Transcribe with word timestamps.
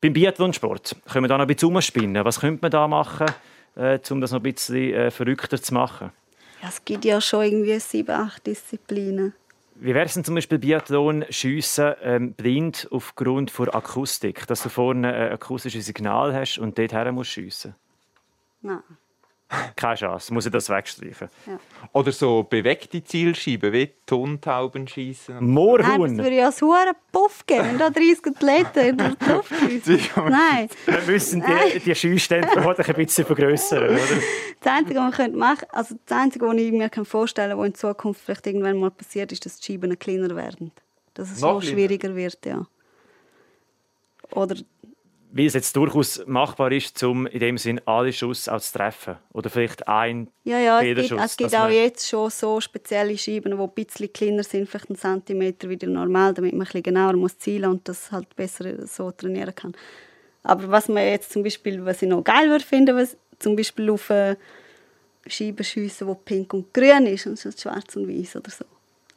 Beim 0.00 0.12
Biathlonsport 0.12 0.96
können 1.10 1.24
wir 1.24 1.28
da 1.28 1.38
noch 1.38 1.44
ein 1.44 1.48
bisschen 1.48 1.68
umspinnen. 1.68 2.24
Was 2.24 2.40
könnte 2.40 2.58
man 2.62 2.70
da 2.70 2.86
machen, 2.86 3.26
äh, 3.76 3.98
um 4.10 4.20
das 4.20 4.30
noch 4.30 4.40
ein 4.40 4.42
bisschen 4.42 4.92
äh, 4.92 5.10
verrückter 5.10 5.60
zu 5.60 5.72
machen? 5.72 6.12
Ja, 6.62 6.68
es 6.68 6.84
gibt 6.84 7.04
ja 7.04 7.20
schon 7.20 7.44
irgendwie 7.44 7.78
sieben, 7.78 8.10
acht 8.10 8.46
Disziplinen. 8.46 9.34
Wie 9.78 9.94
wäre 9.94 10.06
es 10.06 10.14
denn 10.14 10.24
zum 10.24 10.34
Beispiel 10.34 10.58
Biathlon 10.58 11.24
schiessen 11.28 11.94
ähm, 12.02 12.32
blind 12.32 12.88
aufgrund 12.90 13.58
der 13.58 13.74
Akustik, 13.74 14.46
dass 14.46 14.62
du 14.62 14.70
vorne 14.70 15.12
ein 15.12 15.32
akustisches 15.32 15.86
Signal 15.86 16.34
hast 16.34 16.58
und 16.58 16.78
dort 16.78 16.92
her 16.92 17.12
musst 17.12 17.30
schiessen? 17.30 17.74
Nein. 18.62 18.82
Keine 19.76 19.94
Chance, 19.94 20.34
muss 20.34 20.46
ich 20.46 20.52
das 20.52 20.68
wegstreichen. 20.68 21.28
Ja. 21.46 21.60
Oder 21.92 22.10
so 22.10 22.42
bewegte 22.42 23.02
Zielscheiben, 23.04 23.72
wie 23.72 23.92
Tontauben 24.04 24.88
schießen. 24.88 25.36
Nein, 25.36 25.44
das 25.44 25.54
Moorhuhn! 25.54 26.18
würde 26.18 26.36
ja 26.36 26.50
so 26.50 26.72
einen 26.72 26.94
Puff 27.12 27.46
geben, 27.46 27.64
wenn 27.64 27.78
da 27.78 27.90
30 27.90 28.26
Athleten 28.26 28.96
durch 28.96 29.14
die 29.84 29.92
Luft. 29.92 30.16
Nein. 30.16 30.68
Wir 30.86 31.02
müssen 31.06 31.44
die, 31.46 31.78
die 31.78 31.94
Schießstände 31.94 32.48
vermutlich 32.48 32.88
ein 32.88 32.94
bisschen 32.96 33.24
vergrößern, 33.24 33.84
oder? 33.84 33.98
Das 34.60 34.72
Einzige, 34.72 34.98
was 34.98 35.04
man 35.04 35.12
könnte 35.12 35.38
machen 35.38 35.66
also 35.70 35.94
das 36.04 36.18
Einzige, 36.18 36.46
was 36.46 36.56
ich 36.56 36.72
mir 36.72 36.90
vorstellen 37.04 37.50
kann, 37.50 37.58
was 37.58 37.66
in 37.66 37.74
Zukunft 37.74 38.22
vielleicht 38.24 38.46
irgendwann 38.48 38.78
mal 38.78 38.90
passiert, 38.90 39.30
ist, 39.30 39.46
dass 39.46 39.58
die 39.58 39.72
Scheiben 39.72 39.96
kleiner 39.96 40.34
werden. 40.34 40.72
Dass 41.14 41.30
es 41.30 41.40
Noch 41.40 41.62
so 41.62 41.68
schwieriger 41.68 42.16
wird, 42.16 42.44
ja. 42.44 42.66
Oder 44.32 44.56
Weil 45.32 45.46
es 45.46 45.54
jetzt 45.54 45.76
durchaus 45.76 46.22
machbar 46.26 46.72
ist, 46.72 47.02
um 47.02 47.26
in 47.26 47.40
dem 47.40 47.58
Sinn 47.58 47.80
alle 47.84 48.12
Schuss 48.12 48.48
auch 48.48 48.60
zu 48.60 48.78
treffen. 48.78 49.16
Oder 49.32 49.50
vielleicht 49.50 49.86
ein 49.86 50.28
Ja, 50.44 50.58
ja, 50.58 50.78
es 50.78 50.84
gibt, 50.84 50.98
Federschuss, 50.98 51.24
es 51.24 51.36
gibt 51.36 51.54
auch 51.54 51.68
jetzt 51.68 52.08
schon 52.08 52.30
so 52.30 52.60
spezielle 52.60 53.18
Scheiben, 53.18 53.56
die 53.56 53.62
ein 53.62 53.70
bisschen 53.70 54.12
kleiner 54.12 54.42
sind, 54.42 54.68
vielleicht 54.68 54.88
einen 54.88 54.98
Zentimeter 54.98 55.68
wie 55.68 55.78
normal, 55.86 56.32
damit 56.32 56.52
man 56.52 56.62
ein 56.62 56.64
bisschen 56.64 56.82
genauer 56.82 57.14
muss 57.14 57.38
zielen 57.38 57.70
und 57.70 57.88
das 57.88 58.10
halt 58.12 58.34
besser 58.36 58.86
so 58.86 59.10
trainieren 59.10 59.54
kann. 59.54 59.74
Aber 60.42 60.70
was 60.70 60.88
man 60.88 61.04
jetzt 61.04 61.32
zum 61.32 61.42
Beispiel, 61.42 61.84
was 61.84 62.02
ich 62.02 62.08
noch 62.08 62.22
geil 62.22 62.48
würde 62.48 62.64
finden, 62.64 62.96
was 62.96 63.16
zum 63.38 63.56
Beispiel 63.56 63.90
auf 63.90 64.10
eine 64.10 64.36
Scheibe 65.26 65.64
schiessen, 65.64 66.06
die 66.06 66.14
pink 66.24 66.54
und 66.54 66.72
grün 66.72 67.06
ist, 67.06 67.26
und 67.26 67.38
schwarz 67.38 67.96
und 67.96 68.08
weiß 68.08 68.36
oder 68.36 68.50
so. 68.50 68.64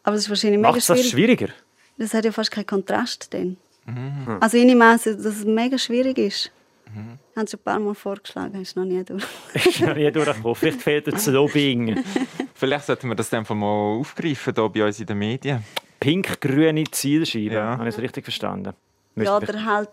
Aber 0.03 0.15
das 0.15 0.23
ist 0.23 0.29
wahrscheinlich 0.29 0.59
mega 0.59 0.71
Macht 0.71 0.89
das 0.89 0.97
schwierig. 0.97 1.11
schwieriger? 1.11 1.49
Das 1.97 2.13
hat 2.13 2.25
ja 2.25 2.31
fast 2.31 2.51
keinen 2.51 2.65
Kontrast 2.65 3.33
dann. 3.33 3.57
Mhm. 3.95 4.37
Also 4.39 4.57
ich 4.57 4.65
nehme 4.65 4.85
an, 4.85 4.99
dass 5.03 5.05
es 5.05 5.45
mega 5.45 5.77
schwierig 5.77 6.17
ist. 6.17 6.51
Ich 6.91 7.37
habe 7.37 7.45
es 7.45 7.51
schon 7.51 7.59
ein 7.59 7.63
paar 7.63 7.79
Mal 7.79 7.93
vorgeschlagen, 7.93 8.61
ist 8.61 8.75
noch 8.75 8.85
nie 8.85 9.03
durch. 9.03 9.23
ist 9.53 9.81
noch 9.81 9.95
nie 9.95 10.11
durchgekommen. 10.11 10.55
Vielleicht 10.55 10.81
fehlt 10.81 11.07
das 11.07 11.27
Lobbying. 11.27 12.03
Vielleicht 12.55 12.85
sollten 12.85 13.07
wir 13.09 13.15
das 13.15 13.33
einfach 13.33 13.55
mal 13.55 13.99
aufgreifen 13.99 14.53
hier 14.55 14.69
bei 14.69 14.85
uns 14.85 14.99
in 14.99 15.05
den 15.05 15.17
Medien. 15.17 15.63
Pink-grüne 15.99 16.83
Zielscheibe. 16.89 17.53
Ja. 17.55 17.77
Habe 17.77 17.89
ich 17.89 17.95
es 17.95 18.01
richtig 18.01 18.23
verstanden? 18.23 18.73
Ja, 19.15 19.37
oder 19.37 19.65
halt 19.65 19.89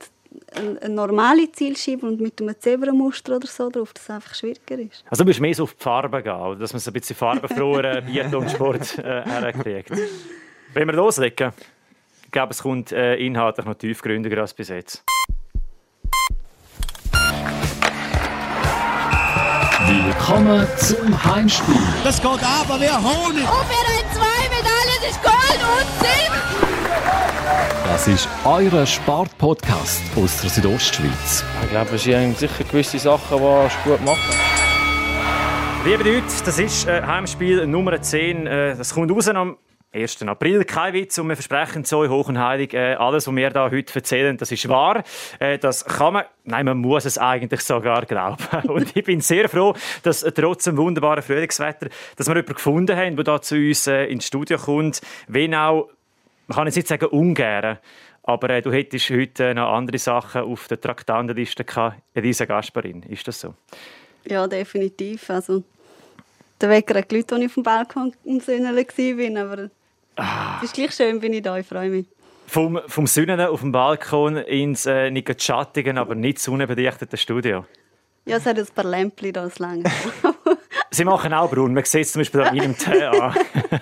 eine, 0.55 0.89
normale 0.89 1.51
Zielscheibe 1.53 2.07
und 2.07 2.21
mit 2.21 2.41
einem 2.41 2.55
Zebramuster 2.59 3.37
oder 3.37 3.47
so 3.47 3.71
drauf, 3.71 3.93
dass 3.93 4.05
es 4.05 4.11
einfach 4.11 4.35
schwieriger 4.35 4.79
ist. 4.79 5.05
Also 5.09 5.25
du 5.25 5.29
bist 5.29 5.41
mehr 5.41 5.55
so 5.55 5.65
auf 5.65 5.75
die 5.75 5.83
Farbe 5.83 6.23
gehen, 6.23 6.59
dass 6.59 6.73
man 6.73 6.81
so 6.81 6.91
ein 6.91 6.95
bisschen 6.95 7.17
farbenfroher 7.17 8.01
Biathlon-Sport 8.03 8.99
äh, 8.99 9.23
herkriegt. 9.25 9.91
Wenn 10.73 10.89
wir 10.89 10.95
loslegen, 10.95 11.53
ich 12.27 12.33
glaube, 12.33 12.53
es 12.53 12.63
kommt 12.63 12.91
äh, 12.91 13.15
inhaltlich 13.15 13.65
noch 13.67 13.75
tiefgründiger 13.75 14.41
als 14.41 14.53
bis 14.53 14.69
jetzt. 14.69 15.05
Willkommen 19.87 20.67
zum 20.77 21.25
Heimspiel. 21.25 21.77
Das 22.03 22.21
geht 22.21 22.31
aber 22.31 22.81
wie 22.81 22.91
Honig. 22.91 23.45
Und 23.45 23.69
wir 23.71 23.83
haben 23.87 24.13
zwei 24.13 24.49
Medaillen, 24.49 24.99
das 25.01 25.11
ist 25.11 25.23
Gold 25.23 25.61
und 25.77 25.89
Silber. 26.01 26.43
Das 27.85 28.09
ist 28.09 28.29
euer 28.45 28.85
Sportpodcast 28.85 30.03
aus 30.17 30.41
der 30.41 30.51
Südostschweiz. 30.51 31.45
Ich 31.63 31.71
glaube, 31.71 31.95
es 31.95 32.03
sind 32.03 32.37
sicher 32.37 32.65
gewisse 32.65 32.99
Sachen, 32.99 33.39
die 33.39 33.89
gut 33.89 34.05
macht. 34.05 34.19
Liebe 35.85 36.03
Leute, 36.03 36.27
das 36.45 36.59
ist 36.59 36.89
äh, 36.89 37.03
Heimspiel 37.03 37.65
Nummer 37.69 38.03
10. 38.03 38.47
Äh, 38.49 38.77
das 38.77 38.93
kommt 38.93 39.13
raus 39.13 39.29
am 39.29 39.57
1. 39.97 40.23
April. 40.23 40.65
Kein 40.65 40.95
Witz 40.95 41.19
und 41.19 41.29
wir 41.29 41.37
versprechen 41.37 41.85
euch 41.93 42.11
hoch 42.11 42.29
und 42.29 42.39
heilig, 42.39 42.75
äh, 42.75 42.95
alles, 42.95 43.27
was 43.27 43.35
wir 43.35 43.51
da 43.51 43.71
heute 43.71 43.95
erzählen, 43.95 44.37
das 44.37 44.53
ist 44.53 44.69
wahr. 44.69 45.03
Äh, 45.39 45.59
das 45.59 45.85
kann 45.85 46.13
man, 46.13 46.25
nein, 46.45 46.67
man 46.67 46.79
muss 46.79 47.05
es 47.05 47.19
eigentlich 47.19 47.61
sogar 47.63 48.05
glauben. 48.07 48.45
Und 48.69 48.97
ich 48.97 49.05
bin 49.05 49.21
sehr 49.21 49.49
froh, 49.49 49.75
dass 50.03 50.23
äh, 50.23 50.33
trotz 50.33 50.65
dem 50.65 50.77
wunderbaren 50.77 51.23
Frühlingswetter, 51.23 51.89
dass 52.17 52.27
wir 52.27 52.35
jemanden 52.35 52.55
gefunden 52.55 52.97
haben, 52.97 53.17
der 53.17 53.25
da 53.25 53.41
zu 53.41 53.57
uns 53.57 53.87
äh, 53.87 54.05
ins 54.05 54.27
Studio 54.27 54.59
kommt. 54.59 55.01
Wenn 55.29 55.55
auch, 55.55 55.89
man 56.47 56.57
kann 56.57 56.67
jetzt 56.67 56.77
nicht 56.77 56.89
sagen 56.89 57.07
ungern, 57.07 57.79
aber 58.23 58.51
äh, 58.51 58.63
du 58.63 58.73
hättest 58.73 59.11
heute 59.11 59.55
noch 59.55 59.73
andere 59.73 59.99
Sachen 59.99 60.43
auf 60.43 60.69
der 60.69 60.81
Traktandenliste 60.81 61.65
gehabt. 61.65 62.03
Elisa 62.15 62.45
Gasparin, 62.45 63.03
ist 63.05 63.27
das 63.29 63.41
so? 63.41 63.55
Ja, 64.25 64.47
definitiv. 64.47 65.31
Also, 65.31 65.63
der 66.61 66.71
Wecker 66.71 66.99
hat 66.99 67.09
geläutet, 67.09 67.33
als 67.33 67.41
ich 67.43 67.47
auf 67.47 67.55
dem 67.55 67.63
Balkon 67.63 68.13
Sünneln 68.41 68.77
war. 68.77 69.43
Aber 69.43 69.71
Ah. 70.17 70.57
es 70.59 70.65
ist 70.65 70.75
gleich 70.75 70.95
schön, 70.95 71.21
bin 71.21 71.33
ich 71.33 71.43
da. 71.43 71.59
Ich 71.59 71.67
freue 71.67 71.91
mich. 71.91 72.07
Vom, 72.47 72.81
vom 72.87 73.07
Sünnen 73.07 73.41
auf 73.41 73.61
dem 73.61 73.73
Balkon 73.73 74.37
ins 74.37 74.87
äh, 74.87 75.11
nicht 75.11 75.43
schattigen, 75.43 75.99
aber 75.99 76.15
nicht 76.15 76.39
sonnenbedichtete 76.39 77.17
Studio. 77.17 77.67
Ja, 78.25 78.37
es 78.39 78.47
hat 78.47 78.59
ein 78.59 78.67
paar 78.75 78.85
Lämpchen 78.85 79.33
da, 79.33 79.45
das 79.45 79.59
lange. 79.59 79.85
Sie 80.97 81.05
machen 81.05 81.35
auch 81.35 81.51
Brunnen. 81.51 81.75
Man 81.75 81.85
sieht 81.85 82.07
es 82.07 82.13
zum 82.13 82.21
Beispiel 82.21 82.41
an 82.41 82.57
meinem 82.57 82.75
Tee 82.75 83.05
an. 83.05 83.35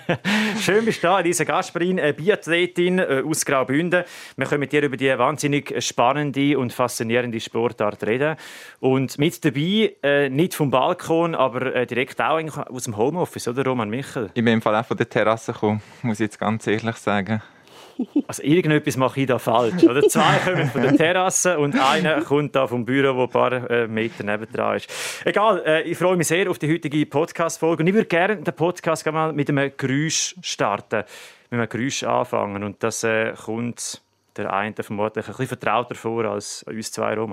Schön 0.59 0.83
bist 0.83 1.01
du 1.01 1.07
da, 1.07 1.21
Elisa 1.21 1.45
Gasperin, 1.45 1.97
eine 1.97 2.13
Biathletin 2.13 2.99
äh, 2.99 3.23
aus 3.25 3.45
Graubünden. 3.45 4.03
Wir 4.35 4.45
können 4.45 4.59
mit 4.59 4.73
dir 4.73 4.83
über 4.83 4.97
die 4.97 5.17
wahnsinnig 5.17 5.81
spannende 5.81 6.59
und 6.59 6.73
faszinierende 6.73 7.39
Sportart 7.39 8.03
reden. 8.05 8.35
Und 8.81 9.17
mit 9.17 9.45
dabei, 9.45 9.95
äh, 10.03 10.27
nicht 10.27 10.55
vom 10.55 10.69
Balkon, 10.69 11.35
aber 11.35 11.73
äh, 11.73 11.87
direkt 11.87 12.19
auch 12.19 12.67
aus 12.67 12.83
dem 12.83 12.97
Homeoffice, 12.97 13.47
oder 13.47 13.63
Roman 13.63 13.89
Michel? 13.89 14.25
Ich 14.33 14.43
bin 14.43 14.47
im 14.47 14.61
Fall 14.61 14.75
auch 14.75 14.85
von 14.85 14.97
der 14.97 15.07
Terrasse 15.07 15.53
gekommen, 15.53 15.81
muss 16.01 16.19
ich 16.19 16.25
jetzt 16.25 16.37
ganz 16.37 16.67
ehrlich 16.67 16.97
sagen. 16.97 17.41
Also 18.27 18.43
irgendetwas 18.43 18.97
mache 18.97 19.21
ich 19.21 19.27
da 19.27 19.39
falsch. 19.39 19.83
Oder? 19.83 20.01
Zwei 20.03 20.37
kommen 20.43 20.69
von 20.69 20.81
der 20.81 20.97
Terrasse 20.97 21.59
und 21.59 21.79
einer 21.79 22.21
kommt 22.21 22.55
da 22.55 22.67
vom 22.67 22.85
Büro, 22.85 23.15
wo 23.15 23.23
ein 23.23 23.29
paar 23.29 23.69
äh, 23.69 23.87
Meter 23.87 24.23
nebendran 24.23 24.77
ist. 24.77 24.89
Egal, 25.23 25.61
äh, 25.65 25.81
ich 25.83 25.97
freue 25.97 26.17
mich 26.17 26.27
sehr 26.27 26.49
auf 26.49 26.59
die 26.59 26.71
heutige 26.71 27.05
Podcast-Folge 27.05 27.83
und 27.83 27.87
ich 27.87 27.93
würde 27.93 28.07
gerne 28.07 28.37
den 28.37 28.53
Podcast 28.53 29.03
gerne 29.03 29.17
mal 29.17 29.33
mit 29.33 29.49
einem 29.49 29.71
Geräusch 29.77 30.35
starten. 30.41 31.03
Mit 31.49 31.59
einem 31.59 31.69
Geräusch 31.69 32.03
anfangen 32.03 32.63
und 32.63 32.81
das 32.81 33.03
äh, 33.03 33.33
kommt 33.33 34.01
der 34.35 34.51
eine 34.51 34.73
vermutlich 34.73 35.25
ein 35.25 35.31
bisschen 35.31 35.47
vertrauter 35.47 35.95
vor 35.95 36.25
als 36.25 36.63
uns 36.63 36.91
zwei 36.91 37.15
mit 37.15 37.29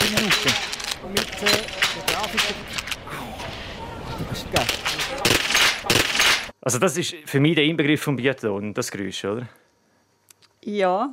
den 0.00 0.14
Minuten. 0.14 0.54
Mit 1.08 1.20
äh, 1.20 1.46
der 1.46 2.14
Grafik. 2.14 2.54
Das 4.28 4.38
ist 4.38 4.52
geil. 4.52 4.81
Also 6.62 6.78
das 6.78 6.96
ist 6.96 7.14
für 7.26 7.40
mich 7.40 7.56
der 7.56 7.64
Inbegriff 7.64 8.02
vom 8.02 8.16
Biathlon, 8.16 8.72
das 8.72 8.90
Geräusch, 8.90 9.24
oder? 9.24 9.46
ja, 10.64 11.12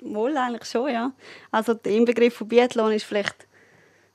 wohl 0.00 0.36
eigentlich 0.36 0.68
schon, 0.68 0.92
ja. 0.92 1.12
Also, 1.50 1.74
der 1.74 1.92
Inbegriff 1.92 2.36
von 2.36 2.48
Biathlon 2.48 2.92
ist 2.92 3.04
vielleicht. 3.04 3.46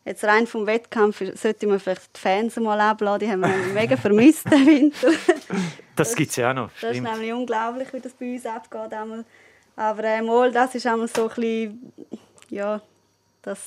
Jetzt 0.06 0.24
rein 0.24 0.48
vom 0.48 0.66
Wettkampf 0.66 1.22
sollte 1.36 1.68
man 1.68 1.82
vielleicht 1.82 2.16
die 2.16 2.20
Fans 2.22 2.56
mal 2.56 2.80
abladen. 2.80 3.28
Die 3.28 3.32
haben 3.32 3.42
wir 3.42 3.74
mega 3.74 3.98
vermisst 3.98 4.50
den 4.50 4.66
Winter. 4.66 5.10
Das 5.98 6.16
gibt 6.16 6.30
es 6.30 6.38
ja 6.38 6.52
auch 6.52 6.56
noch. 6.56 6.70
Das 6.80 6.96
ist 6.96 7.04
nämlich 7.04 7.34
unglaublich, 7.34 7.92
wie 7.92 8.00
das 8.00 8.14
bei 8.14 8.36
uns 8.36 8.46
abgeht. 8.46 8.94
einmal. 8.94 9.26
Aber 9.76 10.04
äh, 10.06 10.22
mal, 10.22 10.50
das 10.50 10.76
ist 10.76 10.88
einmal 10.88 11.10
so 11.10 11.24
ein 11.24 11.28
bisschen, 11.28 11.94
ja, 12.50 12.82
das, 13.42 13.60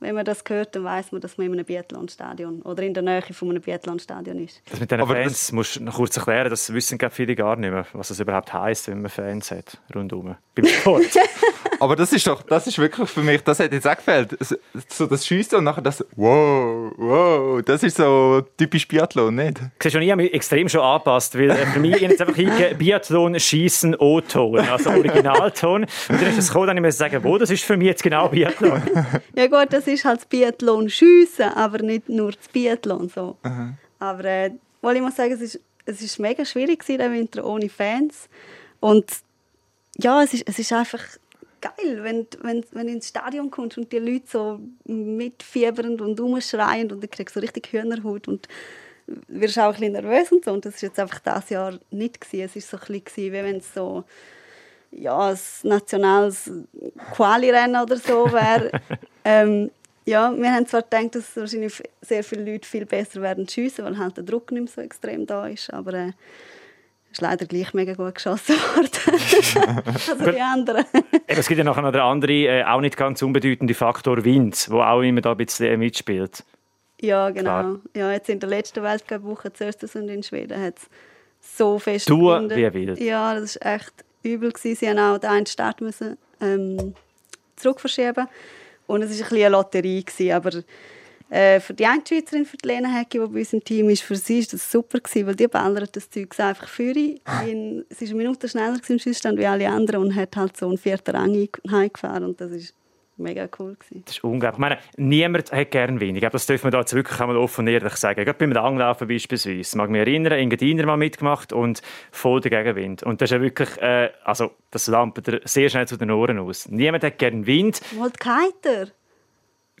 wenn 0.00 0.14
man 0.14 0.24
das 0.24 0.42
hört, 0.48 0.74
dann 0.74 0.84
weiß 0.84 1.12
man, 1.12 1.20
dass 1.20 1.38
man 1.38 1.46
in 1.46 1.52
einem 1.54 1.64
Biathlonstadion 1.64 2.62
oder 2.62 2.82
in 2.82 2.94
der 2.94 3.02
Nähe 3.02 3.22
von 3.22 3.50
einem 3.50 3.62
Biathlonstadion 3.62 4.38
ist. 4.44 4.62
Das 4.70 4.80
mit 4.80 4.90
den 4.90 5.00
Aber 5.00 5.14
Fans 5.14 5.52
musst 5.52 5.76
du 5.76 5.84
noch 5.84 5.96
kurz 5.96 6.16
erklären, 6.16 6.50
das 6.50 6.72
wissen 6.72 6.98
viele 7.10 7.34
gar 7.34 7.56
nicht 7.56 7.70
mehr, 7.70 7.86
was 7.92 8.10
es 8.10 8.20
überhaupt 8.20 8.52
heisst, 8.52 8.88
wenn 8.88 9.02
man 9.02 9.10
Fans 9.10 9.50
hat, 9.50 9.78
rundum. 9.94 10.36
Beim 10.54 10.66
Sport. 10.66 11.04
Aber 11.80 11.96
das 11.96 12.12
ist 12.12 12.26
doch, 12.26 12.42
das 12.42 12.66
ist 12.66 12.78
wirklich 12.78 13.08
für 13.08 13.22
mich, 13.22 13.42
das 13.42 13.60
hat 13.60 13.72
jetzt 13.72 13.86
auch 13.86 13.96
gefällt. 13.96 14.36
So 14.88 15.06
das 15.06 15.26
Schiessen 15.26 15.58
und 15.58 15.64
nachher 15.64 15.82
das 15.82 16.04
Wow, 16.16 16.92
wow, 16.96 17.62
das 17.62 17.82
ist 17.82 17.96
so 17.96 18.42
typisch 18.56 18.88
Biathlon, 18.88 19.34
nicht? 19.34 19.60
Siehst 19.82 19.94
du, 19.94 20.00
ich 20.00 20.10
habe 20.10 20.22
mich 20.22 20.32
extrem 20.32 20.68
schon 20.68 20.80
angepasst, 20.80 21.36
weil 21.36 21.50
äh, 21.50 21.66
für 21.66 21.80
mich 21.80 22.00
jetzt 22.00 22.20
einfach 22.20 22.36
eingegeben, 22.36 22.78
Biathlon, 22.78 23.38
Schießen, 23.38 23.96
O-Ton, 23.96 24.60
also 24.60 24.90
Originalton. 24.90 25.82
Und 25.82 25.88
dann 26.08 26.30
ist 26.30 26.38
es 26.38 26.48
gekommen, 26.48 26.68
dann 26.68 26.84
ich 26.84 26.94
sagen, 26.94 27.22
wo, 27.22 27.36
das 27.38 27.50
ist 27.50 27.64
für 27.64 27.76
mich 27.76 27.88
jetzt 27.88 28.02
genau 28.02 28.28
Biathlon. 28.28 28.82
Ja 29.34 29.46
gut, 29.46 29.72
das 29.72 29.85
ist 29.86 30.04
halt 30.04 30.20
das 30.20 30.26
Biathlon 30.26 30.88
schiessen, 30.88 31.50
aber 31.54 31.82
nicht 31.82 32.08
nur 32.08 32.32
das 32.32 32.48
Biathlon 32.48 33.08
so. 33.08 33.36
Aber 33.98 34.24
äh, 34.24 34.46
ich 34.48 35.00
muss 35.00 35.16
sagen, 35.16 35.32
es 35.32 35.40
ist, 35.40 35.60
es 35.84 36.02
ist 36.02 36.18
mega 36.18 36.44
schwierig 36.44 36.80
gewesen, 36.80 36.98
der 36.98 37.12
Winter 37.12 37.44
ohne 37.44 37.68
Fans. 37.68 38.28
Und 38.80 39.10
ja, 39.98 40.22
es 40.22 40.34
ist, 40.34 40.44
es 40.46 40.58
ist 40.58 40.72
einfach 40.72 41.02
geil, 41.60 42.02
wenn, 42.02 42.26
wenn, 42.42 42.64
wenn 42.72 42.86
du 42.86 42.92
ins 42.92 43.08
Stadion 43.08 43.50
kommst 43.50 43.78
und 43.78 43.90
die 43.92 43.98
Leute 43.98 44.26
so 44.26 44.60
mitfiebernd 44.84 46.00
und 46.00 46.20
rumschreien 46.20 46.92
und 46.92 47.02
du 47.02 47.08
kriegst 47.08 47.34
so 47.34 47.40
richtig 47.40 47.72
Hühnerhaut 47.72 48.28
und 48.28 48.48
wirst 49.28 49.58
auch 49.58 49.66
ein 49.66 49.72
bisschen 49.72 49.92
nervös 49.92 50.32
und 50.32 50.44
so. 50.44 50.52
Und 50.52 50.64
das 50.64 50.74
ist 50.76 50.82
jetzt 50.82 50.98
einfach 50.98 51.20
das 51.20 51.48
Jahr 51.50 51.78
nicht 51.90 52.20
gewesen. 52.20 52.44
Es 52.44 52.56
ist 52.56 52.68
so 52.68 52.76
ein 52.76 53.00
bisschen, 53.02 53.32
wie 53.32 53.32
wenn 53.32 53.56
es 53.56 53.72
so 53.72 54.04
ja, 54.90 55.30
ein 55.30 55.38
nationales 55.62 56.50
Quali-Rennen 57.14 57.82
oder 57.82 57.96
so 57.96 58.32
wäre. 58.32 58.70
ähm, 59.24 59.70
ja, 60.06 60.32
wir 60.36 60.52
haben 60.52 60.66
zwar 60.66 60.82
gedacht, 60.82 61.16
dass 61.16 61.36
wahrscheinlich 61.36 61.82
sehr 62.00 62.22
viele 62.24 62.50
Leute 62.52 62.66
viel 62.68 62.86
besser 62.86 63.20
werden 63.22 63.48
schiessen, 63.48 63.84
weil 63.84 63.98
halt 63.98 64.16
der 64.16 64.24
Druck 64.24 64.52
nicht 64.52 64.62
mehr 64.62 64.72
so 64.72 64.80
extrem 64.80 65.26
da 65.26 65.46
ist, 65.48 65.72
aber 65.72 65.94
äh, 65.94 66.12
ist 67.10 67.20
leider 67.20 67.44
gleich 67.46 67.74
mega 67.74 67.94
gut 67.94 68.14
geschossen 68.14 68.54
worden. 68.76 69.80
also 69.86 70.30
die 70.30 70.40
anderen. 70.40 70.84
Eben, 70.94 71.40
es 71.40 71.48
gibt 71.48 71.58
ja 71.58 71.64
noch 71.64 71.76
einen 71.76 71.94
anderen, 71.94 72.36
äh, 72.36 72.64
auch 72.64 72.80
nicht 72.80 72.96
ganz 72.96 73.20
unbedeutenden 73.22 73.74
Faktor 73.74 74.24
Wind, 74.24 74.68
der 74.68 74.76
auch 74.90 75.02
immer 75.02 75.20
da 75.20 75.32
ein 75.32 75.36
bisschen 75.38 75.78
mitspielt. 75.78 76.44
Ja, 77.00 77.30
genau. 77.30 77.42
Klar. 77.60 77.76
Ja, 77.94 78.12
jetzt 78.12 78.28
in 78.28 78.40
der 78.40 78.48
letzten 78.48 78.82
Weltcup-Woche 78.82 79.52
zuerst 79.52 79.82
und 79.96 80.08
in 80.08 80.22
Schweden 80.22 80.60
hat 80.60 80.78
es 80.78 80.88
so 81.58 81.78
fest 81.78 82.08
Du 82.08 82.28
gewindet. 82.28 82.56
wie 82.56 82.72
wild. 82.72 83.00
Ja, 83.00 83.38
das 83.38 83.58
war 83.60 83.74
echt 83.74 83.92
übel. 84.22 84.52
Gewesen. 84.52 84.76
Sie 84.76 84.88
haben 84.88 84.98
auch 84.98 85.18
den 85.18 85.30
einen 85.30 85.46
Start 85.46 85.80
müssen, 85.80 86.16
ähm, 86.40 86.94
zurückverschieben 87.56 88.28
und 88.86 89.02
es 89.02 89.20
war 89.20 89.32
ein 89.32 89.38
eine 89.38 89.48
Lotterie. 89.50 90.04
Gewesen. 90.04 90.32
Aber 90.32 90.50
äh, 91.28 91.60
für 91.60 91.74
die 91.74 91.86
eine 91.86 92.02
Schweizerin, 92.06 92.46
für 92.46 92.56
die 92.56 92.68
Lena 92.68 92.88
Hecki, 92.88 93.18
die 93.18 93.26
bei 93.26 93.40
uns 93.40 93.52
im 93.52 93.62
Team 93.62 93.90
ist, 93.90 94.02
für 94.02 94.16
sie 94.16 94.40
war 94.40 94.46
das 94.52 94.70
super, 94.70 95.00
gewesen, 95.00 95.26
weil 95.26 95.34
die 95.34 95.48
ballert 95.48 95.96
das 95.96 96.08
Zeug 96.08 96.38
einfach 96.38 96.68
für 96.68 96.94
Sie 96.94 97.20
war 97.26 98.10
eine 98.10 98.14
Minute 98.14 98.48
schneller 98.48 98.78
im 98.88 98.98
Schießstand 98.98 99.38
wie 99.38 99.46
alle 99.46 99.68
anderen 99.68 100.02
und 100.02 100.14
hat 100.14 100.36
halt 100.36 100.56
so 100.56 100.68
einen 100.68 100.78
vierten 100.78 101.16
Rang 101.16 101.48
heimgefahren 101.68 102.24
und 102.24 102.40
das 102.40 102.52
ist 102.52 102.74
mega 103.16 103.48
cool. 103.58 103.74
Gewesen. 103.78 104.02
Das 104.06 104.16
ist 104.16 104.24
unglaublich. 104.24 104.56
Ich 104.56 104.60
meine, 104.60 104.78
niemand 104.96 105.52
hat 105.52 105.70
gern 105.70 106.00
Wind. 106.00 106.16
Ich 106.16 106.20
glaube, 106.20 106.32
das 106.32 106.46
dürfen 106.46 106.64
wir 106.64 106.70
da 106.70 106.80
jetzt 106.80 106.94
wirklich 106.94 107.20
einmal 107.20 107.36
offen 107.36 107.66
und 107.66 107.72
ehrlich 107.72 107.94
sagen. 107.96 108.24
Gerade 108.24 108.38
beim 108.38 108.52
Langlaufen 108.52 109.08
beispielsweise. 109.08 109.54
Ich 109.56 109.74
mag 109.74 109.90
mich 109.90 110.00
erinnern, 110.00 110.32
Engadiner 110.32 110.86
mal 110.86 110.96
mitgemacht 110.96 111.52
und 111.52 111.82
voll 112.10 112.40
der 112.40 112.50
Gegenwind. 112.50 113.02
Und 113.02 113.20
das 113.20 113.30
ist 113.30 113.34
ja 113.34 113.40
wirklich, 113.40 113.76
äh, 113.80 114.10
also 114.24 114.52
das 114.70 114.86
lampert 114.86 115.26
dir 115.26 115.40
sehr 115.44 115.68
schnell 115.68 115.88
zu 115.88 115.96
den 115.96 116.10
Ohren 116.10 116.38
aus. 116.38 116.68
Niemand 116.68 117.04
hat 117.04 117.18
gern 117.18 117.46
Wind. 117.46 117.80
Wollt 117.96 118.18
keiner? 118.20 118.88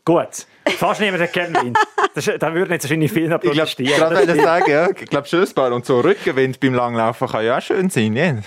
Gut, 0.04 0.46
fast 0.76 1.00
niemand 1.00 1.22
hat 1.24 1.32
gern 1.32 1.52
Wind. 1.54 1.78
Das 2.14 2.24
da 2.38 2.54
würden 2.54 2.70
jetzt 2.72 2.84
wahrscheinlich 2.84 3.12
viele 3.12 3.28
noch 3.28 3.42
Ich 3.42 3.50
glaube, 3.50 3.56
protestieren. 3.56 3.96
gerade 3.98 4.34
sagen, 4.40 4.70
ja, 4.70 4.88
ich 4.88 5.10
glaube, 5.10 5.26
Schössbar 5.26 5.72
und 5.72 5.84
so 5.84 6.00
Rückenwind 6.00 6.60
beim 6.60 6.74
Langlaufen 6.74 7.28
kann 7.28 7.44
ja 7.44 7.58
auch 7.58 7.60
schön 7.60 7.90
sein, 7.90 8.12
nicht? 8.12 8.44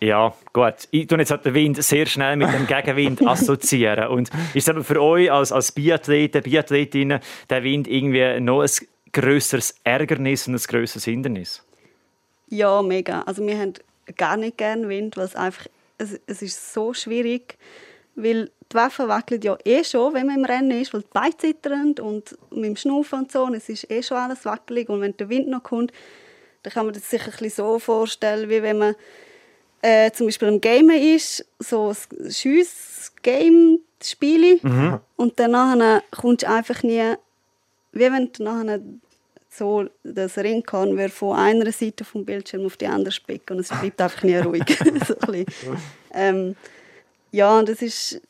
Ja, 0.00 0.32
gut. 0.52 0.74
Ich 0.90 1.08
tue 1.08 1.18
jetzt 1.18 1.30
halt 1.30 1.44
den 1.44 1.54
Wind 1.54 1.82
sehr 1.82 2.06
schnell 2.06 2.36
mit 2.36 2.52
dem 2.52 2.66
Gegenwind 2.66 3.20
assoziieren. 3.26 4.08
Und 4.08 4.30
ist 4.54 4.64
es 4.64 4.68
aber 4.68 4.84
für 4.84 5.02
euch 5.02 5.30
als, 5.30 5.50
als 5.50 5.72
Biathleten, 5.72 6.42
Biathletinnen, 6.42 7.20
der 7.50 7.64
Wind 7.64 7.88
irgendwie 7.88 8.40
noch 8.40 8.62
ein 8.62 8.70
grösseres 9.12 9.74
Ärgernis 9.82 10.46
und 10.46 10.54
ein 10.54 10.62
grösseres 10.62 11.04
Hindernis? 11.04 11.64
Ja, 12.48 12.80
mega. 12.82 13.22
Also 13.22 13.44
wir 13.44 13.58
haben 13.58 13.74
gar 14.16 14.36
nicht 14.36 14.56
gerne 14.56 14.88
Wind, 14.88 15.16
weil 15.16 15.24
es 15.24 15.34
einfach, 15.34 15.66
es, 15.98 16.20
es 16.26 16.42
ist 16.42 16.72
so 16.72 16.94
schwierig, 16.94 17.58
weil 18.14 18.50
die 18.70 18.76
Waffe 18.76 19.08
wackelt 19.08 19.44
ja 19.44 19.56
eh 19.64 19.82
schon, 19.82 20.14
wenn 20.14 20.26
man 20.26 20.36
im 20.38 20.44
Rennen 20.44 20.70
ist, 20.82 20.92
weil 20.92 21.02
die 21.02 21.08
Beine 21.12 21.36
zittern 21.36 21.94
und 22.00 22.36
mit 22.50 22.64
dem 22.64 22.76
Schnaufen 22.76 23.20
und 23.20 23.32
so, 23.32 23.44
und 23.44 23.54
es 23.54 23.68
ist 23.68 23.90
eh 23.90 24.02
schon 24.02 24.16
alles 24.16 24.44
wackelig 24.44 24.88
und 24.88 25.00
wenn 25.00 25.16
der 25.16 25.28
Wind 25.28 25.48
noch 25.48 25.62
kommt, 25.62 25.92
dann 26.62 26.72
kann 26.72 26.86
man 26.86 26.94
das 26.94 27.08
sich 27.08 27.22
ein 27.22 27.30
bisschen 27.30 27.50
so 27.50 27.78
vorstellen, 27.78 28.50
wie 28.50 28.62
wenn 28.62 28.78
man 28.78 28.94
äh, 29.82 30.10
zum 30.12 30.26
Beispiel 30.26 30.48
am 30.48 30.60
Game 30.60 30.90
ist, 30.90 31.44
so 31.58 31.90
ein 31.90 32.30
Schiess-Game 32.30 33.80
spiele 34.02 34.60
und 35.16 35.38
dann 35.38 35.50
nachher 35.52 36.02
kommst 36.10 36.42
du 36.42 36.48
einfach 36.48 36.82
nie, 36.82 37.14
wie 37.92 38.12
wenn 38.12 38.30
du 38.32 38.42
nachher 38.42 38.80
so 39.50 39.86
das 40.04 40.38
Ringkorn 40.38 40.96
wird 40.96 41.10
von 41.10 41.36
einer 41.36 41.72
Seite 41.72 42.04
vom 42.04 42.24
Bildschirm 42.24 42.66
auf 42.66 42.76
die 42.76 42.86
andere 42.86 43.12
spicken 43.12 43.54
und 43.54 43.60
es 43.60 43.68
bleibt 43.68 44.00
einfach 44.00 44.22
nie 44.22 44.36
ruhig. 44.36 44.62
so 45.06 45.18
ein 45.18 45.32
bisschen. 45.32 45.46
ähm, 46.12 46.56
ja, 47.32 47.58
und 47.58 47.68
das 47.68 47.82
ist 47.82 48.20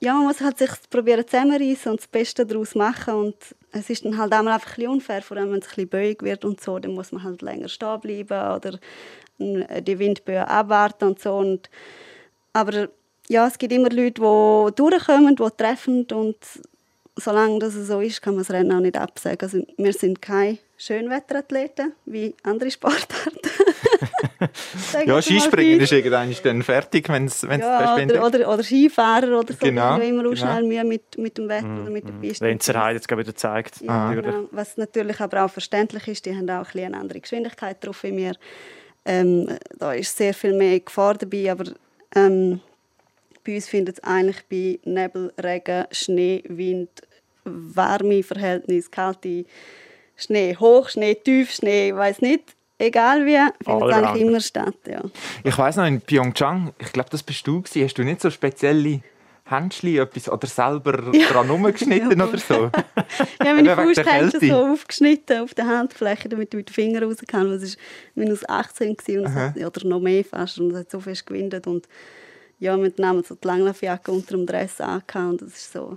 ja, 0.00 0.14
man 0.14 0.24
muss 0.24 0.40
halt 0.40 0.58
sich 0.58 0.70
probieren 0.90 1.26
zusammenreißen 1.26 1.90
und 1.90 2.00
das 2.00 2.06
Beste 2.06 2.46
daraus 2.46 2.74
machen 2.74 3.14
und 3.14 3.34
es 3.72 3.90
ist 3.90 4.04
dann 4.04 4.16
halt 4.16 4.32
auch 4.32 4.42
mal 4.42 4.54
einfach 4.54 4.70
ein 4.70 4.76
bisschen 4.76 4.92
unfair, 4.92 5.22
vor 5.22 5.36
allem 5.36 5.50
wenn 5.50 5.58
es 5.58 5.66
ein 5.66 5.70
bisschen 5.70 5.88
böig 5.88 6.22
wird 6.22 6.44
und 6.44 6.60
so, 6.60 6.78
dann 6.78 6.94
muss 6.94 7.12
man 7.12 7.24
halt 7.24 7.42
länger 7.42 7.68
stehen 7.68 8.00
bleiben 8.00 8.56
oder 8.56 8.78
die 9.38 9.98
Windböen 9.98 10.44
abwarten 10.44 11.04
und 11.04 11.20
so 11.20 11.36
und 11.36 11.70
aber 12.52 12.88
ja, 13.28 13.46
es 13.46 13.58
gibt 13.58 13.72
immer 13.72 13.90
Leute, 13.90 14.20
die 14.20 14.74
durchkommen, 14.74 15.36
die 15.36 15.50
treffen 15.56 16.06
und 16.12 16.36
solange 17.16 17.58
das 17.58 17.74
so 17.74 18.00
ist, 18.00 18.22
kann 18.22 18.34
man 18.34 18.44
das 18.44 18.50
Rennen 18.50 18.72
auch 18.72 18.80
nicht 18.80 18.96
absagen. 18.96 19.40
Also 19.42 19.66
wir 19.76 19.92
sind 19.92 20.22
keine 20.22 20.58
Schönwetterathleten 20.76 21.92
wie 22.06 22.34
andere 22.42 22.70
Sportarten. 22.70 23.40
Ja, 25.04 25.16
jetzt 25.16 25.26
Skispringen 25.26 25.80
ist 25.80 25.92
irgendwann 25.92 26.34
dann 26.44 26.62
fertig, 26.62 27.08
wenn 27.08 27.24
es 27.24 27.42
ja, 27.42 27.96
oder, 27.96 28.26
oder, 28.26 28.54
oder 28.54 28.62
Skifahrer 28.62 29.40
oder 29.40 29.52
so, 29.52 29.58
Genau, 29.60 29.98
die 29.98 30.08
immer 30.08 30.20
auch 30.20 30.30
genau. 30.30 30.36
schnell 30.36 30.62
Mühe 30.62 30.84
mit, 30.84 31.18
mit 31.18 31.36
dem 31.38 31.48
Wetter 31.48 31.82
oder 31.82 31.90
mit 31.90 32.06
der 32.06 32.12
Piste. 32.12 32.44
Lenzerheide 32.46 32.96
jetzt 32.96 33.08
gerade 33.08 33.22
wieder 33.22 33.34
zeigt. 33.34 33.80
Ja, 33.80 34.08
natürlich. 34.08 34.34
genau. 34.34 34.48
Was 34.52 34.76
natürlich 34.76 35.20
aber 35.20 35.44
auch 35.44 35.50
verständlich 35.50 36.06
ist, 36.06 36.26
die 36.26 36.36
haben 36.36 36.48
auch 36.48 36.58
ein 36.58 36.64
bisschen 36.64 36.94
eine 36.94 36.98
andere 36.98 37.20
Geschwindigkeit 37.20 37.84
drauf 37.84 38.02
wie 38.04 38.16
wir. 38.16 38.34
Ähm, 39.04 39.48
da 39.78 39.92
ist 39.92 40.16
sehr 40.16 40.34
viel 40.34 40.52
mehr 40.52 40.80
Gefahr 40.80 41.14
dabei, 41.14 41.50
aber 41.50 41.72
ähm, 42.14 42.60
bei 43.44 43.54
uns 43.54 43.68
findet 43.68 43.98
es 43.98 44.04
eigentlich 44.04 44.44
bei 44.50 44.78
Nebel, 44.84 45.32
Regen, 45.42 45.86
Schnee, 45.90 46.42
Wind, 46.48 46.90
warme 47.44 48.22
Verhältnisse, 48.22 48.90
kalte 48.90 49.44
Schnee, 50.16 50.56
hoch, 50.56 50.88
Schnee, 50.88 51.14
tief, 51.14 51.52
Schnee, 51.52 51.94
weiß 51.94 52.20
nicht. 52.20 52.54
Egal 52.80 53.26
wie, 53.26 53.38
findet 53.64 53.88
es 53.88 53.94
eigentlich 53.94 54.22
immer 54.22 54.40
statt. 54.40 54.76
Ja. 54.86 55.02
Ich 55.42 55.56
weiß 55.56 55.76
noch, 55.76 55.86
in 55.86 56.00
Pyeongchang, 56.00 56.74
ich 56.78 56.92
glaube, 56.92 57.10
das 57.10 57.22
bist 57.22 57.46
du 57.46 57.62
gewesen, 57.62 57.84
hast 57.84 57.94
du 57.94 58.04
nicht 58.04 58.20
so 58.20 58.30
spezielle 58.30 59.00
Händchen 59.50 59.96
etwas 59.98 60.28
oder 60.28 60.46
selber 60.46 60.92
dran 61.30 61.48
rumgeschnitten 61.50 62.18
Ja. 62.18 62.26
oder 62.26 62.38
so? 62.38 62.70
Ja, 63.44 63.54
meine 63.54 63.70
Eben 63.72 63.78
wegen 63.78 63.94
der 63.94 64.04
Faust 64.04 64.32
Kälte. 64.40 64.46
so 64.46 64.54
aufgeschnitten 64.66 65.40
auf 65.42 65.54
der 65.54 65.66
Handfläche, 65.66 66.28
damit 66.28 66.48
ich 66.52 66.58
mit 66.58 66.68
den 66.68 66.74
Fingern 66.74 67.04
raus 67.04 67.16
kann. 67.26 67.50
Es 67.52 67.62
war 67.76 67.82
minus 68.14 68.48
18 68.48 68.96
gewesen 68.96 69.20
und 69.26 69.34
hat, 69.34 69.56
oder 69.56 69.86
noch 69.88 70.00
mehr 70.00 70.24
fast 70.24 70.58
und 70.58 70.70
es 70.72 70.78
hat 70.80 70.90
so 70.90 71.00
fest 71.00 71.26
gewindet. 71.26 71.66
Und 71.66 71.88
ja, 72.58 72.76
wir 72.76 72.92
haben 73.06 73.22
so 73.24 73.34
die 73.36 73.46
Langlaufjacke 73.46 74.10
unter 74.12 74.36
dem 74.36 74.46
Dress 74.46 74.80
angehabt 74.80 75.16
und 75.16 75.42
das 75.42 75.50
ist 75.50 75.72
so 75.72 75.96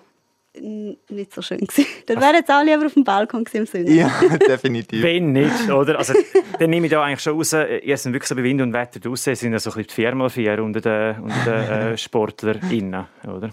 nicht 0.54 1.34
so 1.34 1.42
schön 1.42 1.60
gewesen. 1.60 1.86
Dann 2.08 2.20
wären 2.20 2.36
jetzt 2.36 2.50
alle 2.50 2.72
lieber 2.72 2.86
auf 2.86 2.94
dem 2.94 3.04
Balkon 3.04 3.44
gewesen 3.44 3.62
im 3.62 3.66
Sünden. 3.66 3.96
ja, 3.96 4.12
definitiv. 4.48 5.02
Wenn 5.02 5.32
nicht, 5.32 5.70
oder? 5.70 5.98
Also, 5.98 6.14
dann 6.60 6.70
nehme 6.70 6.88
ich 6.88 6.92
da 6.92 7.04
eigentlich 7.04 7.22
schon 7.22 7.38
raus, 7.38 7.54
äh, 7.54 7.78
ihr 7.78 7.98
seid 7.98 8.14
wirklich 8.14 8.28
so 8.28 8.36
bei 8.36 8.44
Wind 8.44 8.62
und 8.62 8.74
Wetter 8.74 9.00
draussen, 9.00 9.36
sind 9.36 9.54
ja 9.54 9.60
so 9.60 9.72
ein 9.72 9.84
bisschen 9.84 10.12
die 10.12 10.48
4x4 10.48 10.60
unter 10.60 10.82
den, 10.82 11.20
unter 11.24 11.46
den 11.46 11.94
äh, 11.94 11.98
SportlerInnen, 11.98 13.06
oder? 13.24 13.52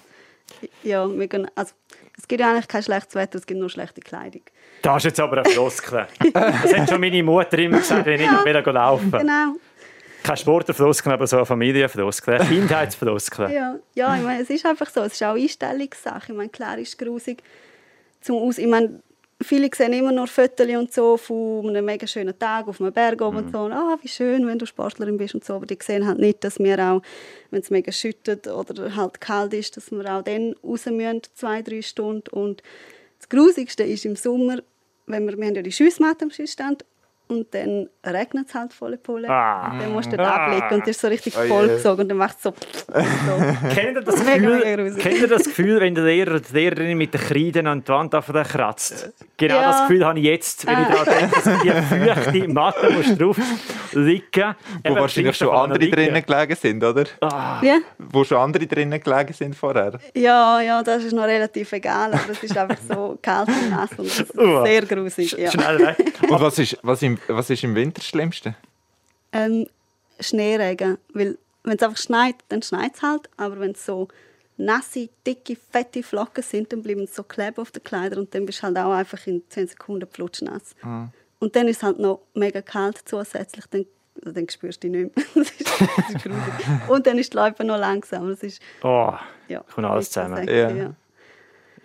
Ja, 0.82 1.08
wir 1.08 1.28
gehen, 1.28 1.48
also, 1.54 1.72
es 2.16 2.26
gibt 2.26 2.40
ja 2.40 2.50
eigentlich 2.50 2.68
kein 2.68 2.82
schlechtes 2.82 3.14
Wetter, 3.14 3.38
es 3.38 3.46
gibt 3.46 3.60
nur 3.60 3.70
schlechte 3.70 4.00
Kleidung. 4.00 4.42
Das 4.82 4.98
ist 4.98 5.04
jetzt 5.04 5.20
aber 5.20 5.38
eine 5.38 5.48
Floskel. 5.48 6.06
Das 6.32 6.74
hat 6.74 6.88
schon 6.88 7.00
meine 7.00 7.22
Mutter 7.22 7.58
immer 7.58 7.78
gesagt, 7.78 8.06
wenn 8.06 8.20
ich 8.20 8.30
nicht 8.30 8.44
mehr 8.44 8.62
laufen 8.62 9.10
Genau. 9.10 9.54
Kein 10.22 10.36
Sportlerfloskel, 10.36 11.12
aber 11.12 11.26
so 11.26 11.36
eine 11.36 11.46
Familienfloskel, 11.46 12.34
eine 12.34 12.44
Kindheitsfloskel. 12.48 13.50
Ja, 13.50 13.78
ja 13.94 14.16
ich 14.16 14.22
meine, 14.22 14.42
es 14.42 14.50
ist 14.50 14.66
einfach 14.66 14.90
so. 14.90 15.02
Es 15.02 15.14
ist 15.14 15.22
auch 15.22 15.34
Einstellungssache. 15.34 16.32
Ich 16.32 16.36
meine, 16.36 16.48
klar 16.48 16.78
ist 16.78 16.88
es 16.88 16.98
grusig. 16.98 17.42
Zum 18.20 18.36
Aus 18.36 18.58
ich 18.58 18.66
meine, 18.66 19.00
viele 19.40 19.70
sehen 19.74 19.92
immer 19.92 20.12
nur 20.12 20.26
Fotos 20.26 20.66
und 20.68 20.92
so 20.92 21.16
von 21.16 21.68
einem 21.68 21.84
mega 21.84 22.06
schönen 22.06 22.36
Tag 22.38 22.66
auf 22.68 22.80
einem 22.80 22.92
Berg 22.92 23.20
oben 23.22 23.38
und 23.38 23.52
so. 23.52 23.60
Und, 23.60 23.72
ah, 23.72 23.96
wie 24.02 24.08
schön, 24.08 24.46
wenn 24.46 24.58
du 24.58 24.66
Sportlerin 24.66 25.16
bist 25.16 25.34
und 25.34 25.44
so. 25.44 25.54
Aber 25.54 25.66
die 25.66 25.78
sehen 25.80 26.06
halt 26.06 26.18
nicht, 26.18 26.42
dass 26.44 26.58
wir 26.58 26.78
auch, 26.78 27.02
wenn 27.50 27.60
es 27.60 27.70
mega 27.70 27.92
schüttet 27.92 28.46
oder 28.48 28.94
halt 28.96 29.20
kalt 29.20 29.54
ist, 29.54 29.76
dass 29.76 29.90
wir 29.90 30.04
auch 30.12 30.22
dann 30.22 30.54
raus 30.64 30.86
müssen, 30.86 31.22
zwei, 31.34 31.62
drei 31.62 31.82
Stunden. 31.82 32.30
Und 32.30 32.62
das 33.18 33.28
Grusigste 33.28 33.84
ist 33.84 34.04
im 34.04 34.16
Sommer, 34.16 34.58
wenn 35.06 35.26
wir, 35.26 35.38
wir 35.38 35.46
haben 35.46 35.54
ja 35.54 35.62
die 35.62 35.72
Schussmatte 35.72 36.24
am 36.24 36.30
Schussstand 36.30 36.84
und 37.28 37.54
dann 37.54 37.88
regnet 38.04 38.48
es 38.48 38.54
halt 38.54 38.72
volle 38.72 38.96
Pulle. 38.96 39.28
Ah. 39.28 39.78
Dann 39.78 39.92
musst 39.92 40.10
du 40.10 40.16
dort 40.16 40.28
ablegen 40.28 40.80
und 40.80 40.88
ist 40.88 41.00
so 41.00 41.08
richtig 41.08 41.34
Oh 41.38 41.46
vollgesogen 41.46 42.02
und 42.02 42.08
dann 42.08 42.18
macht 42.18 42.36
es 42.38 42.42
so, 42.42 42.52
so. 42.88 43.68
Kennt 43.74 43.96
ihr, 43.96 44.00
das 44.02 44.14
Gefühl, 44.24 44.94
kennt 44.98 45.20
ihr 45.20 45.28
das 45.28 45.44
Gefühl, 45.44 45.80
wenn 45.80 45.94
der 45.94 46.04
Lehrer 46.04 46.30
oder 46.32 46.40
die 46.40 46.54
Lehrerin 46.54 46.96
mit 46.96 47.12
den 47.14 47.20
Kreiden 47.20 47.66
an 47.66 47.82
die 47.84 47.88
Wand 47.88 48.14
auf 48.14 48.26
kratzt? 48.26 49.12
Genau 49.36 49.54
Ja. 49.54 49.70
das 49.70 49.80
Gefühl 49.82 50.04
habe 50.06 50.18
ich 50.18 50.24
jetzt, 50.24 50.66
wenn 50.66 50.82
ich 50.82 50.88
daran 50.88 51.18
denke, 51.18 51.34
dass 51.34 51.62
die 51.62 51.70
feuchte 51.70 52.48
Matte 52.48 52.90
musst 52.90 53.20
drauf 53.20 53.36
liegen 53.92 54.54
Wo 54.84 54.94
wahrscheinlich 54.94 55.36
schon 55.36 55.48
andere 55.54 55.88
drinnen 55.88 56.24
gelegen 56.24 56.56
sind, 56.56 56.84
oder? 56.84 57.04
Ja? 57.62 57.78
Wo 57.98 58.24
schon 58.24 58.38
andere 58.38 58.66
drinnen 58.66 59.00
gelegen 59.00 59.32
sind 59.32 59.54
vorher. 59.54 59.98
Ja, 60.14 60.60
ja, 60.60 60.82
das 60.82 61.04
ist 61.04 61.12
noch 61.12 61.24
relativ 61.24 61.72
egal, 61.72 62.12
aber 62.12 62.30
es 62.32 62.42
ist 62.42 62.56
einfach 62.56 62.76
so 62.88 63.18
kalt 63.20 63.48
und 63.48 63.70
nass 63.70 63.90
und 63.96 64.06
das 64.08 64.20
ist 64.30 64.38
Uah. 64.38 64.64
sehr 64.64 64.82
grusig. 64.82 65.32
Ja. 65.32 65.50
Schnell 65.50 65.78
weg. 65.78 66.12
Und 66.28 66.40
was 66.40 66.58
ist, 66.58 66.78
was, 66.82 67.02
im, 67.02 67.17
was 67.26 67.50
ist 67.50 67.64
im 67.64 67.74
Winter 67.74 67.96
das 68.00 68.06
Schlimmste? 68.06 68.54
Ähm, 69.32 69.66
Schneeregen, 70.20 70.98
weil 71.12 71.38
wenn 71.64 71.76
es 71.76 71.82
einfach 71.82 71.98
schneit, 71.98 72.36
dann 72.48 72.62
schneit 72.62 72.94
es 72.94 73.02
halt, 73.02 73.28
aber 73.36 73.60
wenn 73.60 73.72
es 73.72 73.84
so 73.84 74.08
nasse, 74.56 75.08
dicke, 75.26 75.56
fette 75.56 76.02
Flocken 76.02 76.42
sind, 76.42 76.72
dann 76.72 76.82
bleiben 76.82 77.06
sie 77.06 77.12
so 77.12 77.22
kleben 77.22 77.58
auf 77.58 77.70
den 77.70 77.84
Kleidern 77.84 78.20
und 78.20 78.34
dann 78.34 78.46
bist 78.46 78.60
du 78.60 78.62
halt 78.64 78.78
auch 78.78 78.92
einfach 78.92 79.24
in 79.26 79.42
10 79.48 79.68
Sekunden 79.68 80.08
flutschnass. 80.10 80.74
Und 81.40 81.54
dann 81.54 81.68
ist 81.68 81.76
es 81.78 81.82
halt 81.84 81.98
noch 82.00 82.20
mega 82.34 82.60
kalt 82.62 83.00
zusätzlich, 83.04 83.64
dann 83.70 83.86
also 84.20 84.32
dann 84.32 84.48
spürst 84.48 84.82
du 84.82 84.90
dich 84.90 85.04
nicht 85.04 85.16
mehr. 85.16 85.24
das 85.36 85.50
ist, 85.52 85.80
das 85.80 86.24
ist. 86.24 86.88
Und 86.88 87.06
dann 87.06 87.18
ist 87.18 87.32
die 87.32 87.36
Läufe 87.36 87.62
noch 87.62 87.78
langsam. 87.78 88.28
Das 88.28 88.42
ist, 88.42 88.60
Oh, 88.82 89.14
ja, 89.46 89.60
kommt 89.72 89.86
alles 89.86 90.10
zusammen. 90.10 90.38
sexy, 90.38 90.54
Ja. 90.56 90.70
ja. 90.70 90.94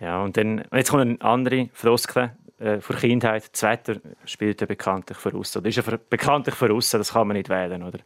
Ja, 0.00 0.22
und 0.24 0.36
dann, 0.36 0.64
jetzt 0.72 0.90
kommt 0.90 1.02
eine 1.02 1.20
andere 1.20 1.68
Floskel 1.72 2.32
äh, 2.58 2.78
Kindheit. 2.78 3.50
Das 3.52 3.62
Wetter 3.62 3.96
spielt 4.24 4.60
ja 4.60 4.66
bekanntlich 4.66 5.18
voraus. 5.18 5.56
Oder 5.56 5.68
ist 5.68 5.76
ja 5.76 5.82
bekanntlich 6.08 6.54
voraus, 6.54 6.90
das 6.90 7.12
kann 7.12 7.26
man 7.26 7.36
nicht 7.36 7.48
wählen, 7.48 7.82
oder? 7.82 7.98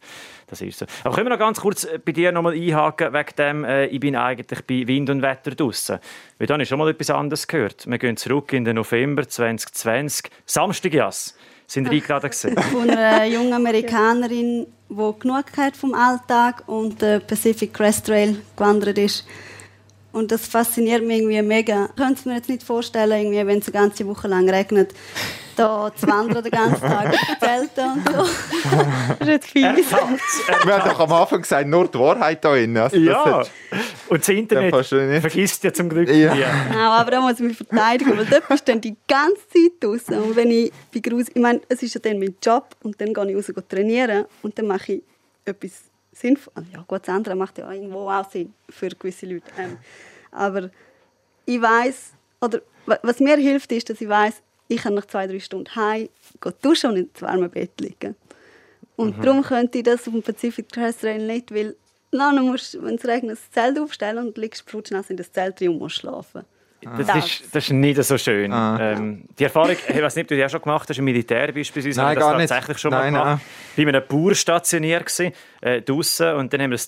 Das 0.47 0.61
ist 0.61 0.79
so. 0.79 0.85
Aber 1.03 1.15
können 1.15 1.27
wir 1.27 1.31
noch 1.31 1.39
ganz 1.39 1.59
kurz 1.59 1.83
äh, 1.83 1.99
bei 2.03 2.11
dir 2.11 2.31
noch 2.31 2.41
mal 2.41 2.53
einhaken, 2.53 3.13
wegen 3.13 3.35
dem, 3.37 3.63
äh, 3.63 3.85
ich 3.87 3.99
bin 3.99 4.15
eigentlich 4.15 4.65
bei 4.65 4.87
Wind 4.87 5.09
und 5.09 5.21
Wetter 5.21 5.51
draussen. 5.51 5.99
Weil 6.37 6.47
dann 6.47 6.61
ist 6.61 6.69
schon 6.69 6.79
mal 6.79 6.89
etwas 6.89 7.09
anderes 7.09 7.47
gehört. 7.47 7.85
Wir 7.87 7.97
gehen 7.97 8.17
zurück 8.17 8.53
in 8.53 8.65
den 8.65 8.75
November 8.75 9.27
2020. 9.27 10.31
Samstag, 10.45 10.93
Jas. 10.93 11.35
Sind 11.67 11.85
wir 11.85 11.91
eingeladen 11.91 12.31
gewesen? 12.31 12.57
Von 12.71 12.89
einer 12.89 13.25
jungen 13.25 13.53
Amerikanerin, 13.53 14.65
die 14.89 15.13
genug 15.19 15.45
hat 15.55 15.77
vom 15.77 15.93
Alltag 15.93 16.63
und 16.65 16.99
der 16.99 17.19
Pacific 17.19 17.71
Crest 17.71 18.07
Trail 18.07 18.41
gewandert 18.55 18.97
ist. 18.97 19.23
Und 20.11 20.31
das 20.31 20.47
fasziniert 20.47 21.03
mich 21.03 21.19
irgendwie 21.19 21.41
mega. 21.43 21.85
Ich 21.89 21.95
könnte 21.95 22.13
es 22.19 22.25
mir 22.25 22.35
jetzt 22.35 22.49
nicht 22.49 22.63
vorstellen, 22.63 23.11
irgendwie, 23.11 23.45
wenn 23.45 23.59
es 23.59 23.67
eine 23.67 23.73
ganze 23.73 24.07
Woche 24.07 24.27
lang 24.27 24.49
regnet, 24.49 24.93
da 25.55 25.91
zu 25.95 26.07
wandern 26.07 26.41
den 26.43 26.51
ganzen 26.51 26.81
Tag 26.81 27.07
auf 27.13 27.19
den 27.19 27.39
Zelten 27.39 27.91
und 27.91 28.07
so. 28.09 28.25
das 29.09 29.19
ist 29.19 29.27
jetzt 29.27 29.47
fies. 29.51 29.91
Wir 30.65 30.77
haben 30.79 30.89
doch 30.89 30.99
am 30.99 31.11
Anfang 31.13 31.41
gesagt, 31.41 31.67
nur 31.67 31.87
die 31.87 31.99
Wahrheit 31.99 32.43
da 32.43 32.53
drin. 32.53 32.75
Also, 32.77 32.95
das 32.97 33.05
Ja, 33.05 33.25
hat- 33.25 33.51
und 34.07 34.19
das 34.21 34.29
Internet 34.29 34.73
nicht. 34.73 35.21
vergisst 35.21 35.63
ja 35.63 35.71
zum 35.73 35.89
Glück 35.89 36.09
Ja. 36.09 36.33
Genau, 36.33 36.89
aber 36.91 37.11
da 37.11 37.21
muss 37.21 37.33
ich 37.33 37.39
mich 37.41 37.57
verteidigen, 37.57 38.17
weil 38.17 38.25
dort 38.25 38.47
bist 38.47 38.67
du 38.67 38.71
dann 38.71 38.81
die 38.81 38.95
ganze 39.07 39.47
Zeit 39.49 39.71
draußen. 39.79 40.17
Und 40.23 40.35
wenn 40.35 40.49
ich 40.49 40.71
bei 40.91 41.01
Grus, 41.01 41.27
ich 41.29 41.35
meine, 41.41 41.61
es 41.69 41.83
ist 41.83 41.93
ja 41.93 42.01
dann 42.01 42.17
mein 42.17 42.35
Job 42.41 42.75
und 42.81 42.99
dann 42.99 43.13
gehe 43.13 43.29
ich 43.29 43.35
raus 43.35 43.63
trainieren 43.69 44.25
und 44.41 44.57
dann 44.57 44.65
mache 44.67 44.93
ich 44.93 45.03
etwas 45.45 45.71
Sinnvolles. 46.19 46.67
Ja, 46.73 46.83
gut, 46.87 47.01
das 47.07 47.09
andere 47.15 47.35
macht 47.35 47.57
ja 47.57 47.71
irgendwo 47.71 48.09
auch 48.09 48.29
Sinn 48.29 48.53
für 48.69 48.89
gewisse 48.89 49.25
Leute. 49.25 49.45
Ähm, 49.57 49.77
aber 50.31 50.69
ich 51.45 51.61
weiß 51.61 52.11
oder 52.41 52.61
wa- 52.85 52.99
was 53.03 53.19
mir 53.19 53.37
hilft, 53.37 53.71
ist, 53.71 53.89
dass 53.89 54.01
ich 54.01 54.09
weiß, 54.09 54.41
ich 54.67 54.81
kann 54.81 54.93
nach 54.93 55.05
zwei, 55.05 55.25
drei 55.27 55.39
Stunden 55.39 55.73
heim, 55.75 56.09
gehe 56.41 56.53
duschen 56.61 56.91
und 56.91 56.97
ins 56.97 57.21
warme 57.21 57.49
Bett 57.49 57.71
liegen. 57.81 58.15
Und 58.95 59.23
darum 59.23 59.41
könnte 59.41 59.77
ich 59.79 59.83
das 59.85 60.07
auf 60.07 60.13
dem 60.13 60.21
Pacific 60.21 60.69
Crest 60.71 61.01
Trail 61.01 61.25
nicht, 61.25 61.53
weil 61.53 61.75
dann 62.11 62.45
musst 62.45 62.73
du, 62.73 62.83
wenn 62.83 62.95
es 62.95 63.05
regnet, 63.05 63.37
das 63.37 63.51
Zelt 63.51 63.79
aufstellen 63.79 64.27
und 64.27 64.37
liegst 64.37 64.69
flutschnass 64.69 65.09
in 65.09 65.17
das 65.17 65.31
Zelt 65.31 65.59
drin 65.59 65.69
und 65.69 65.79
musst 65.79 65.95
schlafen. 65.97 66.43
Das 66.81 67.07
Das. 67.07 67.25
ist, 67.25 67.55
das 67.55 67.63
ist 67.65 67.71
nicht 67.71 68.01
so 68.03 68.17
schön. 68.17 68.53
Ah. 68.53 68.93
Ähm, 68.93 69.23
die 69.37 69.43
Erfahrung, 69.43 69.71
ich 69.71 70.01
weiß 70.01 70.15
nicht, 70.15 70.23
ob 70.23 70.27
du 70.29 70.35
die 70.35 70.45
auch 70.45 70.49
schon 70.49 70.61
gemacht 70.61 70.87
hast, 70.89 70.97
im 70.97 71.05
Militär 71.05 71.51
beispielsweise, 71.51 71.99
Nein, 71.99 72.07
haben 72.07 72.15
wir 72.15 72.19
das 72.31 72.37
nicht. 72.37 72.49
tatsächlich 72.49 72.77
schon 72.77 72.91
Nein, 72.91 73.13
mal 73.13 73.23
gemacht. 73.23 73.41
Bei 73.75 73.87
einem 73.87 74.03
Bauer 74.07 74.35
stationiert 74.35 75.05
gewesen, 75.05 75.33
äh, 75.61 75.81
draussen, 75.81 76.35
und 76.35 76.53
dann 76.53 76.61
haben 76.61 76.71
wir 76.71 76.77
ein 76.77 76.87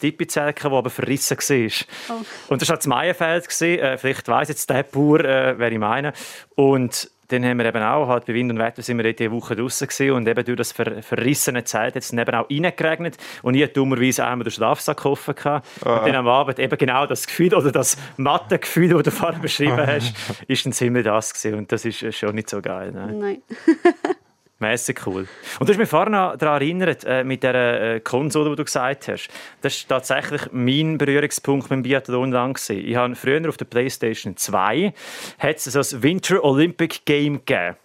gehabt, 0.56 0.64
das 0.64 0.72
aber 0.72 0.90
verrissen 0.90 1.38
war. 1.38 2.16
Oh. 2.18 2.54
Und 2.54 2.62
das 2.62 2.70
war 2.70 2.78
das 2.78 2.88
Maienfeld, 2.88 3.44
gewesen. 3.50 3.80
äh, 3.80 3.98
vielleicht 3.98 4.28
weiss 4.28 4.48
jetzt 4.50 4.70
der 4.70 4.84
Bauer, 4.84 5.20
äh, 5.26 5.60
wer 5.60 5.72
ich 5.72 5.78
meine. 5.80 6.14
Und 6.56 7.10
dann 7.32 7.46
haben 7.46 7.58
wir 7.58 7.66
eben 7.66 7.82
auch, 7.82 8.08
halt 8.08 8.26
bei 8.26 8.34
Wind 8.34 8.52
und 8.52 8.60
Wetter 8.60 8.82
sind 8.82 8.98
wir 8.98 9.04
dort 9.04 9.20
diese 9.20 9.32
Woche 9.32 9.56
draussen 9.56 9.88
gewesen 9.88 10.12
und 10.12 10.28
eben 10.28 10.44
durch 10.44 10.58
das 10.58 10.72
ver 10.72 11.02
verrissene 11.02 11.64
Zelt 11.64 11.96
hat 11.96 12.04
es 12.04 12.14
eben 12.14 12.36
auch 12.36 12.50
reingeregnet 12.50 13.18
und 13.42 13.56
ich 13.56 13.64
hatte 13.64 13.74
dummerweise 13.74 14.26
einmal 14.26 14.44
den 14.44 14.52
Schlafsack 14.52 15.06
offen 15.06 15.36
gehabt. 15.36 15.68
und 15.84 16.08
dann 16.08 16.16
am 16.16 16.28
Abend 16.28 16.60
eben 16.60 16.78
genau 16.78 17.06
das 17.06 17.28
Gefühl 17.28 17.54
oder 17.54 17.72
das 17.72 17.98
matte 18.18 18.60
Gefühl, 18.60 18.90
das 18.90 19.04
du 19.04 19.12
vorher 19.12 19.40
beschrieben 19.40 19.86
hast, 19.86 20.14
ist 20.48 20.66
dann 20.66 20.74
ziemlich 20.74 21.06
das 21.06 21.34
gewesen 21.34 21.58
und 21.58 21.72
das 21.72 21.86
ist 21.86 22.16
schon 22.16 22.36
nicht 22.36 22.50
so 22.50 22.62
geil. 22.62 22.92
Ne? 22.92 23.14
Nein. 23.14 23.42
Mäßig 24.62 25.06
cool. 25.08 25.28
Und 25.60 25.68
du 25.68 25.74
hast 25.74 25.80
mich 25.80 25.90
vorhin 25.90 26.14
daran 26.14 26.62
erinnert, 26.62 27.04
äh, 27.04 27.24
mit 27.24 27.42
der 27.42 27.56
äh, 27.96 28.00
Konsole, 28.00 28.52
die 28.52 28.58
du 28.58 28.64
gesagt 28.64 29.08
hast. 29.08 29.28
Das 29.62 29.76
ist 29.76 29.90
tatsächlich 29.90 30.44
mein 30.52 31.00
Berührungspunkt 31.00 31.72
mit 31.72 31.78
dem 31.78 31.84
Biathlon 31.84 32.32
lang. 32.32 32.60
Ich 32.70 32.96
habe 32.96 33.16
früher 33.16 33.50
auf 33.50 33.58
der 33.58 33.66
Playstation 33.66 34.38
2 34.38 34.94
hat 35.40 35.58
es 35.58 35.64
so 35.64 35.80
das 35.80 36.04
Winter 36.04 36.44
Olympic 36.44 37.00
Game 37.06 37.44
gegeben. 37.44 37.76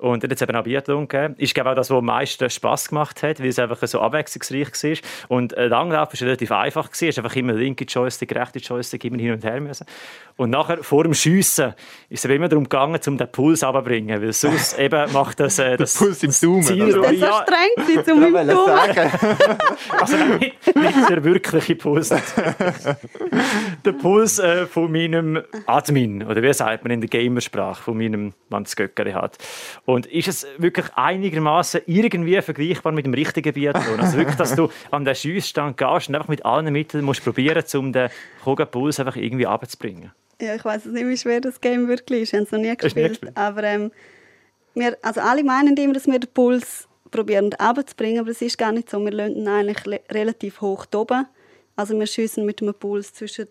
Und 0.00 0.22
dann 0.22 0.30
hat 0.30 0.36
es 0.36 0.42
eben 0.42 0.56
auch 0.56 0.64
Biathlon 0.64 1.06
gegeben. 1.06 1.34
Ist, 1.36 1.54
glaube 1.54 1.68
ich, 1.68 1.72
auch 1.72 1.76
das, 1.76 1.90
was 1.90 1.98
am 1.98 2.06
meisten 2.06 2.48
Spass 2.48 2.88
gemacht 2.88 3.22
hat, 3.22 3.38
weil 3.38 3.48
es 3.48 3.58
einfach 3.58 3.86
so 3.86 4.00
abwechslungsreich 4.00 4.68
war. 4.82 5.36
Und 5.36 5.52
äh, 5.52 5.66
Langlauf 5.66 6.12
war 6.12 6.20
relativ 6.22 6.50
einfach. 6.52 6.88
Es 6.90 7.02
ist 7.02 7.18
einfach 7.18 7.36
immer 7.36 7.52
linke 7.52 7.84
Joystick, 7.84 8.34
rechte 8.34 8.60
Joystick, 8.60 9.04
immer 9.04 9.18
hin 9.18 9.32
und 9.32 9.44
her 9.44 9.60
müssen. 9.60 9.84
Und 10.36 10.50
nachher, 10.50 10.82
vor 10.82 11.04
dem 11.04 11.12
Schiessen, 11.12 11.74
ist 12.08 12.24
es 12.24 12.30
immer 12.30 12.48
darum 12.48 12.64
gegangen, 12.64 12.98
um 13.06 13.18
den 13.18 13.30
Puls 13.30 13.62
runterzubringen. 13.62 14.22
Weil 14.22 14.32
sonst 14.32 14.78
eben 14.78 15.12
macht 15.12 15.38
das... 15.40 15.58
Äh, 15.58 15.76
das 15.76 15.98
Puls 15.98 16.22
im 16.22 16.32
Daumen, 16.40 16.62
Ziel- 16.62 16.98
oder? 16.98 17.02
Das 17.02 17.12
ist 17.12 17.20
so 17.20 17.26
streng 17.26 17.70
um 17.76 17.88
Ich 17.90 17.96
im 17.96 18.48
Daumen. 18.48 18.50
also 20.00 20.16
nicht, 20.16 20.76
nicht 20.76 21.10
der 21.10 21.24
wirkliche 21.24 21.76
Puls. 21.76 22.08
der 23.84 23.92
Puls 23.92 24.38
äh, 24.38 24.66
von 24.66 24.90
meinem 24.90 25.42
Admin, 25.66 26.22
oder 26.22 26.42
wie 26.42 26.52
sagt 26.54 26.84
man 26.84 26.92
in 26.92 27.00
der 27.02 27.10
Gamersprache, 27.10 27.82
von 27.82 27.98
meinem 27.98 28.32
Mann 28.48 28.64
das 28.64 28.76
Göckeri 28.76 29.12
hat. 29.12 29.36
Und 29.90 30.06
ist 30.06 30.28
es 30.28 30.46
wirklich 30.56 30.86
einigermaßen 30.94 31.80
irgendwie 31.86 32.40
vergleichbar 32.40 32.92
mit 32.92 33.06
dem 33.06 33.14
richtigen 33.14 33.52
Biathlon? 33.52 33.98
Also 33.98 34.18
wirklich, 34.18 34.36
dass 34.36 34.54
du 34.54 34.70
an 34.92 35.04
den 35.04 35.16
Schiessstand 35.16 35.76
gehst 35.76 36.08
und 36.08 36.14
einfach 36.14 36.28
mit 36.28 36.44
allen 36.44 36.72
Mitteln 36.72 37.04
musst 37.04 37.24
probieren, 37.24 37.64
um 37.74 37.92
den 37.92 38.08
hohen 38.46 38.66
Puls 38.70 39.00
einfach 39.00 39.16
irgendwie 39.16 39.44
runterzubringen. 39.44 40.12
Ja, 40.40 40.54
ich 40.54 40.64
weiß 40.64 40.84
nicht, 40.86 41.06
wie 41.08 41.16
schwer 41.16 41.40
das 41.40 41.60
Game 41.60 41.88
wirklich 41.88 42.22
ist. 42.22 42.28
Ich 42.28 42.34
habe 42.34 42.44
es 42.44 42.52
noch 42.52 42.60
nie 42.60 42.66
du 42.66 42.70
nie 42.70 42.76
gespielt. 42.76 43.08
gespielt? 43.08 43.36
Aber 43.36 43.64
ähm, 43.64 43.90
wir, 44.74 44.96
also 45.02 45.22
alle 45.22 45.42
meinen 45.42 45.76
immer, 45.76 45.92
dass 45.92 46.06
wir 46.06 46.20
den 46.20 46.30
Puls 46.32 46.86
probieren 47.10 47.52
runterzubringen, 47.52 48.20
aber 48.20 48.30
es 48.30 48.40
ist 48.40 48.58
gar 48.58 48.70
nicht 48.70 48.90
so. 48.90 49.04
Wir 49.04 49.10
lassen 49.10 49.38
ihn 49.38 49.48
eigentlich 49.48 50.00
relativ 50.08 50.60
hoch 50.60 50.86
oben. 50.94 51.26
Also 51.74 51.98
wir 51.98 52.06
schiessen 52.06 52.46
mit 52.46 52.62
einem 52.62 52.74
Puls 52.74 53.12
zwischen, 53.12 53.48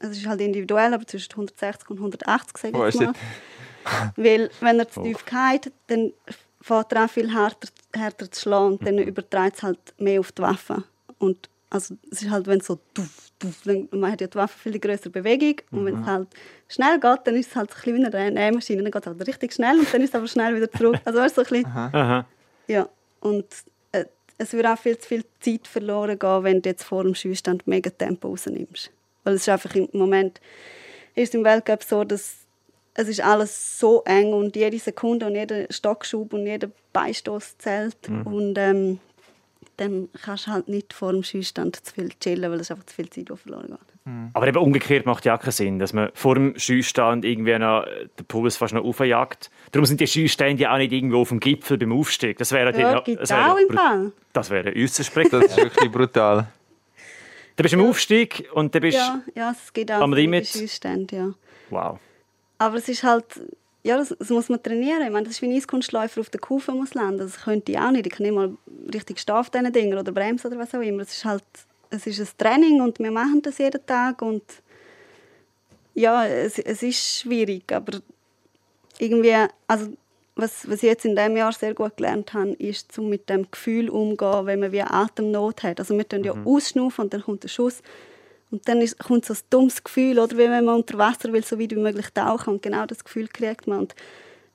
es 0.00 0.10
ist 0.10 0.26
halt 0.26 0.40
individuell, 0.40 0.92
aber 0.94 1.06
zwischen 1.06 1.30
160 1.30 1.90
und 1.90 1.98
180, 1.98 2.56
sage 2.56 2.88
ich 2.88 2.94
mal. 2.96 3.12
Weil 4.16 4.50
wenn 4.60 4.78
er 4.78 4.88
zu 4.88 5.02
tief 5.02 5.24
geht, 5.24 5.72
dann 5.86 6.12
fängt 6.60 6.92
er 6.92 7.02
an, 7.02 7.08
viel 7.08 7.32
härter, 7.32 7.68
härter 7.94 8.30
zu 8.30 8.40
schlagen 8.40 8.72
und 8.72 8.86
dann 8.86 8.98
überträgt 8.98 9.56
es 9.56 9.62
halt 9.62 9.78
mehr 9.98 10.20
auf 10.20 10.32
die 10.32 10.42
Waffe. 10.42 10.84
Und 11.18 11.48
also 11.70 11.96
es 12.10 12.22
ist 12.22 12.30
halt, 12.30 12.46
wenn 12.46 12.60
es 12.60 12.66
so 12.66 12.78
tuff, 12.94 13.30
tuff, 13.38 13.62
dann 13.64 13.88
man 13.92 14.12
hat 14.12 14.20
ja 14.20 14.26
die 14.26 14.36
Waffe 14.36 14.58
viel 14.58 14.78
größere 14.78 15.10
Bewegung 15.10 15.56
und 15.70 15.84
wenn 15.84 16.00
es 16.00 16.06
halt 16.06 16.28
schnell 16.68 17.00
geht, 17.00 17.20
dann 17.24 17.34
ist 17.34 17.50
es 17.50 17.56
halt 17.56 17.70
ein 17.70 17.74
bisschen 17.74 18.12
wie 18.12 18.16
eine 18.16 18.30
Nähmaschine, 18.30 18.82
dann 18.82 18.92
geht 18.92 19.02
es 19.02 19.06
halt 19.06 19.26
richtig 19.26 19.52
schnell 19.52 19.78
und 19.78 19.92
dann 19.92 20.00
ist 20.00 20.10
es 20.10 20.14
aber 20.14 20.28
schnell 20.28 20.54
wieder 20.54 20.70
zurück. 20.70 21.00
Also 21.04 21.18
weißt, 21.18 21.36
du, 21.36 21.44
so 21.44 21.54
ein 21.54 21.62
bisschen, 21.62 21.76
Aha. 21.76 22.26
ja, 22.68 22.88
und 23.20 23.46
äh, 23.92 24.04
es 24.38 24.52
würde 24.52 24.72
auch 24.72 24.78
viel 24.78 24.96
zu 24.98 25.08
viel 25.08 25.24
Zeit 25.40 25.66
verloren 25.66 26.18
gehen, 26.18 26.44
wenn 26.44 26.62
du 26.62 26.68
jetzt 26.68 26.84
vor 26.84 27.02
dem 27.02 27.14
Schießstand 27.14 27.66
mega 27.66 27.90
Tempo 27.90 28.28
rausnimmst. 28.28 28.90
Weil 29.24 29.34
es 29.34 29.42
ist 29.42 29.48
einfach 29.48 29.74
im 29.74 29.88
Moment 29.92 30.40
ist 31.16 31.34
im 31.34 31.44
Weltcup 31.44 31.82
so, 31.82 32.04
dass 32.04 32.45
es 32.96 33.08
ist 33.08 33.20
alles 33.20 33.78
so 33.78 34.02
eng 34.04 34.32
und 34.32 34.56
jede 34.56 34.78
Sekunde 34.78 35.26
und 35.26 35.34
jeder 35.34 35.66
Stockschub 35.70 36.32
und 36.32 36.46
jeder 36.46 36.68
Beistoß 36.92 37.58
zählt 37.58 37.96
und 38.24 38.56
ähm, 38.56 38.98
dann 39.76 40.08
kannst 40.22 40.46
du 40.46 40.52
halt 40.52 40.68
nicht 40.68 40.94
vor 40.94 41.12
dem 41.12 41.22
Schießstand 41.22 41.84
zu 41.84 41.92
viel 41.92 42.08
chillen, 42.20 42.50
weil 42.50 42.60
es 42.60 42.70
einfach 42.70 42.86
zu 42.86 42.94
viel 42.94 43.10
Zeit 43.10 43.30
verloren 43.38 43.66
geht. 43.68 43.96
Aber 44.34 44.46
eben 44.46 44.56
umgekehrt 44.58 45.04
macht 45.04 45.24
ja 45.24 45.36
auch 45.36 45.40
keinen 45.40 45.50
Sinn, 45.50 45.78
dass 45.78 45.92
man 45.92 46.10
vor 46.14 46.36
dem 46.36 46.56
Schießstand 46.56 47.24
irgendwie 47.24 47.58
noch 47.58 47.82
äh, 47.82 48.06
den 48.18 48.26
Puls 48.26 48.56
fast 48.56 48.72
noch 48.72 48.84
aufjagt. 48.84 49.50
Darum 49.72 49.84
sind 49.84 50.00
die 50.00 50.06
Schießstände 50.06 50.62
ja 50.62 50.72
auch 50.72 50.78
nicht 50.78 50.92
irgendwo 50.92 51.22
auf 51.22 51.30
dem 51.30 51.40
Gipfel 51.40 51.76
beim 51.76 51.92
Aufstieg. 51.92 52.38
Das 52.38 52.52
wäre 52.52 52.78
Ja, 52.78 53.00
gibt 53.00 53.20
das 53.20 53.30
es 53.30 53.36
wäre 53.36 53.52
auch 53.52 53.58
im 53.58 53.76
Fall. 53.76 54.12
Das 54.32 54.48
wäre 54.48 54.72
äußerst 54.72 55.16
das 55.16 55.46
ist 55.46 55.56
wirklich 55.56 55.90
brutal. 55.90 56.46
Dann 57.56 57.62
bist 57.62 57.74
du 57.74 57.78
im 57.80 57.86
Aufstieg 57.86 58.48
und 58.54 58.74
dann 58.74 58.82
bist 58.82 58.96
Ja, 58.96 59.22
ja, 59.34 59.50
es 59.50 59.72
gibt 59.72 59.90
auch 59.90 60.00
am 60.00 60.12
Limit. 60.14 60.46
Schießstände, 60.46 61.16
ja. 61.16 61.34
Wow. 61.70 61.98
Aber 62.58 62.76
es 62.76 62.88
ist 62.88 63.02
halt, 63.02 63.24
ja, 63.82 63.96
das, 63.96 64.14
das 64.18 64.30
muss 64.30 64.48
man 64.48 64.62
trainieren. 64.62 65.02
Ich 65.02 65.10
meine, 65.10 65.24
das 65.24 65.34
ist 65.34 65.42
wie 65.42 65.46
ein 65.46 65.56
Eiskunstläufer 65.56 66.20
auf 66.20 66.30
der 66.30 66.40
Kufe 66.40 66.72
muss 66.72 66.94
landen. 66.94 67.18
Das 67.18 67.42
könnte 67.42 67.72
ich 67.72 67.78
auch 67.78 67.90
nicht. 67.90 68.06
Ich 68.06 68.12
kann 68.12 68.26
nicht 68.26 68.34
mal 68.34 68.56
richtig 68.92 69.18
stehen 69.18 69.36
auf 69.36 69.50
diesen 69.50 69.72
Dingen 69.72 69.98
oder 69.98 70.12
bremsen 70.12 70.48
oder 70.48 70.58
was 70.58 70.74
auch 70.74 70.80
immer. 70.80 71.02
Es 71.02 71.12
ist 71.12 71.24
halt, 71.24 71.44
es 71.90 72.06
ist 72.06 72.20
ein 72.20 72.28
Training 72.38 72.80
und 72.80 72.98
wir 72.98 73.10
machen 73.10 73.42
das 73.42 73.58
jeden 73.58 73.84
Tag 73.86 74.22
und 74.22 74.42
ja, 75.94 76.26
es, 76.26 76.58
es 76.58 76.82
ist 76.82 77.20
schwierig, 77.20 77.72
aber 77.72 78.00
irgendwie, 78.98 79.34
also 79.66 79.88
was, 80.34 80.68
was 80.68 80.82
ich 80.82 80.82
jetzt 80.82 81.06
in 81.06 81.16
diesem 81.16 81.36
Jahr 81.36 81.52
sehr 81.52 81.74
gut 81.74 81.96
gelernt 81.96 82.34
habe, 82.34 82.50
ist, 82.52 82.98
um 82.98 83.08
mit 83.08 83.28
dem 83.30 83.50
Gefühl 83.50 83.88
umzugehen, 83.88 84.46
wenn 84.46 84.60
man 84.60 84.72
wie 84.72 84.82
Atemnot 84.82 85.62
hat. 85.62 85.80
Also 85.80 85.96
wir 85.96 86.06
tun 86.06 86.22
ja 86.22 86.34
ausschnaufen 86.44 87.04
und 87.04 87.14
dann 87.14 87.22
kommt 87.22 87.42
der 87.42 87.48
Schuss 87.48 87.82
und 88.50 88.68
dann 88.68 88.80
ist, 88.80 88.98
kommt 88.98 89.24
so 89.24 89.34
ein 89.34 89.40
dummes 89.50 89.82
Gefühl, 89.82 90.18
oder 90.18 90.36
wenn 90.36 90.64
man 90.64 90.76
unter 90.76 90.98
Wasser 90.98 91.32
will, 91.32 91.44
so 91.44 91.58
weit 91.58 91.72
wie 91.72 91.76
möglich 91.76 92.06
tauchen 92.14 92.54
und 92.54 92.62
genau 92.62 92.86
das 92.86 93.04
Gefühl 93.04 93.28
kriegt 93.28 93.66
man. 93.66 93.80
Und 93.80 93.94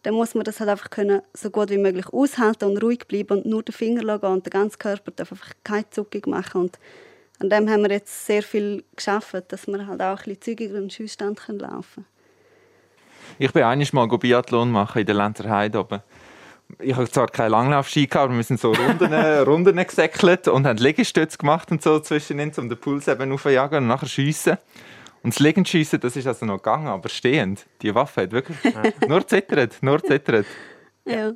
dann 0.03 0.13
muss 0.13 0.33
man 0.33 0.43
das 0.43 0.59
halt 0.59 0.69
einfach 0.69 0.89
können, 0.89 1.21
so 1.33 1.49
gut 1.49 1.69
wie 1.69 1.77
möglich 1.77 2.07
aushalten 2.07 2.65
und 2.65 2.81
ruhig 2.81 3.05
bleiben 3.07 3.39
und 3.39 3.45
nur 3.45 3.63
den 3.63 3.73
Finger 3.73 4.03
lassen 4.03 4.25
und 4.25 4.45
der 4.45 4.51
ganze 4.51 4.77
Körper 4.77 5.11
darf 5.11 5.31
einfach 5.31 5.51
keine 5.63 5.89
Zuckung 5.89 6.21
machen. 6.27 6.61
Und 6.61 6.79
an 7.39 7.49
dem 7.49 7.69
haben 7.69 7.83
wir 7.83 7.91
jetzt 7.91 8.25
sehr 8.25 8.43
viel 8.43 8.83
geschafft, 8.95 9.35
dass 9.49 9.67
wir 9.67 9.85
halt 9.85 10.01
auch 10.01 10.19
ein 10.19 10.23
bisschen 10.23 10.41
zügiger 10.41 10.77
im 10.77 10.89
Schussstand 10.89 11.39
laufen 11.47 11.83
können. 11.93 12.05
Ich 13.39 13.51
bin 13.51 13.63
einiges 13.63 13.93
mal 13.93 14.07
Biathlon 14.07 14.71
machen 14.71 14.99
in 14.99 15.05
der 15.05 15.15
Lenzerheide 15.15 15.79
oben. 15.79 16.01
Ich 16.79 16.95
habe 16.95 17.09
zwar 17.09 17.27
keine 17.27 17.49
Langlaufski 17.49 18.07
gehabt, 18.07 18.25
aber 18.25 18.35
wir 18.35 18.43
sind 18.43 18.59
so 18.59 18.71
Runden, 18.71 19.13
Runden 19.13 19.75
gesäckelt 19.75 20.47
und 20.47 20.65
haben 20.65 20.77
Liegestütze 20.77 21.37
gemacht 21.37 21.71
und 21.71 21.81
so 21.81 21.99
zwischen 21.99 22.39
uns, 22.39 22.57
um 22.57 22.69
den 22.69 22.77
Puls 22.77 23.07
eben 23.07 23.31
aufzujagen 23.31 23.79
und 23.79 23.87
nachher 23.87 24.07
schiessen. 24.07 24.57
Und 25.23 25.33
das 25.35 25.39
Liegenschiessen, 25.39 25.99
das 25.99 26.15
ist 26.15 26.25
also 26.27 26.45
noch 26.45 26.57
gegangen, 26.57 26.87
aber 26.87 27.09
stehend. 27.09 27.65
Die 27.81 27.93
Waffe 27.93 28.23
hat 28.23 28.31
wirklich 28.31 28.57
nur 29.07 29.27
zittert, 29.27 29.77
nur 29.81 30.03
zittert. 30.03 30.47
Ja. 31.05 31.33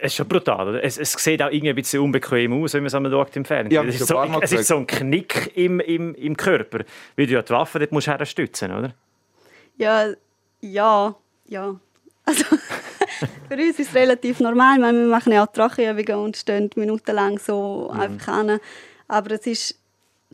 Es 0.00 0.12
ist 0.12 0.16
schon 0.16 0.28
brutal, 0.28 0.68
oder? 0.68 0.84
Es, 0.84 0.96
es 0.96 1.12
sieht 1.12 1.42
auch 1.42 1.50
irgendwie 1.50 1.70
ein 1.70 1.74
bisschen 1.74 2.00
unbequem 2.00 2.52
aus, 2.52 2.72
wenn 2.74 2.82
man 2.82 2.86
es 2.86 2.94
einmal 2.94 3.10
schaut 3.10 3.34
im 3.34 3.44
Fernsehen. 3.44 3.72
Ja, 3.72 3.82
es, 3.82 4.00
ist 4.00 4.06
so, 4.06 4.22
es 4.40 4.52
ist 4.52 4.68
so 4.68 4.76
ein 4.76 4.86
Knick 4.86 5.50
im, 5.56 5.80
im, 5.80 6.14
im 6.14 6.36
Körper. 6.36 6.84
Weil 7.16 7.26
du 7.26 7.32
ja 7.32 7.42
die 7.42 7.50
Waffe 7.50 7.80
dort 7.80 7.90
musst 7.90 8.06
herstützen, 8.06 8.70
oder? 8.70 8.94
Ja, 9.76 10.12
ja, 10.60 11.16
ja. 11.46 11.80
Also, 12.24 12.44
für 13.48 13.54
uns 13.54 13.78
ist 13.78 13.88
es 13.88 13.94
relativ 13.94 14.40
normal. 14.40 14.78
Meine, 14.78 14.98
wir 14.98 15.06
machen 15.06 15.32
ja 15.32 15.44
auch 15.44 15.52
Trockenübungen 15.52 16.24
und 16.24 16.36
stehen 16.36 16.70
minutenlang 16.76 17.38
so 17.38 17.90
einfach 17.90 18.34
an. 18.34 18.60
Aber 19.06 19.30
es 19.32 19.46
ist 19.46 19.78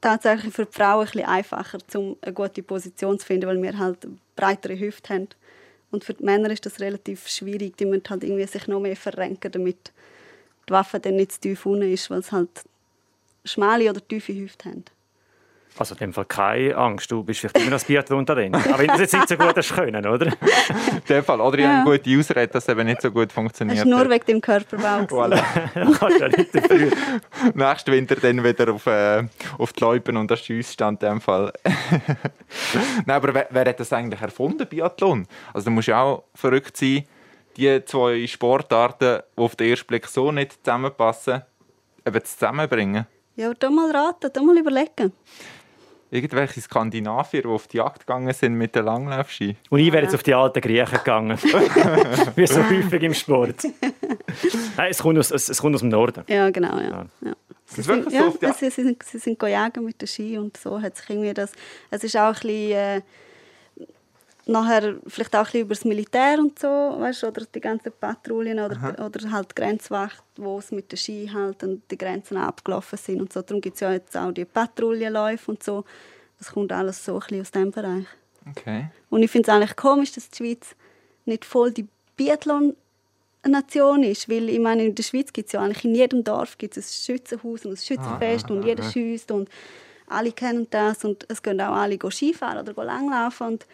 tatsächlich 0.00 0.52
für 0.52 0.66
die 0.66 0.72
Frauen 0.72 1.00
ein 1.00 1.06
bisschen 1.06 1.26
einfacher, 1.26 1.78
um 1.94 2.16
eine 2.20 2.32
gute 2.32 2.62
Position 2.62 3.18
zu 3.18 3.26
finden, 3.26 3.46
weil 3.46 3.62
wir 3.62 3.78
halt 3.78 4.06
breitere 4.36 4.78
Hüfte 4.78 5.14
haben. 5.14 5.28
Und 5.90 6.04
für 6.04 6.14
die 6.14 6.24
Männer 6.24 6.50
ist 6.50 6.66
das 6.66 6.80
relativ 6.80 7.28
schwierig. 7.28 7.76
Die 7.76 7.86
müssen 7.86 8.10
halt 8.10 8.24
irgendwie 8.24 8.46
sich 8.46 8.66
noch 8.66 8.80
mehr 8.80 8.96
verrenken, 8.96 9.50
damit 9.52 9.92
die 10.68 10.72
Waffe 10.72 10.98
dann 10.98 11.16
nicht 11.16 11.32
zu 11.32 11.40
tief 11.40 11.64
unten 11.66 11.90
ist, 11.90 12.10
weil 12.10 12.22
sie 12.22 12.32
halt 12.32 12.50
schmale 13.44 13.90
oder 13.90 14.06
tiefe 14.06 14.34
Hüfte 14.34 14.70
haben. 14.70 14.84
Also 15.76 15.94
in 15.94 15.98
dem 15.98 16.12
Fall 16.12 16.24
keine 16.26 16.76
Angst, 16.76 17.10
du 17.10 17.24
bist 17.24 17.40
vielleicht 17.40 17.56
immer 17.56 17.66
noch 17.66 17.72
das 17.72 17.84
Biathlon 17.84 18.24
drin. 18.24 18.54
Aber 18.54 18.78
wenn 18.78 18.86
du 18.86 18.92
es 18.94 19.00
jetzt 19.00 19.14
nicht 19.14 19.28
so 19.28 19.36
gut 19.36 19.56
hast 19.56 19.74
können, 19.74 20.06
oder? 20.06 20.26
In 20.26 20.32
dem 21.08 21.24
Fall. 21.24 21.40
Oder 21.40 21.58
ich 21.58 21.64
habe 21.66 21.90
eine 21.90 21.98
gute 21.98 22.18
Ausrede, 22.18 22.46
dass 22.46 22.62
es 22.64 22.68
eben 22.68 22.86
nicht 22.86 23.02
so 23.02 23.10
gut 23.10 23.26
Das 23.26 23.34
funktioniert. 23.34 23.78
ist 23.78 23.84
nur 23.84 24.08
wegen 24.08 24.24
dem 24.24 24.40
Körperbau. 24.40 25.00
Voilà. 25.14 25.42
kannst 25.98 26.20
du 26.20 26.22
ja 26.22 26.28
nicht 26.28 26.54
dafür. 26.54 26.90
Nächsten 27.54 27.92
Winter 27.92 28.14
dann 28.16 28.44
wieder 28.44 28.72
auf, 28.72 28.86
äh, 28.86 29.24
auf 29.58 29.72
die 29.72 29.80
Loipen 29.80 30.16
und 30.16 30.30
das 30.30 30.40
Schiessstand 30.44 31.02
in 31.02 31.08
dem 31.08 31.20
Fall. 31.20 31.52
Nein, 33.06 33.16
aber 33.16 33.34
wer, 33.34 33.48
wer 33.50 33.64
hat 33.64 33.80
das 33.80 33.92
eigentlich 33.92 34.20
erfunden, 34.20 34.66
Biathlon? 34.68 35.26
Also 35.52 35.64
da 35.66 35.70
muss 35.70 35.86
ja 35.86 36.00
auch 36.00 36.24
verrückt 36.34 36.76
sein, 36.76 37.04
die 37.56 37.84
zwei 37.84 38.26
Sportarten, 38.28 39.22
die 39.36 39.40
auf 39.42 39.56
den 39.56 39.70
ersten 39.70 39.86
Blick 39.88 40.06
so 40.06 40.30
nicht 40.30 40.64
zusammenpassen, 40.64 41.42
eben 42.06 42.24
zusammenbringen. 42.24 43.06
Ja, 43.36 43.46
aber 43.46 43.54
da 43.56 43.70
mal 43.70 43.90
raten, 43.90 44.30
da 44.32 44.42
mal 44.42 44.56
überlegen. 44.56 45.12
Irgendwelche 46.10 46.60
Skandinavier, 46.60 47.42
die 47.42 47.48
auf 47.48 47.66
die 47.66 47.78
Jagd 47.78 48.00
gegangen 48.00 48.32
sind 48.32 48.54
mit 48.54 48.74
den 48.76 48.84
Langlaufski. 48.84 49.56
Und 49.70 49.80
ich 49.80 49.92
wäre 49.92 50.04
jetzt 50.04 50.14
auf 50.14 50.22
die 50.22 50.34
alten 50.34 50.60
Griechen 50.60 50.98
gegangen. 50.98 51.36
Wie 52.36 52.46
so 52.46 52.62
häufig 52.68 53.02
im 53.02 53.14
Sport. 53.14 53.64
Nein, 54.76 54.90
es 54.90 54.98
kommt 55.02 55.18
aus, 55.18 55.30
es, 55.30 55.48
es 55.48 55.60
kommt 55.60 55.74
aus 55.74 55.80
dem 55.80 55.88
Norden. 55.90 56.24
Ja, 56.28 56.50
genau, 56.50 56.78
ja. 56.78 57.06
ja. 57.24 57.32
Sie 57.66 57.80
ist 57.80 57.88
wirklich 57.88 58.14
sind, 58.14 58.32
so 58.40 58.46
ja, 58.46 58.52
die- 58.52 58.58
sie, 58.58 58.70
sie 58.70 58.82
sind, 58.84 59.02
sie 59.02 59.18
sind 59.18 59.42
jagen 59.42 59.84
mit 59.84 60.00
den 60.00 60.06
Ski 60.06 60.38
und 60.38 60.56
so 60.56 60.80
hat 60.80 60.96
sich 60.96 61.10
irgendwie 61.10 61.34
das... 61.34 61.50
Es 61.90 62.04
ist 62.04 62.16
auch 62.16 62.26
ein 62.28 62.32
bisschen... 62.34 62.72
Äh, 62.72 63.00
nachher 64.46 64.96
vielleicht 65.06 65.34
auch 65.34 65.40
ein 65.40 65.44
bisschen 65.44 65.60
über 65.62 65.74
das 65.74 65.84
Militär 65.84 66.38
und 66.38 66.58
so, 66.58 66.68
weißt, 66.68 67.22
du, 67.22 67.28
oder 67.28 67.46
die 67.46 67.60
ganzen 67.60 67.92
Patrouillen 67.98 68.58
oder, 68.58 69.04
oder 69.04 69.30
halt 69.30 69.50
die 69.50 69.54
Grenzwacht, 69.54 70.22
wo 70.36 70.58
es 70.58 70.70
mit 70.70 70.92
den 70.92 70.98
Ski 70.98 71.30
halt 71.32 71.62
und 71.62 71.82
die 71.90 71.98
Grenzen 71.98 72.36
abgelaufen 72.36 72.98
sind 72.98 73.20
und 73.20 73.32
so. 73.32 73.42
Darum 73.42 73.60
gibt 73.60 73.74
es 73.74 73.80
ja 73.80 73.92
jetzt 73.92 74.16
auch 74.16 74.32
die 74.32 74.44
Patrouillenläufe 74.44 75.50
und 75.50 75.62
so. 75.62 75.84
Das 76.38 76.52
kommt 76.52 76.72
alles 76.72 77.04
so 77.04 77.14
ein 77.14 77.20
bisschen 77.20 77.40
aus 77.40 77.50
diesem 77.50 77.70
Bereich. 77.70 78.06
Okay. 78.50 78.86
Und 79.10 79.22
ich 79.22 79.30
finde 79.30 79.50
es 79.50 79.54
eigentlich 79.54 79.76
komisch, 79.76 80.12
dass 80.12 80.28
die 80.28 80.36
Schweiz 80.36 80.74
nicht 81.24 81.44
voll 81.44 81.72
die 81.72 81.86
Biathlon-Nation 82.16 84.02
ist. 84.02 84.28
Weil 84.28 84.48
ich 84.50 84.58
meine, 84.58 84.84
in 84.84 84.94
der 84.94 85.02
Schweiz 85.02 85.32
gibt 85.32 85.46
es 85.46 85.52
ja 85.52 85.62
eigentlich 85.62 85.84
in 85.84 85.94
jedem 85.94 86.24
Dorf 86.24 86.58
gibt's 86.58 86.76
ein 86.76 86.82
Schützenhaus 86.82 87.64
und 87.64 87.72
ein 87.72 87.76
Schützenfest 87.76 88.50
und 88.50 88.64
jeder 88.64 88.82
schießt 88.82 89.30
und 89.30 89.48
alle 90.06 90.32
kennen 90.32 90.66
das 90.70 91.04
und 91.04 91.24
es 91.30 91.42
gehen 91.42 91.60
auch 91.60 91.74
alle 91.74 91.98
Skifahren 92.10 92.68
oder 92.68 92.84
langlaufen. 92.84 93.46
Und 93.46 93.66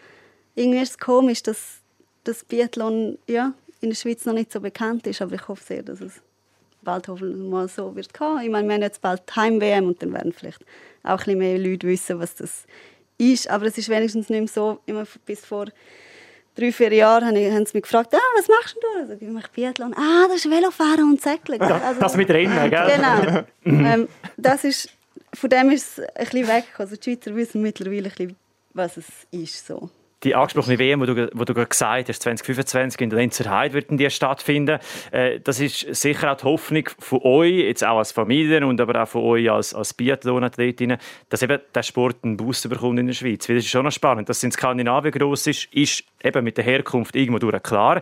irgendwie 0.55 0.81
ist 0.81 0.91
es 0.91 0.97
komisch, 0.97 1.43
dass 1.43 1.79
das 2.23 2.43
Biathlon 2.43 3.17
ja, 3.27 3.53
in 3.81 3.89
der 3.89 3.95
Schweiz 3.95 4.25
noch 4.25 4.33
nicht 4.33 4.51
so 4.51 4.59
bekannt 4.59 5.07
ist. 5.07 5.21
Aber 5.21 5.35
ich 5.35 5.47
hoffe 5.47 5.63
sehr, 5.63 5.83
dass 5.83 6.01
es 6.01 6.21
bald 6.81 7.07
hoffentlich 7.07 7.37
mal 7.37 7.67
so 7.67 7.95
wird 7.95 8.13
kommen. 8.13 8.43
Ich 8.43 8.49
meine, 8.49 8.67
wir 8.67 8.75
haben 8.75 8.81
jetzt 8.81 9.01
bald 9.01 9.23
Heim-WM 9.35 9.87
und 9.87 10.01
dann 10.01 10.13
werden 10.13 10.33
vielleicht 10.33 10.63
auch 11.03 11.11
ein 11.11 11.17
bisschen 11.17 11.39
mehr 11.39 11.57
Leute 11.57 11.87
wissen, 11.87 12.19
was 12.19 12.35
das 12.35 12.65
ist. 13.17 13.49
Aber 13.49 13.65
es 13.65 13.77
ist 13.77 13.89
wenigstens 13.89 14.29
nicht 14.29 14.39
mehr 14.39 14.47
so, 14.47 14.79
immer 14.85 15.05
bis 15.25 15.45
vor 15.45 15.67
drei, 16.55 16.71
vier 16.71 16.93
Jahren 16.93 17.25
haben 17.25 17.65
sie 17.65 17.77
mich 17.77 17.83
gefragt, 17.83 18.13
ah, 18.13 18.37
was 18.37 18.47
machst 18.47 18.75
du? 18.75 18.99
Also, 18.99 19.13
ich 19.13 19.29
mache 19.29 19.49
Biathlon. 19.53 19.93
Ah, 19.93 20.27
das 20.27 20.45
ist 20.45 20.49
Velofahren 20.49 21.11
und 21.11 21.21
Säckeln. 21.21 21.61
Also, 21.61 21.99
Das 21.99 22.17
mit 22.17 22.29
Rennen, 22.29 22.69
gell? 22.69 22.91
Genau. 22.95 23.43
ähm, 23.93 24.07
das 24.37 24.63
ist, 24.63 24.89
von 25.33 25.49
dem 25.49 25.71
ist 25.71 25.97
es 25.97 26.05
ein 26.15 26.25
bisschen 26.25 26.47
weg. 26.47 26.65
Also 26.77 26.95
die 26.95 27.03
Schweizer 27.03 27.35
wissen 27.35 27.61
mittlerweile 27.61 28.09
ein 28.09 28.15
bisschen, 28.15 28.35
was 28.73 28.97
es 28.97 29.05
ist. 29.31 29.65
So. 29.65 29.89
Die 30.23 30.35
angesprochene 30.35 30.77
WM, 30.77 30.99
die 30.99 31.07
du, 31.07 31.29
wo 31.33 31.45
du 31.45 31.53
gerade 31.55 31.67
gesagt 31.67 32.09
hast, 32.09 32.21
2025 32.21 33.01
in 33.01 33.09
der 33.09 33.17
Lenzer 33.17 33.49
Heide 33.49 33.73
wird 33.73 33.87
die 33.89 34.09
stattfinden. 34.11 34.79
Äh, 35.11 35.39
das 35.39 35.59
ist 35.59 35.79
sicher 35.95 36.31
auch 36.31 36.37
die 36.37 36.43
Hoffnung 36.43 36.89
von 36.99 37.21
euch, 37.23 37.53
jetzt 37.53 37.83
auch 37.83 37.97
als 37.97 38.11
Familien 38.11 38.63
und 38.63 38.79
aber 38.79 39.01
auch 39.01 39.07
von 39.07 39.23
euch 39.23 39.49
als, 39.49 39.73
als 39.73 39.95
Biathlon-Athletinnen, 39.95 40.99
dass 41.29 41.41
eben 41.41 41.59
der 41.73 41.83
Sport 41.83 42.17
einen 42.23 42.37
Boost 42.37 42.69
bekommt 42.69 42.99
in 42.99 43.07
der 43.07 43.13
Schweiz. 43.13 43.49
Weil 43.49 43.55
das 43.55 43.65
ist 43.65 43.71
schon 43.71 43.83
noch 43.83 43.91
spannend. 43.91 44.29
Dass 44.29 44.37
es 44.37 44.43
in 44.43 44.51
Skandinavien 44.51 45.11
gross 45.11 45.47
ist, 45.47 45.67
ist 45.73 46.03
eben 46.23 46.43
mit 46.43 46.55
der 46.55 46.65
Herkunft 46.65 47.15
irgendwo 47.15 47.39
durch 47.39 47.63
klar. 47.63 48.01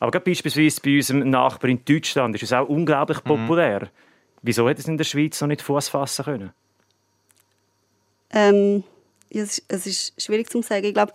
Aber 0.00 0.10
gerade 0.10 0.24
beispielsweise 0.24 0.80
bei 0.80 0.96
unserem 0.96 1.30
Nachbar 1.30 1.70
in 1.70 1.84
Deutschland 1.84 2.34
ist 2.34 2.42
es 2.42 2.52
auch 2.52 2.68
unglaublich 2.68 3.22
populär. 3.22 3.90
Wieso 4.42 4.68
hat 4.68 4.78
es 4.78 4.88
in 4.88 4.96
der 4.96 5.04
Schweiz 5.04 5.40
noch 5.40 5.48
nicht 5.48 5.62
Fuß 5.62 5.90
fassen 5.90 6.24
können? 6.24 6.52
Ähm, 8.32 8.82
ja, 9.30 9.42
es, 9.42 9.58
ist, 9.58 9.64
es 9.68 9.86
ist 9.86 10.22
schwierig 10.22 10.48
zu 10.48 10.62
sagen. 10.62 10.86
Ich 10.86 10.94
glaube, 10.94 11.12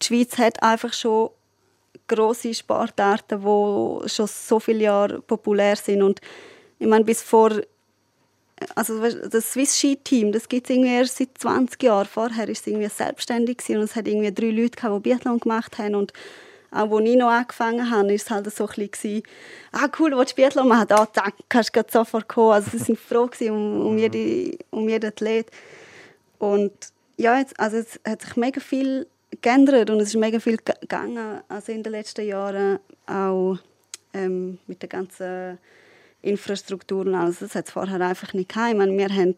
die 0.00 0.06
Schweiz 0.06 0.38
hat 0.38 0.62
einfach 0.62 0.92
schon 0.92 1.30
große 2.06 2.54
Sportarten, 2.54 3.40
die 3.40 4.08
schon 4.08 4.26
so 4.26 4.60
viele 4.60 4.84
Jahre 4.84 5.20
populär 5.22 5.76
sind. 5.76 6.02
Und 6.02 6.20
ich 6.78 6.86
meine, 6.86 7.04
bis 7.04 7.22
vor 7.22 7.52
also 8.74 9.00
das 9.00 9.52
Swiss 9.52 9.76
Ski 9.76 9.96
Team, 9.96 10.32
das 10.32 10.48
gibt 10.48 10.68
es 10.68 10.76
irgendwie 10.76 10.94
erst 10.94 11.16
seit 11.16 11.36
20 11.38 11.82
Jahren. 11.82 12.06
Vorher 12.06 12.46
war 12.46 12.48
es 12.48 12.66
irgendwie 12.66 12.88
selbstständig 12.88 13.58
gewesen 13.58 13.78
und 13.78 13.84
es 13.84 13.96
hat 13.96 14.06
irgendwie 14.06 14.32
drei 14.32 14.50
Leute 14.50 14.76
gehabt, 14.76 14.94
die 14.94 15.10
Biathlon 15.10 15.40
gemacht 15.40 15.78
haben 15.78 15.94
und 15.96 16.12
auch 16.70 16.90
als 16.90 17.08
ich 17.08 17.16
noch 17.16 17.28
angefangen 17.28 17.88
habe, 17.88 18.08
war 18.08 18.14
es 18.14 18.30
halt 18.30 18.52
so 18.52 18.66
ein 18.66 18.88
bisschen, 18.88 19.22
ah 19.70 19.88
cool, 19.98 20.10
du 20.10 20.18
willst 20.18 20.34
Biathlon 20.34 20.66
machen? 20.66 20.88
Ah, 20.90 21.06
zack, 21.12 21.34
kannst 21.48 21.74
du 21.74 21.82
sofort 21.88 22.28
kommen. 22.28 22.52
Also 22.52 22.76
sie 22.76 22.88
waren 22.88 22.96
froh 22.96 23.30
um, 23.50 23.86
um, 23.86 23.98
jede, 23.98 24.58
um 24.70 24.88
jeden 24.88 25.06
Athlet. 25.06 25.50
Und 26.38 26.72
ja, 27.16 27.38
jetzt, 27.38 27.58
also 27.60 27.76
es 27.76 28.00
hat 28.04 28.22
sich 28.22 28.36
mega 28.36 28.60
viel 28.60 29.06
geändert 29.40 29.90
und 29.90 30.00
es 30.00 30.08
ist 30.08 30.16
mega 30.16 30.38
viel 30.40 30.56
ge- 30.58 30.74
gegangen 30.80 31.40
also 31.48 31.72
in 31.72 31.82
den 31.82 31.92
letzten 31.92 32.26
Jahren, 32.26 32.78
auch 33.06 33.58
ähm, 34.12 34.58
mit 34.66 34.82
der 34.82 34.88
ganzen 34.88 35.58
Infrastruktur 36.22 37.00
und 37.06 37.14
alles. 37.14 37.40
Das 37.40 37.54
hat 37.54 37.66
es 37.66 37.72
vorher 37.72 38.00
einfach 38.00 38.32
nicht 38.32 38.50
gehabt. 38.52 38.74
Meine, 38.76 38.96
wir 38.96 39.08
haben, 39.08 39.36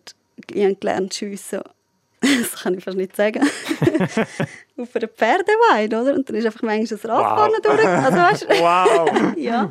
ich 0.53 0.63
habe 0.65 0.75
gelernt 0.77 1.13
zu 1.13 1.21
schiessen, 1.27 1.61
das 2.21 2.63
kann 2.63 2.75
ich 2.75 2.85
fast 2.85 2.97
nicht 2.97 3.15
sagen, 3.17 3.41
auf 4.79 4.95
einer 4.97 5.09
Pferdeweide, 5.09 6.01
oder? 6.01 6.15
Und 6.15 6.29
dann 6.29 6.37
ist 6.37 6.47
einfach 6.47 6.63
manchmal 6.63 6.87
das 6.99 7.05
Rad 7.09 7.19
Wow. 7.19 7.39
vorne 7.39 7.61
durch. 7.63 7.87
Also, 7.89 8.19
weißt, 8.19 8.49
Wow! 8.61 9.37
ja. 9.37 9.71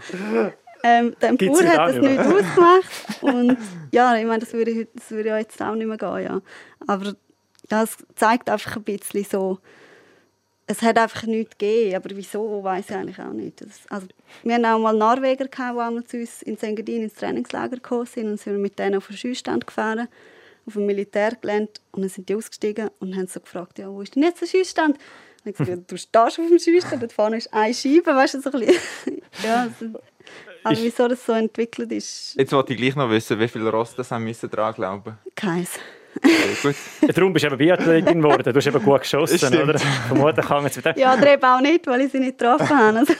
Ähm, 0.84 1.16
dem 1.22 1.38
Gibt's 1.38 1.60
Bauer 1.62 1.70
hat 1.70 1.90
das 1.90 1.96
nicht 2.02 2.20
ausgemacht. 2.20 3.22
Und 3.22 3.58
ja, 3.92 4.16
ich 4.18 4.26
meine, 4.26 4.40
das 4.40 4.54
würde, 4.54 4.88
das 4.94 5.10
würde 5.10 5.30
ja 5.30 5.38
jetzt 5.40 5.60
auch 5.62 5.74
nicht 5.74 5.88
mehr 5.88 5.98
gehen. 5.98 6.24
Ja. 6.24 6.42
Aber 6.86 7.14
ja, 7.72 7.82
es 7.84 7.98
zeigt 8.16 8.50
einfach 8.52 8.76
ein 8.76 8.84
bisschen 8.84 9.24
so, 9.24 9.58
es 10.68 10.82
hat 10.82 10.98
einfach 10.98 11.24
nichts 11.24 11.58
gegeben. 11.58 11.96
Aber 11.96 12.10
wieso, 12.16 12.64
weiß 12.64 12.90
ich 12.90 12.96
eigentlich 12.96 13.20
auch 13.20 13.34
nicht. 13.34 13.62
Das, 13.62 13.82
also, 13.90 14.08
wir 14.44 14.56
hatten 14.56 14.66
auch 14.66 14.80
mal 14.80 14.96
Norweger, 14.96 15.48
gehabt, 15.48 15.78
die 15.78 15.82
einmal 15.82 16.04
zu 16.04 16.18
uns 16.18 16.42
in 16.42 16.60
Engadin 16.60 17.04
ins 17.04 17.14
Trainingslager 17.14 17.78
gekommen 17.78 18.06
sind. 18.06 18.28
Und 18.28 18.40
sind 18.40 18.54
wir 18.54 18.60
mit 18.60 18.80
denen 18.80 18.96
auf 18.96 19.08
den 19.08 19.18
Schießstand 19.18 19.68
gefahren, 19.68 20.08
auf 20.66 20.74
dem 20.74 20.86
Militärgelände. 20.86 21.74
Und 21.92 22.02
dann 22.02 22.10
sind 22.10 22.30
die 22.30 22.36
ausgestiegen 22.36 22.90
und 23.00 23.16
haben 23.16 23.28
so 23.28 23.40
gefragt, 23.40 23.80
ja, 23.80 23.90
wo 23.90 24.02
ist 24.02 24.16
denn 24.16 24.24
jetzt 24.24 24.42
der 24.42 24.48
Schießstand? 24.48 24.98
Und 25.46 25.52
ich 25.52 25.58
gesagt, 25.58 25.92
du 25.92 25.98
stehst 25.98 26.40
auf 26.40 26.48
dem 26.48 26.58
Schießstand, 26.58 27.04
dort 27.04 27.14
vorne 27.14 27.38
ist 27.38 27.54
eine 27.54 27.74
Scheibe, 27.74 28.16
weißt 28.16 28.36
du, 28.36 28.42
so 28.42 28.52
ein 28.52 28.62
bisschen. 28.62 29.22
ja, 29.44 29.64
also, 29.64 30.00
also 30.64 30.84
wieso 30.84 31.08
das 31.08 31.24
so 31.24 31.34
entwickelt 31.34 31.92
ist, 31.92 32.34
Jetzt 32.36 32.52
wollte 32.52 32.74
ich 32.74 32.80
gleich 32.80 32.96
noch 32.96 33.12
wissen, 33.12 33.40
wie 33.40 33.48
viele 33.48 33.70
Ross 33.70 33.94
das 33.96 34.10
haben 34.10 34.24
müssen 34.24 34.50
dran 34.50 34.74
glauben. 34.74 35.20
keins. 35.36 35.78
Darum 37.14 37.34
bist 37.34 37.44
du 37.44 37.48
eben 37.48 37.58
Biathletin 37.58 38.22
geworden. 38.22 38.44
Du 38.44 38.56
hast 38.56 38.68
eben 38.68 38.84
gut 38.84 39.02
geschossen, 39.02 39.38
Stimmt. 39.38 39.64
oder? 39.64 39.80
Vermutlich 39.80 40.46
kann 40.46 40.66
es 40.66 40.76
mit 40.76 40.86
dem. 40.86 40.94
Ja, 40.98 41.16
eben 41.16 41.44
auch 41.44 41.62
nicht, 41.62 41.88
weil 41.88 42.02
ich 42.02 42.12
sie 42.12 42.20
nicht 42.20 42.38
getroffen 42.38 42.70
habe. 42.70 43.00
Also, 43.00 43.14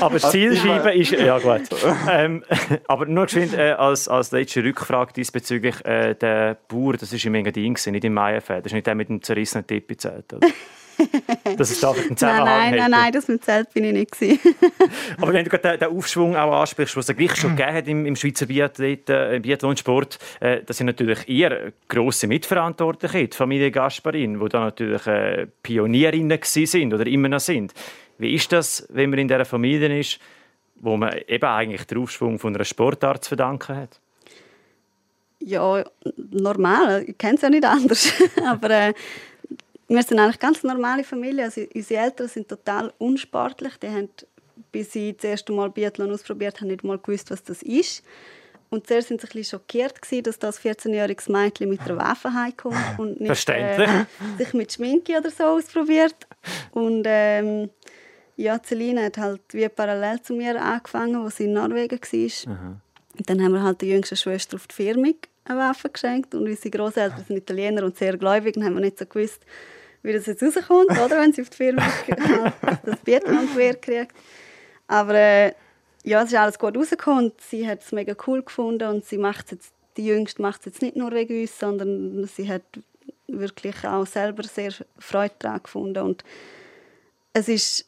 Aber 0.00 0.18
das 0.18 0.30
Zielscheibe 0.30 0.92
ist. 0.94 1.12
Ja, 1.12 1.38
gut. 1.38 1.62
ähm, 2.10 2.44
aber 2.88 3.06
nur 3.06 3.24
geschwind 3.24 3.54
äh, 3.54 3.72
als, 3.72 4.08
als 4.08 4.30
letzte 4.30 4.62
Rückfrage 4.62 5.12
diesbezüglich: 5.14 5.84
äh, 5.84 6.14
der 6.14 6.56
Bauer, 6.68 6.94
das 6.94 7.12
war 7.12 7.24
im 7.24 7.34
Engadin, 7.34 7.74
gewesen, 7.74 7.92
nicht 7.92 8.04
im 8.04 8.14
Maienfeld. 8.14 8.64
Das 8.64 8.70
ist 8.70 8.74
nicht 8.74 8.86
der 8.86 8.94
mit 8.94 9.08
dem 9.08 9.22
zerrissenen 9.22 9.66
Tipp 9.66 9.88
gezählt. 9.88 10.32
Oder? 10.32 10.46
Dass 11.56 11.70
es 11.70 11.80
da 11.80 11.90
einen 11.90 12.00
Nein, 12.08 12.16
Zusammenhang 12.16 12.46
nein, 12.46 12.72
hätte. 12.72 12.76
nein, 12.82 12.90
nein, 12.90 13.12
das 13.12 13.28
mit 13.28 13.44
Zelt 13.44 13.72
bin 13.72 13.84
ich 13.84 13.92
nicht. 13.92 14.14
Aber 15.20 15.32
wenn 15.32 15.44
du 15.44 15.50
gerade 15.50 15.78
den, 15.78 15.88
den 15.88 15.96
Aufschwung 15.96 16.36
auch 16.36 16.60
ansprichst, 16.60 16.96
was 16.96 17.08
es 17.08 17.16
gleich 17.16 17.36
schon 17.36 17.56
gegeben 17.56 17.74
hat 17.76 17.88
im, 17.88 18.06
im 18.06 18.16
Schweizer 18.16 18.46
Biathleten, 18.46 19.34
äh, 19.34 19.40
Biathlonsport, 19.40 20.18
äh, 20.40 20.62
das 20.64 20.78
sind 20.78 20.86
natürlich 20.86 21.28
eher 21.28 21.72
grosse 21.88 22.26
Mitverantwortliche, 22.26 23.28
die 23.28 23.36
Familie 23.36 23.70
Gasparin, 23.70 24.40
die 24.40 24.48
da 24.48 24.60
natürlich 24.60 25.06
äh, 25.06 25.46
Pionierinnen 25.62 26.38
sind 26.42 26.94
oder 26.94 27.06
immer 27.06 27.28
noch 27.28 27.40
sind. 27.40 27.72
Wie 28.18 28.34
ist 28.34 28.52
das, 28.52 28.86
wenn 28.90 29.10
man 29.10 29.18
in 29.18 29.28
dieser 29.28 29.44
Familie 29.44 29.98
ist, 29.98 30.18
wo 30.76 30.96
man 30.96 31.18
eben 31.26 31.44
eigentlich 31.44 31.84
den 31.84 31.98
Aufschwung 31.98 32.38
von 32.38 32.54
einer 32.54 32.64
Sportart 32.64 33.24
zu 33.24 33.28
verdanken 33.28 33.76
hat? 33.76 34.00
Ja, 35.40 35.84
normal. 36.16 37.04
Ich 37.06 37.18
kenne 37.18 37.34
es 37.34 37.42
ja 37.42 37.50
nicht 37.50 37.64
anders. 37.64 38.12
Aber 38.46 38.70
äh, 38.70 38.94
wir 39.88 40.02
sind 40.02 40.18
eigentlich 40.18 40.38
ganz 40.38 40.62
normale 40.62 41.04
Familie. 41.04 41.44
Also, 41.44 41.62
unsere 41.74 42.02
Eltern 42.02 42.28
sind 42.28 42.48
total 42.48 42.92
unsportlich. 42.98 43.76
Die 43.78 43.88
haben, 43.88 44.08
bis 44.72 44.92
sie 44.92 45.14
das 45.14 45.24
erste 45.24 45.52
Mal 45.52 45.70
Biathlon 45.70 46.10
ausprobiert 46.12 46.60
haben, 46.60 46.68
nicht 46.68 46.84
mal 46.84 46.98
gewusst, 46.98 47.30
was 47.30 47.42
das 47.42 47.62
ist. 47.62 48.02
Und 48.70 48.86
zuerst 48.86 49.10
waren 49.10 49.18
sie 49.18 49.26
ein 49.26 49.28
bisschen 49.28 49.58
schockiert, 49.58 50.02
gewesen, 50.02 50.24
dass 50.24 50.38
das 50.38 50.60
14-jähriges 50.60 51.30
Mädchen 51.30 51.68
mit 51.68 51.80
einer 51.82 51.96
Waffe 51.96 52.32
heimkommt 52.32 52.76
und 52.98 53.20
nicht 53.20 53.48
äh, 53.48 54.04
sich 54.38 54.52
mit 54.54 54.72
Schminke 54.72 55.16
oder 55.18 55.30
so 55.30 55.44
ausprobiert. 55.44 56.16
Und 56.72 57.04
ähm, 57.06 57.70
ja, 58.36 58.60
Celine 58.60 59.04
hat 59.04 59.18
halt 59.18 59.42
wie 59.52 59.68
parallel 59.68 60.20
zu 60.22 60.34
mir 60.34 60.60
angefangen, 60.60 61.16
als 61.16 61.36
sie 61.36 61.44
in 61.44 61.52
Norwegen 61.52 62.00
war. 62.00 62.54
Und 63.16 63.30
dann 63.30 63.42
haben 63.42 63.52
wir 63.52 63.62
halt 63.62 63.80
der 63.80 63.90
jüngsten 63.90 64.16
Schwester 64.16 64.56
auf 64.56 64.66
die 64.66 64.74
Firma 64.74 65.08
eine 65.44 65.58
Waffe 65.58 65.90
geschenkt 65.90 66.34
und 66.34 66.48
unsere 66.48 66.70
Großeltern 66.70 67.24
sind 67.26 67.36
Italiener 67.36 67.84
und 67.84 67.96
sehr 67.96 68.16
gläubig 68.16 68.56
und 68.56 68.64
haben 68.64 68.74
wir 68.74 68.80
nicht 68.80 68.98
so 68.98 69.06
gewusst, 69.06 69.40
wie 70.02 70.12
das 70.12 70.26
jetzt 70.26 70.42
rauskommt, 70.42 70.90
oder, 70.90 71.20
wenn 71.20 71.32
sie 71.32 71.42
auf 71.42 71.50
die 71.50 71.56
Firma 71.56 71.82
das 72.84 73.00
Biathlon-Gewehr 73.00 73.74
kriegt. 73.76 74.14
Aber 74.86 75.14
äh, 75.14 75.52
ja, 76.02 76.22
es 76.22 76.28
ist 76.28 76.38
alles 76.38 76.58
gut 76.58 76.76
rausgekommen 76.76 77.26
und 77.26 77.40
sie 77.40 77.66
hat 77.66 77.82
es 77.82 77.92
mega 77.92 78.14
cool 78.26 78.42
gefunden 78.42 78.88
und 78.88 79.04
sie 79.04 79.18
macht 79.18 79.50
jetzt, 79.52 79.72
die 79.96 80.06
Jüngste 80.06 80.42
macht 80.42 80.60
es 80.60 80.66
jetzt 80.66 80.82
nicht 80.82 80.96
nur 80.96 81.12
wegen 81.12 81.40
uns, 81.40 81.58
sondern 81.58 82.26
sie 82.26 82.48
hat 82.48 82.62
wirklich 83.26 83.84
auch 83.84 84.06
selber 84.06 84.42
sehr 84.42 84.72
Freude 84.98 85.34
daran 85.38 85.62
gefunden 85.62 86.02
und 86.02 86.24
es 87.32 87.48
ist 87.48 87.86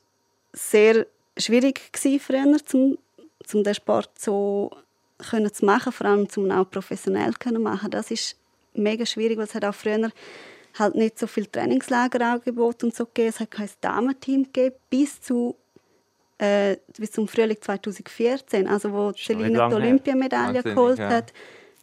sehr 0.53 1.07
schwierig 1.37 1.92
gewesen 1.92 2.21
früher, 2.21 2.64
zum, 2.64 2.99
zum 3.45 3.62
den 3.62 3.75
Sport 3.75 4.19
so 4.19 4.71
können 5.19 5.53
zu 5.53 5.65
machen, 5.65 5.93
vor 5.93 6.07
allem 6.07 6.29
zum 6.29 6.51
auch 6.51 6.71
professionell 6.71 7.33
können 7.33 7.63
machen. 7.63 7.91
Das 7.91 8.11
ist 8.11 8.37
mega 8.75 9.07
schwierig, 9.07 9.39
weil 9.39 9.45
es 9.45 9.55
hat 9.55 9.65
auch 9.65 9.75
früher 9.75 10.11
halt 10.79 10.95
nicht 10.95 11.19
so 11.19 11.27
viel 11.27 11.47
Trainingslager 11.47 12.25
angeboten 12.25 12.87
und 12.87 12.95
so 12.95 13.07
gegeben. 13.07 13.29
Es 13.29 13.41
hat 13.41 13.51
kein 13.51 13.71
Damenteam 13.81 14.45
gegeben 14.45 14.77
bis 14.91 15.21
zu 15.21 15.57
äh, 16.39 16.77
bis 16.99 17.13
zum 17.13 17.29
Frühling 17.29 17.57
2014, 17.61 18.69
also 18.69 18.93
wo 18.93 19.13
Celine 19.13 19.69
die. 19.69 19.75
Olympiamedaille 19.75 20.63
geholt 20.63 20.99
ja. 20.99 21.09
hat, 21.09 21.33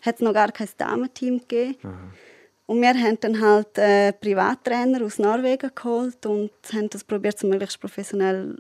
hat 0.02 0.16
es 0.16 0.22
noch 0.22 0.34
gar 0.34 0.52
kein 0.52 0.70
Damenteam 0.78 1.40
gegeben. 1.40 1.78
Und 2.66 2.82
wir 2.82 2.94
haben 2.94 3.20
dann 3.20 3.42
halt 3.42 3.78
äh, 3.78 4.14
Privattrainer 4.14 5.04
aus 5.04 5.20
Norwegen 5.20 5.72
geholt 5.74 6.26
und 6.26 6.52
haben 6.72 6.90
das 6.90 7.04
probiert, 7.04 7.38
so 7.38 7.48
möglichst 7.48 7.80
professionell 7.80 8.56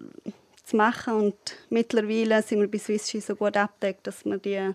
zu 0.74 0.78
machen. 0.78 1.14
Und 1.14 1.36
mittlerweile 1.70 2.42
sind 2.42 2.60
wir 2.60 2.70
bei 2.70 2.78
Swissski 2.80 3.22
so 3.22 3.36
gut 3.36 3.56
abgedeckt, 3.56 4.08
dass 4.08 4.26
wir 4.26 4.38
die 4.38 4.72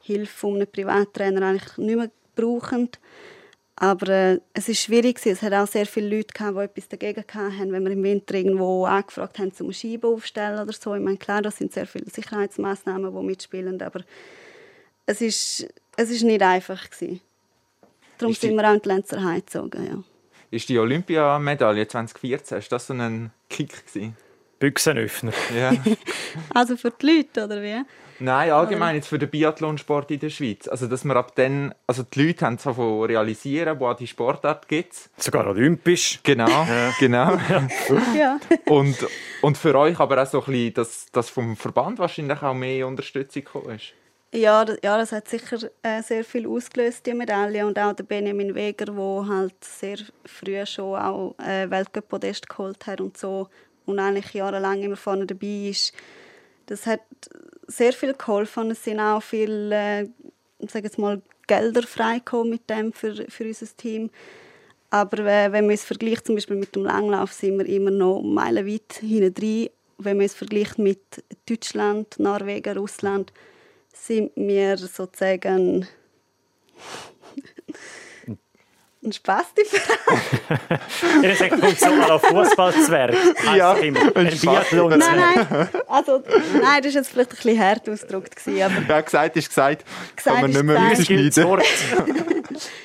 Hilfe 0.00 0.32
von 0.32 0.54
einem 0.56 0.66
Privattrainer 0.66 1.42
eigentlich 1.46 1.76
nicht 1.78 1.96
mehr 1.96 2.10
brauchen. 2.34 2.88
Aber 3.78 4.08
äh, 4.08 4.40
es 4.54 4.68
ist 4.70 4.80
schwierig. 4.80 5.20
Es 5.26 5.42
hat 5.42 5.52
auch 5.52 5.66
sehr 5.66 5.84
viele 5.86 6.16
Leute, 6.16 6.32
gehabt, 6.32 6.56
die 6.56 6.62
etwas 6.62 6.88
dagegen 6.88 7.24
hatten, 7.34 7.72
wenn 7.72 7.84
wir 7.84 7.90
im 7.92 8.02
Winter 8.02 8.34
irgendwo 8.34 8.86
angefragt 8.86 9.38
haben, 9.38 9.52
zum 9.52 9.70
Scheiben 9.72 10.10
aufstellen 10.14 10.58
oder 10.60 10.72
so. 10.72 10.94
Ich 10.94 11.02
meine, 11.02 11.18
klar, 11.18 11.42
da 11.42 11.50
sind 11.50 11.72
sehr 11.74 11.86
viele 11.86 12.08
Sicherheitsmaßnahmen, 12.10 13.14
die 13.14 13.22
mitspielen, 13.26 13.80
aber 13.82 14.00
es 15.04 15.20
ist, 15.20 15.68
es 15.96 16.10
ist 16.10 16.22
nicht 16.22 16.40
einfach. 16.42 16.88
Gewesen. 16.88 17.20
Darum 18.16 18.32
Ist 18.32 18.42
die- 18.42 18.46
sind 18.46 18.56
wir 18.56 18.66
auch 18.70 18.74
in 18.74 18.80
die 18.80 18.88
Lenzerheim 18.88 19.36
gezogen. 19.40 19.86
Ja. 19.86 20.02
Ist 20.50 20.68
die 20.70 20.78
Olympiamedaille 20.78 21.86
2014, 21.86 22.58
ist 22.58 22.72
das 22.72 22.86
so 22.86 22.94
ein 22.94 23.30
Kick 23.50 23.84
gewesen? 23.86 24.16
Büchsenöffner. 24.58 25.32
Ja. 25.56 25.72
Also 26.54 26.76
für 26.76 26.90
die 26.90 27.06
Leute, 27.06 27.44
oder 27.44 27.62
wie? 27.62 27.82
Nein, 28.18 28.50
allgemein 28.50 28.96
jetzt 28.96 29.08
für 29.08 29.18
den 29.18 29.28
Biathlonsport 29.28 30.10
in 30.10 30.20
der 30.20 30.30
Schweiz. 30.30 30.68
Also, 30.68 30.86
dass 30.86 31.04
wir 31.04 31.16
ab 31.16 31.34
dann, 31.34 31.74
also 31.86 32.02
die 32.02 32.26
Leute 32.26 32.46
haben 32.46 32.58
so 32.58 32.72
von 32.72 33.04
realisieren, 33.04 33.78
wo 33.78 33.92
die 33.92 34.06
Sportart 34.06 34.68
gibt. 34.68 34.94
Sogar 35.16 35.46
olympisch. 35.46 36.20
Genau, 36.22 36.66
genau. 36.98 37.38
Ja. 38.16 38.38
Und, 38.66 38.96
und 39.42 39.58
für 39.58 39.74
euch 39.74 39.98
aber 39.98 40.22
auch 40.22 40.26
so 40.26 40.40
ein 40.40 40.46
bisschen, 40.46 40.74
dass, 40.74 41.06
dass 41.12 41.30
vom 41.30 41.56
Verband 41.56 41.98
wahrscheinlich 41.98 42.42
auch 42.42 42.54
mehr 42.54 42.86
Unterstützung 42.86 43.44
gekommen 43.44 43.76
ist. 43.76 43.92
Ja, 44.34 44.64
das, 44.64 44.78
ja, 44.82 44.98
das 44.98 45.12
hat 45.12 45.28
sicher 45.28 45.58
äh, 45.82 46.02
sehr 46.02 46.24
viel 46.24 46.46
ausgelöst, 46.46 47.06
die 47.06 47.14
Medaille. 47.14 47.66
Und 47.66 47.78
auch 47.78 47.92
der 47.92 48.04
Benjamin 48.04 48.54
Weger, 48.54 48.86
der 48.86 49.28
halt 49.28 49.54
sehr 49.62 49.98
früh 50.24 50.64
schon 50.66 50.98
auch 50.98 51.34
äh, 51.38 51.70
Weltcup-Podest 51.70 52.48
geholt 52.48 52.86
hat 52.86 53.00
und 53.00 53.16
so 53.16 53.48
und 53.86 53.98
eigentlich 53.98 54.34
jahrelang 54.34 54.82
immer 54.82 54.96
vorne 54.96 55.26
dabei 55.26 55.70
ist. 55.70 55.92
Das 56.66 56.86
hat 56.86 57.00
sehr 57.66 57.92
viel 57.92 58.12
geholfen. 58.14 58.70
Es 58.70 58.84
sind 58.84 59.00
auch 59.00 59.22
viele, 59.22 59.74
äh, 59.74 60.08
ich 60.58 60.70
sage 60.70 60.86
jetzt 60.86 60.98
mal, 60.98 61.22
Gelder 61.46 61.82
freigekommen 61.82 62.50
mit 62.50 62.68
dem 62.68 62.92
für, 62.92 63.14
für 63.28 63.44
unser 63.44 63.76
Team. 63.76 64.10
Aber 64.90 65.18
äh, 65.18 65.52
wenn 65.52 65.66
man 65.66 65.74
es 65.74 65.84
vergleicht, 65.84 66.26
zum 66.26 66.34
Beispiel 66.34 66.56
mit 66.56 66.74
dem 66.74 66.84
Langlauf, 66.84 67.32
sind 67.32 67.58
wir 67.58 67.66
immer 67.66 67.90
noch 67.90 68.22
meilenweit 68.22 68.94
hinten 69.00 69.34
drin. 69.34 69.70
Wenn 69.98 70.16
man 70.18 70.26
es 70.26 70.34
vergleicht 70.34 70.78
mit 70.78 71.00
Deutschland, 71.48 72.18
Norwegen, 72.18 72.76
Russland, 72.76 73.32
sind 73.92 74.32
wir 74.36 74.76
sozusagen 74.76 75.86
ein 79.10 79.12
Spasti-Verein. 79.12 80.80
Ihr 81.22 81.36
sagt, 81.36 81.60
kommt 81.60 81.78
so 81.78 81.86
an 81.86 82.20
Fußballzwerg. 82.20 83.14
Ja, 83.56 83.72
ein 83.72 83.94
Biathlon. 83.94 84.98
nein, 84.98 85.46
nein. 85.50 85.68
Also, 85.88 86.22
nein, 86.60 86.82
das 86.82 86.94
war 86.94 87.00
jetzt 87.00 87.08
vielleicht 87.10 87.30
ein 87.30 87.36
bisschen 87.36 87.60
hart 87.60 87.88
ausgedrückt. 87.88 88.36
gewesen, 88.36 88.62
Aber 88.62 88.82
Ja, 88.88 89.00
gesagt 89.00 89.36
ist 89.36 89.48
gesagt, 89.48 89.84
Gesagt 90.16 90.40
kann 90.40 90.50
man 90.50 90.90
ist 90.90 91.08
nicht 91.08 91.16
mehr 91.16 91.30
rausschneiden. 91.30 91.62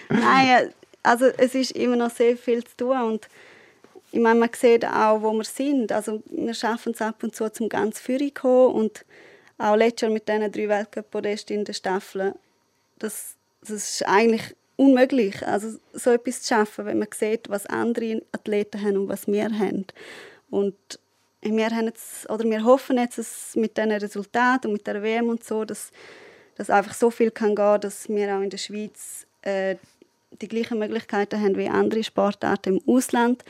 Nein, 0.10 0.48
äh, 0.48 0.70
also 1.04 1.26
es 1.38 1.56
ist 1.56 1.72
immer 1.72 1.96
noch 1.96 2.12
sehr 2.12 2.38
viel 2.38 2.64
zu 2.64 2.78
tun. 2.78 3.02
Und 3.02 3.28
ich 4.12 4.20
meine, 4.20 4.40
man 4.40 4.50
sieht 4.54 4.86
auch, 4.86 5.22
wo 5.22 5.32
wir 5.34 5.44
sind. 5.44 5.92
Also, 5.92 6.22
wir 6.30 6.54
schaffen 6.54 6.94
es 6.94 7.02
ab 7.02 7.24
und 7.24 7.36
zu, 7.36 7.52
zum 7.52 7.70
ganz 7.70 8.00
Führer 8.00 8.28
zu 8.28 8.34
kommen. 8.34 8.76
Und 8.76 9.06
auch 9.58 9.76
letztes 9.76 10.02
Jahr 10.02 10.12
mit 10.12 10.28
diesen 10.28 10.52
drei 10.52 10.70
Weltcup-Podesten 10.70 11.58
in 11.58 11.66
der 11.66 11.74
Staffel, 11.74 12.36
das, 13.00 13.36
das 13.62 13.72
ist 13.72 14.08
eigentlich 14.08 14.56
unmöglich, 14.82 15.46
also 15.46 15.78
so 15.94 16.10
etwas 16.10 16.42
zu 16.42 16.56
schaffen, 16.56 16.86
wenn 16.86 16.98
man 16.98 17.08
sieht, 17.14 17.50
was 17.50 17.68
andere 17.68 18.24
Athleten 18.32 18.82
haben 18.82 18.98
und 18.98 19.10
was 19.10 19.28
wir 19.28 19.44
haben. 19.44 19.86
Und 20.50 20.76
wir, 21.42 21.70
haben 21.70 21.86
jetzt, 21.86 22.28
oder 22.30 22.44
wir 22.46 22.64
hoffen 22.64 22.98
jetzt, 22.98 23.20
dass 23.20 23.56
mit 23.56 23.78
diesen 23.78 23.92
Resultaten 23.92 24.68
und 24.68 24.74
mit 24.74 24.88
der 24.88 25.04
WM 25.04 25.30
und 25.30 25.44
so, 25.44 25.66
dass, 25.66 25.92
dass 26.56 26.72
einfach 26.72 26.96
so 26.96 27.12
viel 27.12 27.30
kann 27.30 27.56
gehen, 27.56 27.80
dass 27.80 28.10
wir 28.10 28.36
auch 28.36 28.42
in 28.42 28.50
der 28.50 28.58
Schweiz 28.58 29.28
äh, 29.44 29.76
die 30.42 30.48
gleichen 30.48 30.80
Möglichkeiten 30.80 31.40
haben 31.40 31.58
wie 31.58 31.70
andere 31.70 32.04
Sportarten 32.04 32.78
im 32.78 32.82
Ausland. 32.88 33.44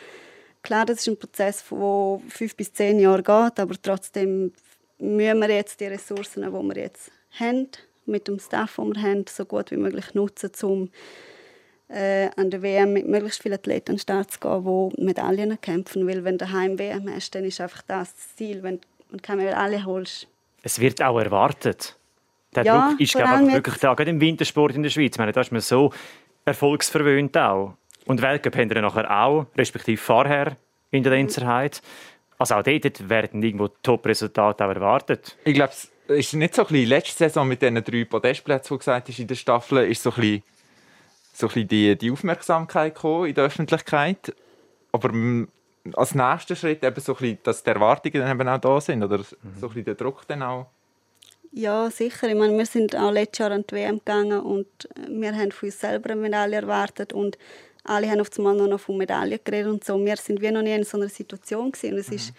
Klar, 0.63 0.85
das 0.85 0.99
ist 0.99 1.07
ein 1.07 1.17
Prozess, 1.17 1.63
der 1.69 2.21
fünf 2.27 2.55
bis 2.57 2.73
zehn 2.73 2.99
Jahre 2.99 3.23
geht, 3.23 3.59
aber 3.59 3.75
trotzdem 3.81 4.51
müssen 4.99 5.39
wir 5.39 5.49
jetzt 5.49 5.79
die 5.79 5.85
Ressourcen, 5.85 6.43
die 6.43 6.51
wir 6.51 6.83
jetzt 6.83 7.09
haben, 7.39 7.69
mit 8.11 8.27
dem 8.27 8.39
Staff, 8.39 8.75
den 8.75 8.95
wir 8.95 9.01
haben, 9.01 9.25
so 9.27 9.45
gut 9.45 9.71
wie 9.71 9.77
möglich 9.77 10.13
nutzen, 10.13 10.51
um 10.63 10.89
äh, 11.89 12.29
an 12.35 12.49
der 12.49 12.61
WM 12.61 12.93
mit 12.93 13.07
möglichst 13.07 13.41
vielen 13.41 13.55
Athleten 13.55 13.91
an 13.91 13.95
den 13.95 14.01
Start 14.01 14.31
zu 14.31 14.39
gehen, 14.39 14.91
die 14.97 15.03
Medaillen 15.03 15.59
kämpfen. 15.59 16.07
Weil 16.07 16.23
wenn 16.23 16.37
du 16.37 16.51
heim 16.51 16.79
WM 16.79 17.09
hast, 17.13 17.35
dann 17.35 17.43
ist 17.45 17.59
einfach 17.59 17.81
das 17.83 18.13
das 18.15 18.35
Ziel. 18.35 18.63
Wenn 18.63 18.79
du 19.11 19.17
keine 19.21 19.43
Medaille 19.43 19.83
holst, 19.85 20.27
Es 20.63 20.79
wird 20.79 21.01
auch 21.01 21.19
erwartet. 21.19 21.97
Der 22.55 22.63
Ja, 22.63 22.89
Druck 22.89 22.99
ist 22.99 23.13
glaube 23.13 23.47
ich, 23.47 23.53
wirklich 23.53 23.77
da, 23.77 23.93
gerade 23.93 24.09
im 24.11 24.19
Wintersport 24.21 24.75
in 24.75 24.83
der 24.83 24.89
Schweiz. 24.89 25.13
Ich 25.13 25.17
meine, 25.17 25.31
da 25.31 25.41
ist 25.41 25.51
man 25.51 25.61
so 25.61 25.91
erfolgsverwöhnt 26.45 27.37
auch. 27.37 27.75
Und 28.05 28.21
Weltcup 28.21 28.55
haben 28.57 28.69
wir 28.69 28.81
nachher 28.81 29.09
auch, 29.09 29.45
respektive 29.57 29.97
vorher 29.97 30.57
in 30.91 31.03
der 31.03 31.13
Lenzerheit. 31.13 31.81
Also 32.37 32.55
auch 32.55 32.63
dort 32.63 33.09
werden 33.09 33.43
irgendwo 33.43 33.67
Top-Resultate 33.67 34.63
erwartet. 34.63 35.37
Ich 35.45 35.53
glaube, 35.53 35.71
ist 36.17 36.33
nicht 36.33 36.55
so 36.55 36.63
ein 36.63 36.67
bisschen 36.67 36.89
letzte 36.89 37.17
Saison 37.17 37.47
mit 37.47 37.61
diesen 37.61 37.83
drei 37.83 38.05
Podestplätzen, 38.05 38.75
die 38.75 38.79
gesagt 38.79 39.09
ist 39.09 39.19
in 39.19 39.27
der 39.27 39.35
Staffel, 39.35 39.89
ist 39.89 40.03
so 40.03 40.11
ein 40.11 40.15
bisschen, 40.15 40.43
so 41.33 41.47
ein 41.47 41.53
bisschen 41.53 41.67
die, 41.67 41.97
die 41.97 42.11
Aufmerksamkeit 42.11 42.95
gekommen 42.95 43.27
in 43.27 43.35
der 43.35 43.45
Öffentlichkeit. 43.45 44.33
Aber 44.91 45.11
als 45.93 46.15
nächster 46.15 46.55
Schritt 46.55 46.83
eben 46.83 47.01
so 47.01 47.13
ein 47.13 47.19
bisschen, 47.19 47.37
dass 47.43 47.63
die 47.63 47.69
Erwartungen 47.69 48.21
dann 48.21 48.39
eben 48.39 48.47
auch 48.47 48.59
da 48.59 48.81
sind 48.81 49.03
oder 49.03 49.19
so 49.23 49.35
ein 49.35 49.59
bisschen 49.59 49.85
der 49.85 49.95
Druck 49.95 50.27
dann 50.27 50.43
auch. 50.43 50.67
Ja, 51.53 51.89
sicher. 51.89 52.29
Ich 52.29 52.35
meine, 52.35 52.57
wir 52.57 52.65
sind 52.65 52.95
auch 52.95 53.11
letztes 53.11 53.39
Jahr 53.39 53.51
an 53.51 53.65
die 53.69 53.75
WM 53.75 53.97
gegangen 53.97 54.39
und 54.39 54.67
äh, 54.95 55.07
wir 55.09 55.35
haben 55.35 55.51
von 55.51 55.67
uns 55.67 55.79
selber 55.79 56.11
eine 56.11 56.21
Medaille 56.21 56.55
erwartet 56.55 57.11
und 57.11 57.37
alle 57.83 58.09
haben 58.09 58.21
auf 58.21 58.29
einmal 58.37 58.55
nur 58.55 58.67
noch 58.67 58.79
von 58.79 58.97
Medaillen 58.97 59.39
geredet 59.43 59.71
und 59.71 59.83
so. 59.83 60.03
Wir 60.03 60.15
sind 60.15 60.41
wie 60.41 60.51
noch 60.51 60.61
nie 60.61 60.73
in 60.73 60.83
so 60.83 60.97
einer 60.97 61.09
Situation 61.09 61.71
gewesen. 61.71 61.93
Und 61.93 61.99
es 61.99 62.09
ist 62.09 62.33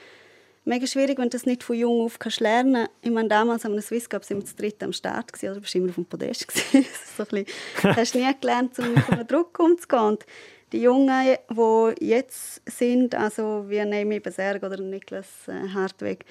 mega 0.64 0.86
schwierig, 0.86 1.18
wenn 1.18 1.24
du 1.24 1.36
das 1.36 1.46
nicht 1.46 1.62
von 1.62 1.76
jung 1.76 2.02
auf 2.02 2.18
kannst 2.18 2.40
lernen. 2.40 2.88
Ich 3.00 3.10
meine, 3.10 3.28
damals 3.28 3.64
haben 3.64 3.74
wir 3.74 3.82
Swiss 3.82 4.08
Cup 4.08 4.24
sind 4.24 4.38
wir 4.38 4.46
zu 4.46 4.56
dritt 4.56 4.82
am 4.82 4.92
Start 4.92 5.32
gewesen, 5.32 5.52
oder 5.52 5.60
bist 5.60 5.74
immer 5.74 5.88
auf 5.88 5.96
dem 5.96 6.04
Podest 6.04 6.48
gewesen. 6.48 6.86
so 7.16 7.24
ein 7.24 7.44
bisschen, 7.44 7.96
hast 7.96 8.14
nie 8.14 8.30
gelernt, 8.40 8.78
um 8.78 8.94
mit 8.94 9.10
einem 9.10 9.26
Druck 9.26 9.58
umzugehen. 9.58 10.02
Und 10.02 10.26
die 10.72 10.82
Jungen, 10.82 11.36
die 11.50 12.06
jetzt 12.06 12.62
sind, 12.66 13.14
also 13.14 13.64
wie 13.68 13.84
Nemi 13.84 14.20
Beserg 14.20 14.62
oder 14.62 14.78
Niklas 14.78 15.26
äh, 15.48 15.68
Hartweg, 15.68 16.24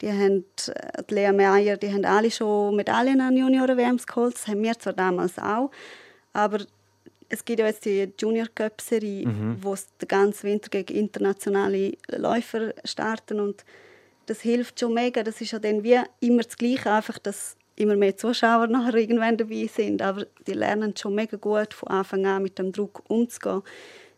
die 0.00 0.08
haben, 0.08 0.44
äh, 0.68 1.02
die 1.08 1.14
Lea 1.14 1.32
Meyer, 1.32 1.76
die 1.76 1.92
haben 1.92 2.04
alle 2.04 2.30
schon 2.30 2.76
Medaillen 2.76 3.20
an 3.20 3.36
Junioren-WMs 3.36 4.06
geholt. 4.06 4.34
Das 4.34 4.46
haben 4.46 4.62
wir 4.62 4.78
zwar 4.78 4.92
damals 4.92 5.38
auch, 5.38 5.70
aber 6.32 6.60
es 7.28 7.44
gibt 7.44 7.60
ja 7.60 7.66
jetzt 7.66 7.84
die 7.84 8.10
Junior 8.18 8.46
Cup 8.54 8.80
Serie, 8.80 9.26
mhm. 9.26 9.58
wo 9.60 9.74
es 9.74 9.86
den 9.96 10.08
ganzen 10.08 10.44
Winter 10.44 10.70
gegen 10.70 10.96
internationale 10.96 11.92
Läufer 12.08 12.74
starten 12.84 13.40
und 13.40 13.64
das 14.26 14.40
hilft 14.40 14.80
schon 14.80 14.94
mega. 14.94 15.22
Das 15.22 15.40
ist 15.40 15.52
ja 15.52 15.58
dann 15.58 15.82
wie 15.82 15.98
immer 16.20 16.42
das 16.42 16.56
Gleiche, 16.56 16.90
einfach 16.90 17.18
dass 17.18 17.56
immer 17.76 17.96
mehr 17.96 18.16
Zuschauer 18.16 18.66
nachher 18.66 18.94
irgendwann 18.94 19.36
dabei 19.36 19.68
sind, 19.72 20.02
aber 20.02 20.26
die 20.46 20.52
lernen 20.52 20.96
schon 20.96 21.14
mega 21.14 21.36
gut 21.36 21.74
von 21.74 21.88
Anfang 21.88 22.26
an 22.26 22.42
mit 22.42 22.58
dem 22.58 22.72
Druck 22.72 23.02
umzugehen. 23.08 23.62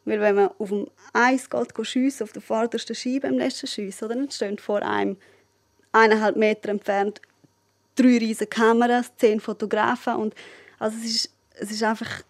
Weil 0.04 0.20
wenn 0.20 0.34
man 0.34 0.50
auf 0.58 0.70
dem 0.70 0.86
Eis 1.12 1.50
geht, 1.50 1.86
schiessen, 1.86 2.24
auf 2.24 2.32
der 2.32 2.42
vordersten 2.42 2.96
Scheibe 2.96 3.26
im 3.26 3.38
letzten 3.38 3.66
Schuss, 3.66 4.02
oder 4.02 4.14
dann 4.14 4.30
stehen 4.30 4.58
vor 4.58 4.82
einem 4.82 5.16
eineinhalb 5.92 6.36
Meter 6.36 6.70
entfernt 6.70 7.20
drei 7.96 8.18
riesige 8.18 8.46
Kameras, 8.46 9.12
zehn 9.16 9.40
Fotografen 9.40 10.14
und 10.16 10.34
also 10.78 10.96
es 10.98 11.04
ist, 11.04 11.34
es 11.58 11.70
ist 11.70 11.82
einfach 11.82 12.22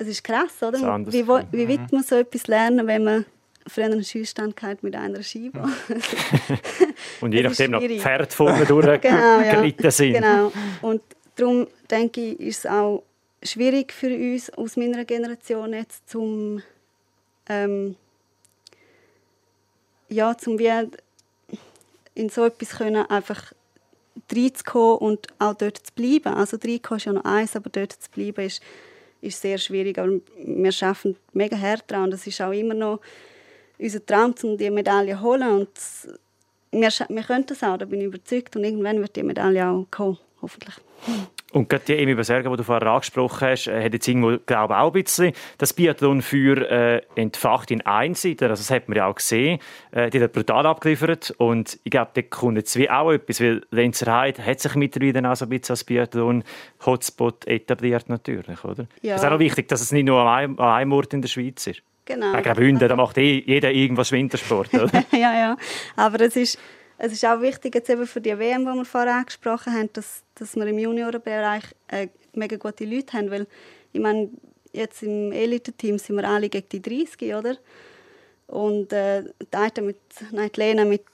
es 0.00 0.08
ist 0.08 0.24
krass, 0.24 0.62
oder? 0.62 0.78
Wie, 1.06 1.26
wie 1.26 1.68
wird 1.68 1.92
man 1.92 2.02
so 2.02 2.16
etwas 2.16 2.46
lernen, 2.46 2.86
wenn 2.86 3.04
man 3.04 3.26
früher 3.66 3.84
einen 3.84 4.02
Schießstand 4.02 4.56
mit 4.82 4.96
einer 4.96 5.22
Scheibe. 5.22 5.62
und 7.20 7.32
je 7.32 7.42
nachdem 7.42 7.72
noch 7.72 7.82
Pferd 7.82 8.32
vorne 8.32 8.64
durchgeritten 8.64 9.02
genau, 9.76 9.82
ja. 9.82 9.90
sind. 9.90 10.14
Genau. 10.14 10.52
Und 10.80 11.02
darum 11.36 11.66
denke 11.90 12.20
ich, 12.20 12.40
ist 12.40 12.58
es 12.60 12.66
auch 12.66 13.02
schwierig 13.42 13.92
für 13.92 14.08
uns 14.08 14.50
aus 14.50 14.76
meiner 14.76 15.04
Generation 15.04 15.74
jetzt 15.74 16.08
zum 16.08 16.62
ähm, 17.48 17.96
ja, 20.08 20.36
zum 20.36 20.58
wie 20.58 20.70
in 22.14 22.28
so 22.30 22.44
etwas 22.44 22.70
können 22.70 23.06
einfach 23.06 23.52
reinzukommen 24.32 24.98
und 24.98 25.26
auch 25.38 25.54
dort 25.54 25.78
zu 25.78 25.92
bleiben. 25.94 26.34
Also 26.34 26.56
reinkommen 26.56 26.98
ist 26.98 27.04
ja 27.04 27.12
noch 27.12 27.24
eins, 27.24 27.54
aber 27.54 27.70
dort 27.70 27.92
zu 27.92 28.10
bleiben 28.10 28.46
ist 28.46 28.62
ist 29.20 29.40
sehr 29.40 29.58
schwierig. 29.58 29.98
Aber 29.98 30.20
wir 30.36 30.72
schaffen 30.72 31.16
mega 31.32 31.56
hart 31.58 31.90
dran. 31.90 32.10
Das 32.10 32.26
ist 32.26 32.40
auch 32.40 32.52
immer 32.52 32.74
noch 32.74 33.00
unser 33.78 34.04
Traum, 34.04 34.34
um 34.42 34.56
die 34.56 34.70
Medaille 34.70 35.14
zu 35.14 35.22
holen. 35.22 35.60
Und 35.60 35.68
wir, 36.70 36.90
wir 37.08 37.22
können 37.22 37.46
das 37.46 37.62
auch, 37.62 37.78
da 37.78 37.84
bin 37.84 38.00
ich 38.00 38.06
überzeugt. 38.06 38.56
Und 38.56 38.64
irgendwann 38.64 39.00
wird 39.00 39.16
die 39.16 39.22
Medaille 39.22 39.66
auch 39.66 39.86
kommen, 39.90 40.18
hoffentlich. 40.42 40.74
Und 41.52 41.68
gerade 41.68 41.84
die 41.84 41.96
Emi 41.96 42.14
Beserger, 42.14 42.50
die 42.50 42.56
du 42.56 42.62
vorher 42.62 42.88
angesprochen 42.88 43.48
hast, 43.48 43.66
äh, 43.66 43.84
hat 43.84 43.92
jetzt 43.92 44.06
irgendwo, 44.06 44.36
glaube 44.46 44.78
auch 44.78 44.94
ein 44.94 45.02
bisschen 45.02 45.32
das 45.58 45.72
Biathlon 45.72 46.22
für 46.22 46.70
äh, 46.70 47.02
entfacht 47.16 47.70
in 47.70 47.80
Einseiter. 47.82 48.50
Also 48.50 48.60
das 48.62 48.70
hat 48.70 48.88
man 48.88 48.96
ja 48.96 49.06
auch 49.06 49.16
gesehen. 49.16 49.58
Äh, 49.90 50.10
die 50.10 50.22
hat 50.22 50.32
brutal 50.32 50.66
abgeliefert 50.66 51.34
und 51.38 51.78
ich 51.82 51.90
glaube, 51.90 52.10
da 52.14 52.22
kommt 52.22 52.56
jetzt 52.56 52.76
wie 52.76 52.88
auch 52.88 53.10
etwas, 53.10 53.40
weil 53.40 53.62
Lenzerheide 53.70 54.44
hat 54.44 54.60
sich 54.60 54.74
mittlerweile 54.76 55.28
auch 55.28 55.36
so 55.36 55.46
ein 55.46 55.48
bisschen 55.48 55.72
als 55.72 55.84
Biathlon-Hotspot 55.84 57.46
etabliert 57.46 58.08
natürlich, 58.08 58.64
oder? 58.64 58.86
Ja. 59.02 59.16
Es 59.16 59.22
ist 59.22 59.28
auch 59.28 59.38
wichtig, 59.38 59.68
dass 59.68 59.80
es 59.80 59.90
nicht 59.90 60.06
nur 60.06 60.20
an 60.20 60.28
einem, 60.28 60.58
an 60.60 60.70
einem 60.70 60.92
Ort 60.92 61.12
in 61.14 61.22
der 61.22 61.28
Schweiz 61.28 61.66
ist. 61.66 61.82
Genau. 62.04 62.32
Wegen 62.36 62.54
Bünden, 62.54 62.88
da 62.88 62.96
macht 62.96 63.18
eh 63.18 63.42
jeder 63.44 63.70
irgendwas 63.70 64.12
Wintersport, 64.12 64.72
oder? 64.74 65.04
ja, 65.12 65.32
ja. 65.32 65.56
Aber 65.96 66.20
es 66.20 66.36
ist 66.36 66.58
es 67.02 67.12
ist 67.12 67.24
auch 67.24 67.40
wichtig, 67.40 67.74
jetzt 67.74 67.88
eben 67.88 68.06
für 68.06 68.20
die 68.20 68.38
WM, 68.38 68.66
die 68.66 68.74
wir 68.74 68.84
vorher 68.84 69.14
angesprochen 69.14 69.72
haben, 69.72 69.90
dass, 69.94 70.22
dass 70.34 70.54
wir 70.54 70.66
im 70.66 70.78
Juniorenbereich 70.78 71.64
äh, 71.88 72.08
mega 72.34 72.56
gute 72.56 72.84
Leute 72.84 73.14
haben, 73.14 73.30
weil 73.30 73.46
ich 73.92 74.00
meine, 74.00 74.28
jetzt 74.72 75.02
im 75.02 75.32
Elite-Team 75.32 75.98
sind 75.98 76.16
wir 76.16 76.28
alle 76.28 76.50
gegen 76.50 76.68
die 76.68 76.82
30, 76.82 77.34
oder? 77.34 77.56
Und 78.48 78.92
äh, 78.92 79.22
die 79.22 79.80
mit, 79.80 79.96
nein, 80.30 80.50
die 80.54 80.60
Lena 80.60 80.84
mit, 80.84 81.06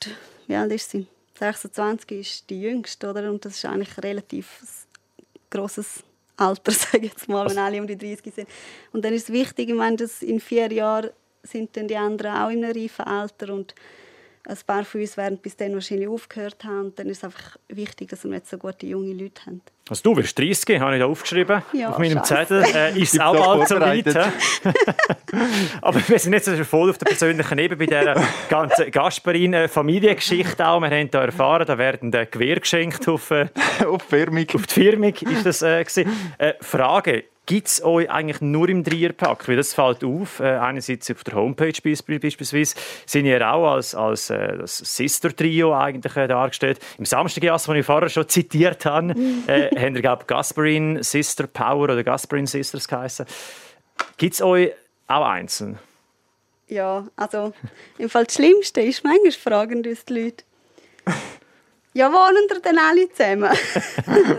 wie 0.48 0.56
alt 0.56 0.72
ist 0.72 0.90
sie? 0.90 1.06
26 1.38 2.10
ist 2.10 2.50
die 2.50 2.62
jüngste, 2.62 3.08
oder? 3.08 3.30
Und 3.30 3.44
das 3.44 3.54
ist 3.54 3.64
eigentlich 3.64 3.96
ein 3.96 4.02
relativ 4.02 4.86
grosses 5.50 6.02
Alter, 6.36 6.72
sage 6.72 7.06
ich 7.06 7.12
jetzt 7.12 7.28
mal, 7.28 7.48
wenn 7.48 7.58
alle 7.58 7.80
um 7.80 7.86
die 7.86 7.96
30 7.96 8.34
sind. 8.34 8.48
Und 8.92 9.04
dann 9.04 9.12
ist 9.12 9.28
es 9.28 9.32
wichtig, 9.32 9.68
ich 9.68 9.74
meine, 9.74 9.96
dass 9.96 10.20
in 10.22 10.40
vier 10.40 10.72
Jahren 10.72 11.10
sind 11.44 11.76
dann 11.76 11.86
die 11.86 11.96
anderen 11.96 12.34
auch 12.34 12.50
in 12.50 12.64
einem 12.64 12.76
reifen 12.76 13.04
Alter 13.04 13.54
und 13.54 13.72
ein 14.48 14.56
paar 14.66 14.84
von 14.84 15.00
uns 15.00 15.16
werden 15.16 15.38
bis 15.38 15.56
dann 15.56 15.74
wahrscheinlich 15.74 16.08
aufgehört 16.08 16.64
haben. 16.64 16.94
Dann 16.94 17.08
ist 17.08 17.18
es 17.18 17.24
einfach 17.24 17.56
wichtig, 17.68 18.10
dass 18.10 18.24
wir 18.24 18.32
jetzt 18.32 18.50
so 18.50 18.58
gute 18.58 18.86
junge 18.86 19.12
Leute 19.12 19.44
haben. 19.46 19.60
Also 19.88 20.02
du 20.02 20.16
wirst 20.16 20.38
30, 20.38 20.80
habe 20.80 20.94
ich 20.94 21.00
da 21.00 21.06
aufgeschrieben 21.06 21.62
ja, 21.72 21.90
auf 21.90 21.98
meinem 21.98 22.22
Zettel. 22.24 22.62
Äh, 22.62 22.98
ist 23.00 23.14
es 23.14 23.20
auch 23.20 23.36
bald 23.36 23.68
so 23.68 23.80
weit? 23.80 24.06
Aber 25.82 26.08
wir 26.08 26.18
sind 26.18 26.32
jetzt 26.32 26.48
voll 26.48 26.90
auf 26.90 26.98
der 26.98 27.06
persönlichen 27.06 27.58
Ebene 27.58 27.76
bei 27.76 27.86
dieser 27.86 28.20
ganzen 28.48 28.90
Gasperin-Familiengeschichte 28.90 30.66
auch. 30.66 30.80
Wir 30.80 30.90
haben 30.90 31.10
da 31.10 31.24
erfahren, 31.24 31.66
da 31.66 31.78
werden 31.78 32.10
Gewehr 32.10 32.60
geschenkt 32.60 33.08
auf, 33.08 33.30
äh, 33.30 33.48
auf, 33.86 34.02
Firmung. 34.02 34.46
auf 34.54 34.66
die 34.66 34.74
Firmung. 34.74 35.14
Ist 35.14 35.46
das, 35.46 35.62
äh, 35.62 35.84
äh, 36.38 36.54
Frage, 36.60 37.24
Gibt 37.46 37.68
es 37.68 37.82
euch 37.84 38.10
eigentlich 38.10 38.40
nur 38.40 38.68
im 38.68 38.82
Dreierpack? 38.82 39.46
Weil 39.46 39.54
das 39.54 39.72
fällt 39.72 40.02
auf. 40.02 40.40
Äh, 40.40 40.56
einerseits 40.56 41.08
auf 41.12 41.22
der 41.22 41.34
Homepage 41.34 41.72
beispielsweise 41.80 42.74
sind 43.06 43.24
ihr 43.24 43.48
auch 43.48 43.74
als, 43.74 43.94
als 43.94 44.30
äh, 44.30 44.58
das 44.58 44.78
Sister-Trio 44.78 45.72
eigentlich 45.72 46.16
äh, 46.16 46.26
dargestellt. 46.26 46.80
Im 46.98 47.04
Samstagjass, 47.04 47.64
den 47.64 47.76
ich 47.76 47.86
vorher 47.86 48.08
schon 48.08 48.28
zitiert 48.28 48.84
habe, 48.84 49.14
äh, 49.46 49.70
haben 49.80 49.94
ihr, 49.94 50.02
glaube 50.02 50.24
Gasparin 50.26 51.04
Sister 51.04 51.46
Power 51.46 51.84
oder 51.84 52.02
Gasparin 52.02 52.46
Sisters 52.46 52.88
geheißen. 52.88 53.26
Gibt 54.16 54.34
es 54.34 54.42
euch 54.42 54.72
auch 55.06 55.24
einzeln? 55.24 55.78
Ja, 56.66 57.06
also 57.14 57.52
im 57.96 58.10
Fall 58.10 58.24
das 58.24 58.34
Schlimmste 58.34 58.80
ist, 58.80 59.04
manchmal 59.04 59.30
fragen 59.30 59.86
uns 59.86 60.04
die 60.04 60.14
Leute, 60.14 60.44
ja, 61.96 62.12
wohnen 62.12 62.46
ihr 62.50 62.60
denn 62.60 62.78
alle 62.78 63.10
zusammen? 63.10 63.50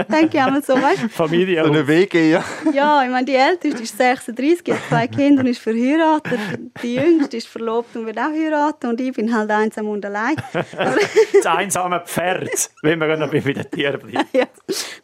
Denke 0.12 0.38
ich 0.38 0.44
einmal 0.44 0.64
so, 0.64 0.80
weißt 0.80 1.04
du? 1.04 1.10
Familie. 1.10 1.64
So 1.64 1.72
eine 1.72 1.88
WG, 1.88 2.32
ja. 2.32 2.44
Ja, 2.72 3.04
ich 3.04 3.10
meine, 3.10 3.26
die 3.26 3.34
Älteste 3.34 3.82
ist 3.82 3.98
36, 3.98 4.74
hat 4.76 4.80
zwei 4.88 5.08
Kinder 5.08 5.42
und 5.42 5.48
ist 5.48 5.60
verheiratet. 5.60 6.40
Die 6.84 6.96
Jüngste 6.96 7.38
ist 7.38 7.48
verlobt 7.48 7.96
und 7.96 8.06
wird 8.06 8.20
auch 8.20 8.32
heiraten. 8.32 8.88
Und 8.88 9.02
ich 9.02 9.12
bin 9.12 9.36
halt 9.36 9.50
einsam 9.50 9.90
und 9.90 10.06
allein. 10.06 10.36
das 10.54 11.46
einsame 11.48 12.02
Pferd, 12.06 12.70
wenn 12.84 13.00
wir 13.00 13.18
noch 13.18 13.32
bei 13.32 13.40
den 13.40 13.72
Tieren 13.72 14.02
bleiben. 14.02 14.28
ja. 14.34 14.46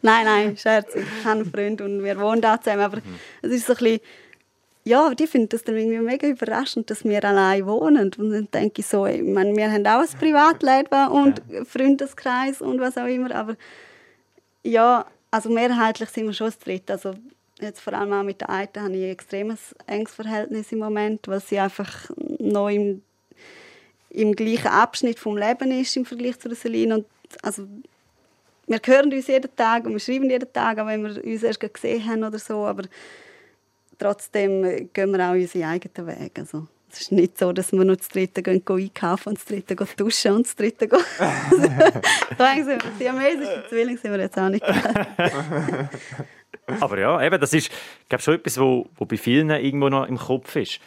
Nein, 0.02 0.24
nein, 0.24 0.56
Scherz. 0.56 0.94
Ich 0.94 1.24
habe 1.24 1.40
einen 1.40 1.50
Freund 1.50 1.80
und 1.80 2.04
wir 2.04 2.16
wohnen 2.20 2.40
da 2.40 2.60
zusammen. 2.60 2.82
Aber 2.82 2.98
mhm. 2.98 3.18
es 3.42 3.50
ist 3.50 3.66
so 3.66 3.72
ein 3.72 3.78
bisschen 3.78 4.00
ja, 4.86 5.14
die 5.14 5.26
finden 5.26 5.48
das 5.48 5.64
dann 5.64 5.76
irgendwie 5.76 5.98
mega 5.98 6.28
überraschend, 6.28 6.90
dass 6.90 7.04
wir 7.04 7.24
allein 7.24 7.66
wohnen. 7.66 8.12
Und 8.18 8.18
dann 8.18 8.48
denke 8.52 8.80
ich 8.82 8.86
so, 8.86 9.06
ich 9.06 9.22
meine, 9.22 9.56
wir 9.56 9.72
haben 9.72 9.86
auch 9.86 10.00
ein 10.00 10.18
Privatleben 10.18 11.08
und 11.08 11.42
ja. 11.48 11.64
Freundeskreis 11.64 12.60
und 12.60 12.80
was 12.80 12.98
auch 12.98 13.06
immer, 13.06 13.34
aber 13.34 13.56
ja, 14.62 15.06
also 15.30 15.50
mehrheitlich 15.50 16.10
sind 16.10 16.26
wir 16.26 16.34
schon 16.34 16.48
das 16.48 16.58
Dritte. 16.58 16.92
Also 16.92 17.14
jetzt 17.60 17.80
vor 17.80 17.94
allem 17.94 18.12
auch 18.12 18.22
mit 18.22 18.42
der 18.42 18.50
Einen 18.50 18.68
habe 18.76 18.96
ich 18.96 19.04
ein 19.04 19.10
extremes 19.10 19.74
enges 19.86 20.14
Verhältnis 20.14 20.70
im 20.70 20.80
Moment, 20.80 21.26
weil 21.28 21.40
sie 21.40 21.58
einfach 21.58 22.10
noch 22.38 22.68
im, 22.68 23.02
im 24.10 24.32
gleichen 24.34 24.68
Abschnitt 24.68 25.18
vom 25.18 25.36
Leben 25.36 25.70
ist 25.70 25.96
im 25.96 26.04
Vergleich 26.04 26.38
zu 26.38 26.54
Celine. 26.54 26.96
Und 26.96 27.06
also, 27.42 27.66
wir 28.66 28.80
hören 28.84 29.12
uns 29.12 29.26
jeden 29.26 29.54
Tag 29.56 29.86
und 29.86 29.92
wir 29.92 30.00
schreiben 30.00 30.28
jeden 30.28 30.52
Tag, 30.52 30.78
auch 30.78 30.86
wenn 30.86 31.04
wir 31.04 31.24
uns 31.24 31.42
erst 31.42 31.60
gesehen 31.60 32.06
haben 32.06 32.24
oder 32.24 32.38
so, 32.38 32.66
aber 32.66 32.84
trotzdem 33.98 34.90
gehen 34.92 35.10
wir 35.12 35.28
auch 35.28 35.32
unsere 35.32 35.66
eigenen 35.68 36.06
Wege. 36.06 36.40
Also, 36.40 36.66
es 36.90 37.00
ist 37.02 37.12
nicht 37.12 37.38
so, 37.38 37.52
dass 37.52 37.72
wir 37.72 37.84
nur 37.84 37.96
das 37.96 38.08
dritte 38.08 38.42
gehen, 38.42 38.64
gehen 38.64 38.76
einkaufen 38.76 39.30
und 39.30 39.38
das 39.38 39.44
dritte 39.44 39.74
gehen 39.74 39.88
duschen 39.96 40.32
und 40.32 40.46
das 40.46 40.54
dritte 40.54 40.86
gehen... 40.88 41.00
Sagen 42.38 42.64
Sie, 42.64 42.78
siamesische 42.98 43.64
Zwillinge 43.68 43.98
sind 43.98 44.12
wir 44.12 44.20
jetzt 44.20 44.38
auch 44.38 44.48
nicht. 44.48 44.64
Aber 46.80 46.98
ja, 46.98 47.20
eben, 47.22 47.40
das 47.40 47.52
ist 47.52 47.70
glaube 48.08 48.22
schon 48.22 48.34
etwas, 48.34 48.58
wo, 48.58 48.86
wo 48.96 49.04
bei 49.04 49.16
vielen 49.16 49.50
irgendwo 49.50 49.88
noch 49.88 50.06
im 50.06 50.18
Kopf 50.18 50.54
ist. 50.56 50.80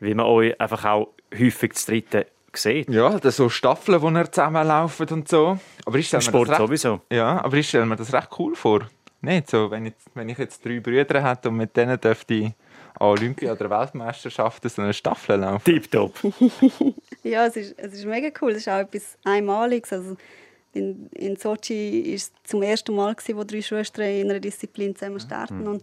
Wie 0.00 0.14
man 0.14 0.26
euch 0.26 0.58
einfach 0.60 0.84
auch 0.84 1.08
häufig 1.36 1.72
das 1.72 1.86
dritte 1.86 2.26
sieht. 2.54 2.88
Ja, 2.88 3.18
das 3.18 3.36
so 3.36 3.48
Staffeln, 3.48 4.00
die 4.00 4.30
zusammenlaufen 4.30 5.08
und 5.10 5.28
so. 5.28 5.58
Aber 5.84 5.98
ich 5.98 6.06
stelle 6.06 6.22
mir 6.22 6.28
Sport 6.28 6.48
das 6.48 6.58
recht, 6.60 6.66
sowieso. 6.66 7.00
Ja, 7.10 7.44
aber 7.44 7.56
ich 7.56 7.68
stelle 7.68 7.86
mir 7.86 7.96
das 7.96 8.12
recht 8.12 8.28
cool 8.38 8.54
vor 8.54 8.88
nicht. 9.22 9.50
So, 9.50 9.70
wenn, 9.70 9.86
ich, 9.86 9.94
wenn 10.14 10.28
ich 10.28 10.38
jetzt 10.38 10.64
drei 10.64 10.80
Brüder 10.80 11.22
hätte 11.22 11.48
und 11.48 11.56
mit 11.56 11.76
denen 11.76 12.00
dürfte 12.00 12.34
ich 12.34 12.44
an 12.94 13.08
Olympia 13.08 13.52
oder 13.52 13.70
Weltmeisterschaften 13.70 14.68
so 14.68 14.82
eine 14.82 14.92
Staffel 14.92 15.40
laufen. 15.40 15.64
Tipptopp. 15.64 16.14
ja, 17.22 17.46
es 17.46 17.56
ist, 17.56 17.78
es 17.78 17.94
ist 17.94 18.06
mega 18.06 18.28
cool. 18.40 18.52
Es 18.52 18.58
ist 18.58 18.68
auch 18.68 18.78
etwas 18.78 19.18
Einmaliges. 19.24 19.92
Also 19.92 20.16
in, 20.72 21.08
in 21.14 21.36
Sochi 21.36 22.04
war 22.06 22.14
es 22.14 22.32
zum 22.44 22.62
ersten 22.62 22.94
Mal, 22.94 23.14
gewesen, 23.14 23.36
wo 23.36 23.44
drei 23.44 23.62
Schwestern 23.62 24.06
in 24.06 24.30
einer 24.30 24.40
Disziplin 24.40 24.94
zusammen 24.94 25.20
starten. 25.20 25.60
Mhm. 25.60 25.66
Und 25.66 25.82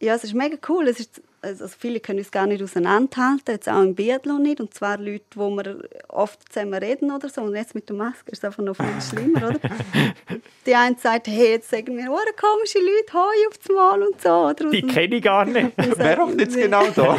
ja, 0.00 0.14
es 0.14 0.24
ist 0.24 0.34
mega 0.34 0.56
cool. 0.68 0.88
Es 0.88 1.00
ist 1.00 1.22
also 1.40 1.68
viele 1.68 2.00
können 2.00 2.18
uns 2.18 2.30
gar 2.30 2.46
nicht 2.46 2.62
auseinanderhalten, 2.62 3.42
jetzt 3.52 3.68
auch 3.68 3.82
im 3.82 3.94
Biathlon 3.94 4.42
nicht. 4.42 4.60
Und 4.60 4.74
zwar 4.74 4.98
Leute, 4.98 5.24
wo 5.34 5.50
wir 5.50 5.78
oft 6.08 6.52
zusammen 6.52 6.74
reden 6.74 7.10
oder 7.12 7.28
so. 7.28 7.42
Und 7.42 7.54
jetzt 7.54 7.74
mit 7.74 7.88
der 7.88 7.96
Maske 7.96 8.30
ist 8.32 8.38
es 8.38 8.44
einfach 8.44 8.62
noch 8.62 8.74
viel 8.74 8.86
schlimmer, 9.08 9.48
oder? 9.48 9.60
Die 10.66 10.74
eine 10.74 10.96
sagt, 10.98 11.28
hey, 11.28 11.50
jetzt 11.52 11.70
sagen 11.70 11.96
wir, 11.96 12.10
oh, 12.10 12.18
komische 12.40 12.78
Leute, 12.78 13.12
hoi 13.14 13.46
auf 13.48 13.58
das 13.58 13.74
Mal 13.74 14.02
und 14.02 14.20
so. 14.20 14.28
Oder? 14.30 14.70
Die 14.70 14.82
kenne 14.82 15.16
ich 15.16 15.22
gar 15.22 15.44
nicht. 15.44 15.72
Wer 15.76 16.18
hockt 16.18 16.40
jetzt 16.40 16.56
genau 16.56 16.86
da? 16.94 17.16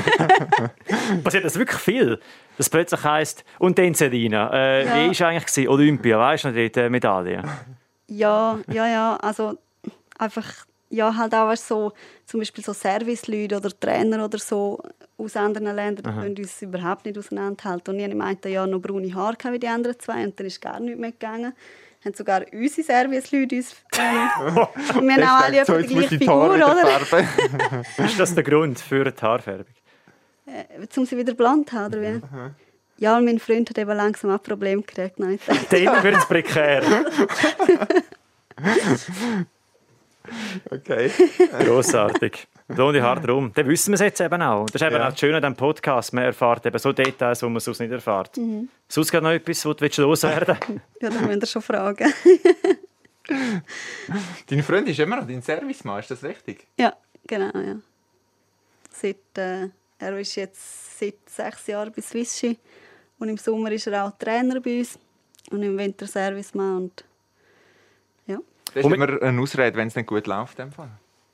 Passiert 1.24 1.46
das 1.46 1.58
wirklich 1.58 1.80
viel? 1.80 2.20
Dass 2.58 2.70
plötzlich 2.70 3.04
heisst, 3.04 3.46
und 3.58 3.78
dann 3.80 3.94
Selina, 3.94 4.52
äh, 4.54 4.86
Ja. 4.86 5.12
wie 5.12 5.20
war 5.20 5.28
eigentlich 5.30 5.46
gewesen? 5.46 5.68
Olympia, 5.70 6.20
weißt 6.20 6.44
du 6.44 6.48
noch, 6.50 6.56
dort 6.56 6.78
äh, 6.78 6.90
Medaille? 6.90 7.42
Ja, 8.08 8.60
ja, 8.72 8.88
ja. 8.88 9.16
Also 9.22 9.58
einfach, 10.18 10.46
ja, 10.90 11.16
halt 11.16 11.34
auch 11.34 11.48
weißt, 11.48 11.68
so, 11.68 11.94
zum 12.26 12.40
Beispiel 12.40 12.64
so 12.64 12.74
Serviceleute 12.74 13.58
oder 13.58 13.70
Trainer 13.80 14.26
oder 14.26 14.40
so 14.40 14.82
aus 15.18 15.36
anderen 15.36 15.76
Ländern, 15.76 16.04
die 16.04 16.22
können 16.22 16.38
uns 16.38 16.62
überhaupt 16.62 17.06
nicht 17.06 17.18
auseinanderhalten. 17.18 17.94
Und 17.94 18.00
ich 18.00 18.16
meinte 18.16 18.50
ja 18.50 18.66
noch 18.66 18.80
braune 18.80 19.14
Haare 19.14 19.38
wie 19.52 19.60
die 19.60 19.68
anderen 19.68 20.00
zwei 20.00 20.24
und 20.24 20.40
dann 20.40 20.48
ist 20.48 20.62
gar 20.62 20.80
nichts 20.80 21.00
mehr 21.00 21.12
gegangen. 21.12 21.54
Haben 22.04 22.14
sogar 22.14 22.46
unsere 22.52 22.86
Serviceleute 22.86 23.58
uns... 23.58 23.76
Ähm, 24.00 25.08
wir 25.08 25.16
haben 25.16 25.24
auch 25.24 25.46
alle 25.46 25.66
so, 25.66 25.78
die 25.78 25.88
gleiche 25.88 26.18
Figur, 26.18 26.56
oder? 26.56 26.88
Ist 28.06 28.20
das 28.20 28.34
der 28.34 28.44
Grund 28.44 28.80
für 28.80 29.04
die 29.04 29.22
Haarfärbung? 29.22 29.66
Äh, 30.46 30.98
um 30.98 31.06
sie 31.06 31.18
wieder 31.18 31.34
blond 31.34 31.72
haben, 31.74 31.94
oder 31.94 32.02
wie? 32.02 32.22
Ja, 32.98 33.18
und 33.18 33.26
mein 33.26 33.40
Freund 33.40 33.70
hat 33.70 33.78
eben 33.78 33.96
langsam 33.96 34.32
auch 34.32 34.42
Probleme 34.42 34.82
gekriegt. 34.82 35.20
Nein, 35.20 35.40
Dann 35.70 36.04
wird 36.04 36.16
es 36.16 36.26
prekär. 36.26 36.82
Okay. 40.70 41.12
Grossartig. 41.60 42.48
Blonde 42.68 43.02
Haare 43.02 43.22
drum. 43.22 43.52
Dann 43.54 43.68
wissen 43.68 43.92
wir 43.92 43.96
es 43.96 44.02
jetzt 44.02 44.22
eben 44.22 44.42
auch. 44.42 44.66
Das 44.68 44.82
ist 44.82 44.88
eben 44.88 44.96
Ja. 44.96 45.08
auch 45.08 45.12
das 45.12 45.20
Schöne 45.20 45.38
an 45.38 45.42
diesem 45.44 45.56
Podcast. 45.56 46.14
Man 46.14 46.26
erfährt 46.26 46.66
eben 46.66 46.78
so 46.78 46.92
Details, 46.94 47.40
die 47.40 47.46
man 47.46 47.60
sonst 47.60 47.80
nicht 47.80 47.92
erfährt. 47.92 48.40
Sonst 48.88 49.12
gerade 49.12 49.24
noch 49.26 49.32
etwas, 49.32 49.66
was 49.66 49.76
du 49.78 49.82
willst 49.82 49.98
loswerden 49.98 50.58
ja, 51.02 51.10
dann 51.10 51.26
müsst 51.28 51.44
ihr 51.44 51.48
schon 51.48 51.62
fragen. 51.62 52.14
Dein 54.48 54.64
Freund 54.64 54.88
ist 54.90 55.00
immer 55.00 55.18
noch 55.18 55.28
dein 55.28 55.42
Servicemann, 55.42 56.00
ist 56.00 56.10
das 56.12 56.24
richtig? 56.24 56.66
Ja, 56.80 56.94
genau, 57.28 57.52
ja. 57.60 57.76
Seit, 58.92 59.18
äh, 59.38 59.68
er 60.00 60.18
ist 60.20 60.36
jetzt 60.36 61.00
seit 61.00 61.16
sechs 61.28 61.68
Jahren 61.68 61.92
bei 61.96 62.02
Swissi 62.02 62.58
und 63.20 63.30
im 63.30 63.38
Sommer 63.38 63.72
ist 63.72 63.86
er 63.88 64.06
auch 64.06 64.18
Trainer 64.18 64.60
bei 64.60 64.80
uns 64.80 64.98
und 65.52 65.62
im 65.62 65.78
Winter 65.78 66.08
Servicemann 66.08 66.78
und. 66.78 67.04
Das 68.74 68.76
ist 68.78 68.84
Und 68.86 68.94
immer 68.94 69.22
eine 69.22 69.42
Ausrede, 69.42 69.78
wenn 69.78 69.88
es 69.88 69.96
nicht 69.96 70.08
gut 70.08 70.28
läuft. 70.28 70.60
in 70.60 70.66
dem 70.68 70.72
Fall. 70.74 70.90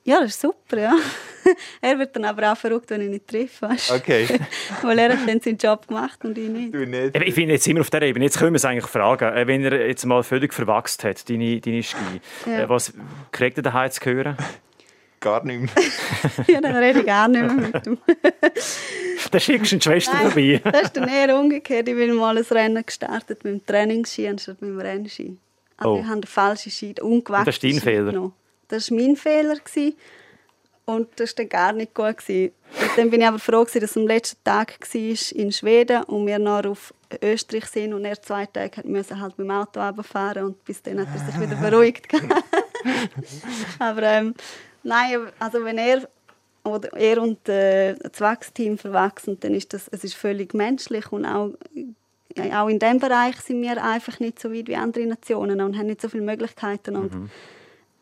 Ja, 0.08 0.20
das 0.22 0.32
ist 0.32 0.42
super, 0.42 0.78
ja. 0.80 0.94
er 1.82 1.98
wird 1.98 2.16
dann 2.16 2.26
aber 2.26 2.52
auch 2.52 2.58
verrückt, 2.58 2.92
wenn 2.92 3.02
ich 3.02 3.06
ihn 3.08 3.14
nicht 3.14 3.28
treffe, 3.28 3.68
weißt? 3.70 3.92
Okay. 3.92 4.28
weil 4.84 5.00
er 5.00 5.10
hat 5.18 5.28
dann 5.28 5.42
seinen 5.42 5.58
Job 5.58 5.88
gemacht 5.88 6.24
und 6.24 6.38
ich 6.38 6.48
nicht. 6.48 6.76
Du 6.76 6.86
nicht. 6.86 7.16
Ich 7.16 7.34
finde, 7.34 7.54
jetzt 7.56 7.66
wir 7.66 7.82
auf 7.82 7.90
der 7.90 8.04
Ebene. 8.04 8.26
Jetzt 8.26 8.38
können 8.38 8.54
wir 8.54 8.58
es 8.58 8.66
eigentlich 8.66 8.86
fragen. 8.86 9.34
Äh, 9.36 9.48
Wenn 9.48 9.64
er 9.64 9.88
jetzt 9.88 10.06
mal 10.06 10.22
völlig 10.22 10.54
verwachst 10.54 11.04
hat, 11.04 11.28
deine, 11.28 11.60
deine 11.60 11.82
Ski, 11.82 11.98
Ja. 12.46 12.60
äh, 12.62 12.70
was 12.70 12.94
kriegt 13.32 13.58
er 13.58 13.64
daheim 13.64 13.90
zu 13.90 14.06
hören? 14.06 14.38
Gar 15.22 15.44
nicht 15.44 15.62
mehr. 15.76 15.84
ja, 16.50 16.62
dann 16.62 16.76
rede 16.76 17.00
ich 17.00 17.06
gar 17.08 17.28
nicht 17.28 17.42
mehr 17.42 17.54
mit 17.54 17.88
ihm. 17.88 17.98
Dann 19.32 19.42
schickst 19.42 19.72
du 19.72 19.76
eine 19.76 19.82
Schwester 19.82 20.18
vorbei. 20.18 20.62
das 20.64 20.82
ist 20.84 20.98
dann 20.98 21.08
eher 21.10 21.36
umgekehrt. 21.36 21.88
Ich 21.90 21.96
bin 21.96 22.14
mal 22.14 22.38
ein 22.38 22.44
Rennen 22.44 22.86
gestartet 22.86 23.44
mit 23.44 23.54
dem 23.54 23.66
Trainingsski 23.66 24.28
anstatt 24.28 24.62
mit 24.62 24.70
dem 24.70 24.80
Rennski. 24.80 25.36
Also 25.78 25.94
Oh. 25.94 26.00
ich 26.00 26.06
habe 26.08 26.22
den 26.22 26.28
falschen 26.28 26.94
den 26.94 27.04
ungewachsenen 27.04 27.46
das 27.46 27.56
ist 27.56 27.64
dein 27.64 27.80
Fehler? 27.82 28.12
genommen. 28.12 28.34
Das 28.68 28.90
war 28.92 28.98
mein 28.98 29.16
Fehler. 29.16 29.56
Gewesen. 29.56 29.96
Und 30.86 31.08
das 31.16 31.32
war 31.32 31.36
dann 31.38 31.50
gar 31.50 31.74
nicht 31.74 31.94
gut. 31.94 32.18
Gewesen. 32.18 32.54
Und 32.80 32.92
dann 32.98 33.10
bin 33.10 33.22
ich 33.22 33.28
aber 33.28 33.40
froh, 33.40 33.64
gewesen, 33.64 33.82
dass 33.82 33.92
es 33.92 33.98
am 33.98 34.08
letzten 34.08 34.44
Tag 34.44 34.80
war 34.80 35.38
in 35.40 35.52
Schweden 35.52 36.04
und 36.04 36.28
wir 36.28 36.40
noch 36.40 36.66
auf 36.66 36.94
Österreich 37.22 37.66
sind 37.66 37.94
und 37.94 38.06
er 38.06 38.22
zwei 38.22 38.46
Tage 38.46 38.88
müssen 38.88 39.20
halt 39.20 39.38
mit 39.38 39.48
dem 39.48 39.52
Auto 39.52 39.80
runterfahren 39.82 40.46
und 40.46 40.64
bis 40.66 40.82
dann 40.82 41.00
hat 41.00 41.08
er 41.14 41.26
sich 41.26 41.40
wieder 41.40 41.56
beruhigt. 41.56 42.08
aber 43.80 44.04
ähm, 44.04 44.34
nein, 44.84 45.28
also 45.40 45.64
wenn 45.64 45.78
er 45.78 46.08
oder 46.64 46.92
er 46.94 47.22
und 47.22 47.48
äh, 47.48 47.94
das 47.96 48.20
Wachsteam 48.22 48.78
verwachsen, 48.78 49.40
dann 49.40 49.54
ist 49.54 49.74
das 49.74 49.88
es 49.90 50.04
ist 50.04 50.16
völlig 50.16 50.54
menschlich 50.54 51.12
und 51.12 51.26
auch, 51.26 51.52
auch 52.54 52.68
in 52.68 52.80
diesem 52.80 53.00
Bereich 53.00 53.38
sind 53.38 53.62
wir 53.62 53.82
einfach 53.84 54.20
nicht 54.20 54.40
so 54.40 54.54
weit 54.54 54.68
wie 54.68 54.76
andere 54.76 55.06
Nationen 55.06 55.62
und 55.62 55.78
haben 55.78 55.88
nicht 55.88 56.02
so 56.02 56.10
viele 56.10 56.24
Möglichkeiten 56.24 56.96
und 56.96 57.30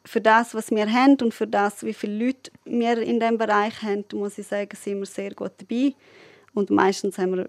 für 0.06 0.22
das, 0.22 0.54
was 0.54 0.69
wir 0.72 0.91
haben 0.91 1.17
und 1.22 1.34
für 1.34 1.48
das, 1.48 1.84
wie 1.84 1.93
viele 1.93 2.26
Leute 2.26 2.52
wir 2.65 2.98
in 3.00 3.19
diesem 3.19 3.38
Bereich 3.38 3.82
haben, 3.82 4.04
muss 4.13 4.38
ich 4.38 4.48
sagen, 4.48 4.76
sind 4.76 5.00
wir 5.00 5.06
sehr 5.06 5.34
gut 5.34 5.54
dabei. 5.58 5.93
Und 6.54 6.69
meistens 6.69 7.17
haben 7.17 7.38
wir 7.38 7.48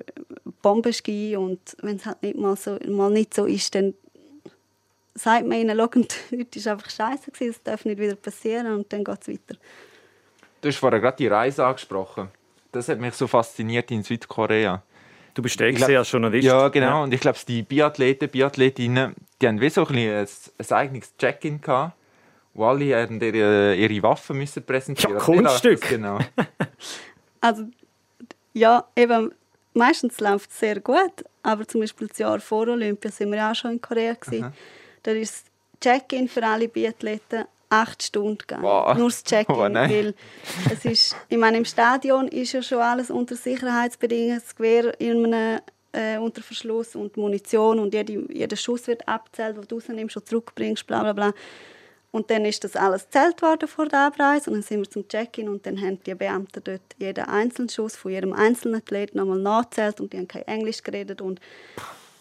Bombenski 0.63 1.37
und 1.37 1.61
wenn 1.83 1.97
es 1.97 2.07
halt 2.07 2.23
nicht 2.23 2.39
mal, 2.39 2.57
so, 2.57 2.79
mal 2.89 3.11
nicht 3.11 3.35
so 3.35 3.45
ist, 3.45 3.75
dann 3.75 3.95
sagt 5.15 5.47
man 5.47 5.59
ihnen, 5.59 5.77
«Schau, 5.77 5.91
heute 6.39 6.65
war 6.65 6.73
einfach 6.73 6.91
scheiße, 6.91 7.31
gewesen, 7.31 7.51
es 7.51 7.63
darf 7.63 7.85
nicht 7.85 8.01
wieder 8.01 8.15
passieren 8.15 8.73
und 8.73 8.93
dann 8.93 9.05
geht 9.05 9.19
es 9.21 9.29
weiter. 9.29 9.61
Du 10.61 10.69
hast 10.69 10.79
vorher 10.79 11.01
gerade 11.01 11.17
die 11.19 11.27
Reise 11.27 11.67
angesprochen. 11.67 12.29
Das 12.73 12.89
hat 12.89 12.99
mich 12.99 13.15
so 13.15 13.27
fasziniert 13.27 13.91
in 13.91 14.03
Südkorea. 14.03 14.83
Du 15.35 15.43
bist 15.43 15.61
als 15.61 16.11
Journalist. 16.11 16.47
Ja, 16.47 16.69
genau. 16.69 17.03
Und 17.03 17.13
ich 17.13 17.21
glaube, 17.21 17.39
die 17.47 17.63
Biathleten, 17.63 18.29
Biathletinnen, 18.29 19.15
die 19.43 19.49
haben 19.49 19.61
wie 19.61 19.69
so 19.69 19.85
ein, 19.87 19.97
ein, 19.97 20.27
ein 20.59 20.71
eigenes 20.71 21.17
Check-in 21.17 21.61
gehabt, 21.61 21.95
wo 22.55 22.67
alle 22.67 22.97
haben 22.97 23.21
ihre, 23.21 23.75
ihre 23.75 24.03
Waffen 24.05 24.39
müssen 24.39 24.63
präsentieren 24.63 25.17
Ja, 25.17 25.21
Kunststück. 25.21 25.89
Genau. 25.89 26.19
Also, 27.41 27.65
ja, 28.55 28.87
eben, 28.97 29.31
meistens 29.75 30.19
läuft 30.19 30.51
es 30.51 30.61
sehr 30.61 30.81
gut, 30.81 31.27
aber 31.43 31.69
zum 31.69 31.83
Beispiel 31.83 32.09
das 32.09 32.17
Jahr 32.17 32.41
vor 32.41 32.69
Olympia 32.69 33.11
sind 33.11 33.29
wir 33.33 33.37
ja 33.37 33.51
auch 33.51 33.55
schon 33.55 33.73
in 33.73 33.81
Korea. 33.83 34.15
Gewesen. 34.15 34.51
Da 35.03 35.11
ist 35.11 35.45
das 35.83 35.93
Check-in 35.93 36.27
für 36.27 36.43
alle 36.43 36.69
Biathleten 36.69 37.45
acht 37.69 38.03
Stunden 38.03 38.39
gegangen. 38.39 38.63
Wow. 38.63 38.97
Nur 38.97 39.09
das 39.09 39.23
Check-in. 39.25 39.55
Oh 39.55 39.61
weil 39.61 40.15
es 40.73 40.85
ist, 40.85 41.17
ich 41.29 41.39
meine, 41.39 41.59
im 41.59 41.65
Stadion 41.65 42.29
ist 42.29 42.53
ja 42.53 42.63
schon 42.63 42.79
alles 42.79 43.11
unter 43.11 43.37
Sicherheitsbedingungen, 43.37 44.41
das 44.41 44.55
Gewehr 44.55 44.99
in 45.01 45.33
einem, 45.33 45.61
äh, 45.93 46.19
unter 46.19 46.43
Verschluss 46.43 46.97
und 46.97 47.17
Munition 47.17 47.79
und 47.79 47.95
jede, 47.95 48.33
jeder 48.33 48.57
Schuss 48.57 48.87
wird 48.87 49.07
abzählt, 49.09 49.57
den 49.57 49.69
du 49.69 49.75
rausnimmst 49.77 50.17
und 50.17 50.29
zurückbringst, 50.29 50.87
bla 50.87 51.03
bla 51.03 51.13
bla. 51.13 51.33
Und 52.11 52.31
dann 52.31 52.45
ist 52.45 52.63
das 52.63 52.77
alles 52.77 53.11
zählt 53.11 53.43
worden 53.43 53.67
vor 53.67 53.87
der 53.87 54.07
Abreise 54.07 54.49
und 54.49 54.55
dann 54.55 54.63
sind 54.63 54.79
wir 54.79 54.89
zum 54.89 55.09
Check-in 55.09 55.49
und 55.49 55.67
dann 55.67 55.81
haben 55.81 56.01
die 56.05 56.15
Beamten 56.15 56.63
dort 56.63 56.83
jeden 56.99 57.25
einzelnen 57.25 57.69
Schuss 57.69 57.97
von 57.97 58.13
jedem 58.13 58.33
einzelnen 58.33 58.77
Athleten 58.77 59.19
nochmal 59.19 59.41
nachgezählt 59.41 60.01
und 60.01 60.13
die 60.13 60.19
haben 60.19 60.29
kein 60.29 60.47
Englisch 60.47 60.83
geredet 60.83 61.21
und 61.21 61.41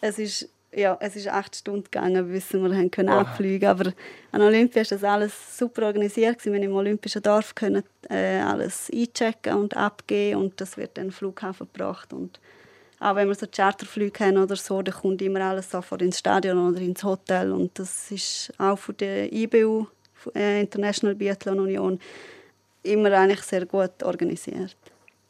es 0.01 0.17
ist 0.17 0.49
ja, 0.75 0.97
es 0.99 1.15
ist 1.15 1.27
acht 1.27 1.55
Stunden 1.55 1.83
gegangen, 1.83 2.31
bis 2.31 2.53
wir 2.53 2.61
haben 2.61 2.91
können 2.91 3.09
abfliegen. 3.09 3.69
Aber 3.69 3.93
an 4.31 4.41
Olympia 4.41 4.81
ist 4.81 4.91
das 4.91 5.03
alles 5.03 5.57
super 5.57 5.87
organisiert. 5.87 6.43
Wir 6.45 6.53
haben 6.53 6.63
im 6.63 6.75
Olympischen 6.75 7.21
Dorf 7.21 7.55
können 7.55 7.83
äh, 8.09 8.39
alles 8.39 8.91
einchecken 8.93 9.55
und 9.55 9.75
abgeben 9.75 10.41
und 10.41 10.61
das 10.61 10.77
wird 10.77 10.97
dann 10.97 11.11
Flughafen 11.11 11.67
gebracht. 11.71 12.13
Und 12.13 12.39
auch 12.99 13.15
wenn 13.15 13.27
wir 13.27 13.35
so 13.35 13.45
Charterflüge 13.45 14.25
haben 14.25 14.37
oder 14.37 14.55
so, 14.55 14.81
dann 14.81 14.93
kommt 14.93 15.21
immer 15.21 15.41
alles 15.41 15.69
sofort 15.69 16.01
ins 16.01 16.19
Stadion 16.19 16.57
oder 16.57 16.81
ins 16.81 17.03
Hotel. 17.03 17.51
Und 17.51 17.77
das 17.77 18.11
ist 18.11 18.53
auch 18.57 18.77
von 18.77 18.95
der 18.97 19.31
IBU, 19.31 19.87
äh, 20.35 20.61
International 20.61 21.15
Biathlon 21.15 21.59
Union, 21.59 21.99
immer 22.83 23.11
eigentlich 23.11 23.41
sehr 23.41 23.65
gut 23.65 24.03
organisiert. 24.03 24.75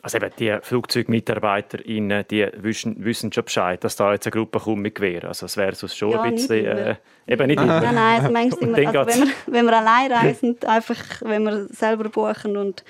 Also 0.04 0.18
eben, 0.18 0.32
die 0.38 0.58
FlugzeugmitarbeiterInnen, 0.62 2.26
die 2.30 2.46
wissen, 2.58 3.06
wissen 3.06 3.32
schon 3.32 3.46
Bescheid, 3.46 3.82
dass 3.86 3.96
da 3.96 4.12
jetzt 4.12 4.28
eine 4.28 4.32
Gruppe 4.32 4.60
kommt 4.60 4.82
mit 4.82 4.96
Gewehr. 4.96 5.24
Also 5.24 5.46
es 5.46 5.56
wäre 5.56 5.74
sonst 5.76 5.98
schon 5.98 6.12
Ja, 6.12 6.22
ein 6.24 6.36
bisschen... 6.36 6.66
Äh, 6.66 6.96
eben 7.26 7.48
nicht 7.48 7.62
immer. 7.62 7.80
Nein, 7.80 7.96
nein, 7.96 8.20
also 8.20 8.32
manchmal 8.34 8.60
sind 8.60 8.76
wir, 8.76 9.00
also 9.00 9.22
wenn, 9.22 9.28
wir, 9.28 9.34
wenn 9.46 9.66
wir 9.66 9.78
allein 9.78 10.12
reisen, 10.12 10.58
einfach, 10.68 11.22
wenn 11.22 11.44
wir 11.44 11.68
selber 11.68 12.10
buchen 12.10 12.58
und 12.58 12.84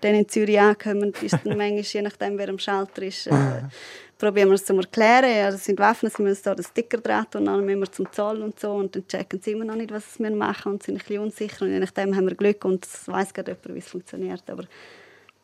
dann 0.00 0.16
in 0.16 0.28
Zürich 0.28 0.58
ankommen, 0.58 1.12
ist 1.22 1.38
dann 1.44 1.56
manchmal, 1.56 1.82
je 1.82 2.02
nachdem, 2.02 2.36
wer 2.36 2.48
am 2.48 2.58
Schalter 2.58 3.02
ist, 3.02 3.28
äh, 3.28 3.30
probieren 4.18 4.48
wir 4.48 4.54
es 4.54 4.64
zu 4.64 4.76
erklären. 4.76 5.30
Ja, 5.30 5.52
das 5.52 5.64
sind 5.64 5.78
Waffen, 5.78 6.10
sie 6.10 6.20
müssen 6.20 6.42
da 6.42 6.56
den 6.56 6.64
Sticker 6.64 6.98
dran 6.98 7.26
und 7.34 7.44
dann 7.44 7.64
müssen 7.64 7.78
wir 7.78 7.92
zum 7.92 8.10
Zoll 8.10 8.42
und 8.42 8.58
so 8.58 8.72
und 8.72 8.96
dann 8.96 9.06
checken 9.06 9.40
sie 9.40 9.52
immer 9.52 9.66
noch 9.66 9.76
nicht, 9.76 9.92
was 9.92 10.18
wir 10.18 10.32
machen 10.32 10.72
und 10.72 10.82
sind 10.82 10.96
ein 10.96 10.98
bisschen 10.98 11.22
unsicher 11.22 11.64
und 11.64 11.70
je 11.70 11.78
nachdem 11.78 12.16
haben 12.16 12.26
wir 12.26 12.34
Glück 12.34 12.64
und 12.64 12.84
es 12.84 13.06
weiss 13.06 13.32
gerade 13.32 13.52
jemand, 13.52 13.72
wie 13.72 13.78
es 13.78 13.88
funktioniert. 13.88 14.42
Aber 14.50 14.64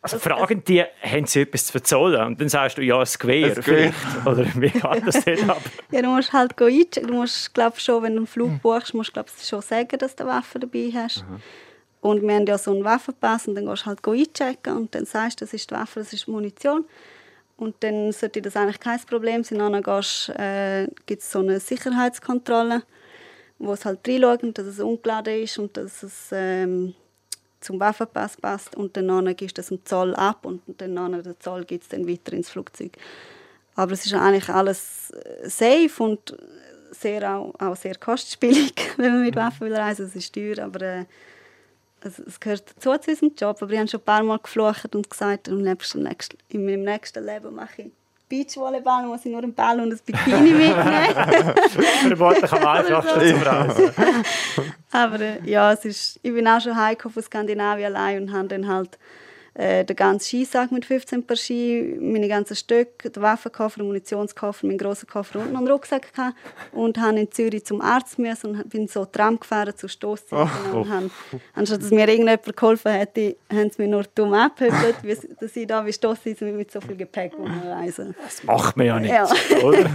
Also 0.03 0.19
fragen 0.19 0.65
die, 0.65 0.83
haben 1.01 1.27
sie 1.27 1.43
etwas 1.43 1.67
zu 1.67 1.73
verzollen? 1.73 2.27
Und 2.27 2.41
dann 2.41 2.49
sagst 2.49 2.77
du, 2.77 2.83
ja, 2.83 2.99
ein 2.99 3.07
Gewehr 3.19 3.55
vielleicht. 3.63 3.95
Oder 4.27 4.45
wie 4.57 4.69
geht 4.69 5.07
das 5.07 5.25
dort 5.25 5.49
ab? 5.49 5.63
Ja, 5.93 6.03
du 6.03 6.09
musst 6.09 6.33
halt 6.33 6.57
go 6.57 6.65
einchecken. 6.65 7.07
Du 7.07 7.15
musst, 7.15 7.55
glaub, 7.55 7.79
schon, 7.79 8.03
wenn 8.03 8.15
du 8.15 8.19
einen 8.19 8.27
Flug 8.27 8.61
buchst, 8.63 8.95
musst 8.95 9.17
du 9.17 9.23
schon 9.41 9.63
sagen, 9.63 9.97
dass 9.99 10.17
du 10.17 10.25
eine 10.25 10.33
Waffe 10.33 10.59
dabei 10.59 10.91
hast. 10.93 11.25
Und 12.01 12.21
wir 12.23 12.35
haben 12.35 12.47
ja 12.47 12.59
so 12.59 12.73
einen 12.73 12.83
Waffenpass 12.83 13.47
und 13.47 13.55
dann 13.55 13.67
gehst 13.67 13.83
du 13.83 13.87
halt 13.87 14.03
go 14.03 14.11
einchecken 14.11 14.77
und 14.77 14.93
dann 14.93 15.07
sagst 15.07 15.41
du, 15.41 15.45
das 15.45 15.55
ist 15.55 15.71
die 15.71 15.75
Waffe, 15.75 16.01
das 16.01 16.13
ist 16.13 16.27
die 16.27 16.33
Munition. 16.33 16.85
Und 17.57 17.77
dann 17.79 18.11
sollte 18.11 18.43
das 18.43 18.57
eigentlich 18.57 18.81
kein 18.81 18.99
Problem 18.99 19.45
sein. 19.45 19.61
Dann 19.61 19.81
gehst, 19.81 20.31
äh, 20.31 20.89
gibt 21.07 21.23
es 21.23 21.31
so 21.31 21.39
eine 21.39 21.61
Sicherheitskontrolle, 21.61 22.83
wo 23.61 23.73
es 23.75 23.85
halt 23.85 24.01
reinschauen, 24.09 24.53
dass 24.53 24.67
es 24.67 24.81
ungeladen 24.81 25.43
ist 25.45 25.59
und 25.61 25.77
dass 25.77 26.03
es 26.03 26.31
ähm, 26.33 26.95
zum 27.63 27.81
Waffenpass 27.81 28.37
passt 28.37 28.77
und 28.77 28.97
dann 28.97 29.25
gibst 29.37 29.57
du 29.57 29.61
das 29.61 29.69
dem 29.69 29.85
Zoll 29.85 30.15
ab 30.15 30.45
und 30.45 30.63
dann 30.79 31.23
den 31.23 31.41
Zoll 31.41 31.65
gibt 31.65 31.85
es 31.85 31.89
dann 31.89 32.09
weiter 32.09 32.33
ins 32.33 32.51
Flugzeug. 32.51 32.93
Aber 33.75 33.93
es 33.93 34.05
ist 34.05 34.15
eigentlich 34.15 34.49
alles 34.49 35.11
äh, 35.11 35.49
safe 35.49 36.03
und 36.03 36.37
sehr 36.91 37.37
auch, 37.37 37.55
auch 37.59 37.77
sehr 37.77 37.95
kostspielig, 37.97 38.75
wenn 38.97 39.13
man 39.13 39.23
mit 39.23 39.37
Waffen 39.37 39.67
will 39.67 39.75
reisen. 39.75 40.07
Es 40.07 40.15
ist 40.17 40.35
teuer, 40.35 40.59
aber 40.59 40.83
äh, 40.83 41.05
es, 42.03 42.19
es, 42.19 42.39
gehört 42.39 42.65
dazu 42.69 42.97
zu 42.99 43.11
unserem 43.11 43.33
Job. 43.35 43.63
Aber 43.63 43.73
ich 43.73 43.79
habe 43.79 43.89
schon 43.89 44.01
ein 44.01 44.05
paar 44.05 44.23
Mal 44.23 44.39
geflucht 44.39 44.95
und 44.95 45.09
gesagt, 45.09 45.49
im 45.49 45.63
nächsten, 45.63 46.07
in 46.49 46.65
meinem 46.65 46.83
nächsten 46.83 47.25
Leben 47.25 47.55
mache 47.55 47.83
ich 47.83 47.91
Beachvolleyball, 48.33 49.07
muss 49.07 49.27
ich 49.27 49.31
nur 49.31 49.43
einen 49.43 49.53
Ball 49.53 49.79
und 49.79 49.93
ein 49.93 50.01
Bikini 50.07 50.53
mitnehmen. 50.53 52.17
Vermutlich 52.17 52.51
am 52.51 52.67
einfachsten 52.67 53.21
so. 53.21 53.31
zum 53.31 53.43
Reisen. 53.43 53.91
Aber 54.91 55.21
äh, 55.21 55.39
ja, 55.45 55.71
es 55.73 55.85
ist, 55.85 56.19
ich 56.23 56.33
bin 56.33 56.49
auch 56.49 56.59
schon 56.59 56.75
heimgekommen 56.75 57.13
von 57.13 57.23
Skandinavien 57.23 57.95
allein 57.95 58.23
und 58.23 58.33
habe 58.33 58.49
dann 58.49 58.67
halt 58.67 58.99
äh, 59.55 59.85
den 59.85 59.97
ganzen 59.97 60.25
Skisack 60.25 60.73
mit 60.73 60.85
15 60.85 61.27
Paar 61.27 61.37
Ski, 61.37 61.97
meine 62.01 62.29
ganzen 62.29 62.57
Stöcke, 62.57 63.11
den 63.11 63.23
Waffenkoffer, 63.23 63.79
den 63.79 63.87
Munitionskoffer, 63.87 64.67
meinen 64.67 64.79
grossen 64.79 65.09
Koffer 65.09 65.41
und 65.41 65.53
noch 65.53 65.61
einen 65.61 65.69
Rucksack 65.69 66.15
gehabt 66.15 66.37
und 66.73 66.99
habe 66.99 67.21
in 67.21 67.31
Zürich 67.31 67.65
zum 67.65 67.81
Arzt 67.81 68.19
müssen 68.19 68.57
und 68.57 68.71
bin 68.71 68.89
so 68.89 69.05
Tram 69.05 69.39
gefahren 69.39 69.77
zu 69.77 69.89
Stoßzeiten 69.89 70.49
oh. 70.73 70.79
und 70.79 70.91
haben, 70.91 71.11
anstatt 71.55 71.83
dass 71.83 71.91
mir 71.91 72.09
irgendjemand 72.09 72.57
geholfen 72.57 72.93
hätte, 72.93 73.37
haben 73.53 73.71
sie 73.71 73.83
mir 73.83 73.89
nur 73.89 74.05
dumm 74.15 74.33
abgehüpft, 74.33 75.05
dass 75.41 75.57
ich 75.57 75.67
da 75.67 75.85
wie 75.85 75.93
Stoßzeiten 75.93 76.57
mit 76.57 76.71
so 76.71 76.81
viel 76.81 76.97
Gepäck 76.97 77.33
reisen. 77.67 78.15
Das 78.23 78.43
macht 78.45 78.77
man 78.77 78.87
ja 78.87 79.01
nicht, 79.01 79.13
ja. 79.13 79.29
oder? 79.63 79.91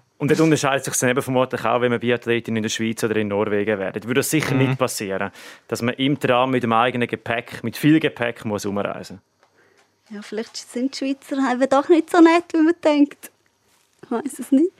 Und 0.20 0.30
das 0.30 0.38
unterscheidet 0.38 0.84
sich 0.84 0.94
dann 0.98 1.08
eben 1.08 1.22
vermutlich 1.22 1.64
auch, 1.64 1.80
wenn 1.80 1.90
man 1.90 1.98
Biathletin 1.98 2.54
in 2.54 2.62
der 2.62 2.68
Schweiz 2.68 3.02
oder 3.02 3.16
in 3.16 3.28
Norwegen 3.28 3.78
werden. 3.78 4.04
Würde 4.04 4.20
das 4.20 4.28
sicher 4.28 4.54
mhm. 4.54 4.68
nicht 4.68 4.78
passieren, 4.78 5.30
dass 5.66 5.80
man 5.80 5.94
im 5.94 6.20
Tram 6.20 6.50
mit 6.50 6.62
dem 6.62 6.74
eigenen 6.74 7.08
Gepäck, 7.08 7.64
mit 7.64 7.74
viel 7.74 7.98
Gepäck 8.00 8.44
muss 8.44 8.66
umreisen. 8.66 9.22
Ja, 10.10 10.20
vielleicht 10.20 10.58
sind 10.58 10.92
die 10.92 11.16
Schweizer 11.16 11.36
eben 11.50 11.68
doch 11.70 11.88
nicht 11.88 12.10
so 12.10 12.20
nett, 12.20 12.44
wie 12.52 12.58
man 12.58 12.74
denkt. 12.84 13.30
Ich 14.02 14.10
weiß 14.10 14.40
es 14.40 14.52
nicht. 14.52 14.74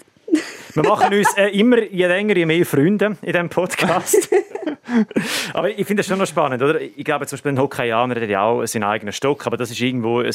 Wir 0.75 0.83
machen 0.85 1.13
uns 1.13 1.37
äh, 1.37 1.49
immer 1.49 1.83
je 1.83 2.07
länger, 2.07 2.37
je 2.37 2.47
mehr 2.47 2.65
Freunde 2.65 3.17
in 3.23 3.33
diesem 3.33 3.49
Podcast. 3.49 4.29
aber 5.53 5.71
ich 5.71 5.87
finde 5.87 6.01
das 6.01 6.07
schon 6.07 6.19
noch 6.19 6.27
spannend, 6.27 6.63
oder? 6.63 6.81
Ich 6.81 7.05
glaube 7.05 7.27
zum 7.27 7.37
Beispiel 7.37 7.53
ein 7.53 7.59
Hockeyaner 7.59 8.21
hat 8.21 8.29
ja 8.29 8.43
auch 8.43 8.65
seinen 8.67 8.85
eigenen 8.85 9.13
Stock, 9.13 9.47
aber 9.47 9.57
das 9.57 9.71
ist 9.71 9.81
irgendwo 9.81 10.21
ein, 10.21 10.27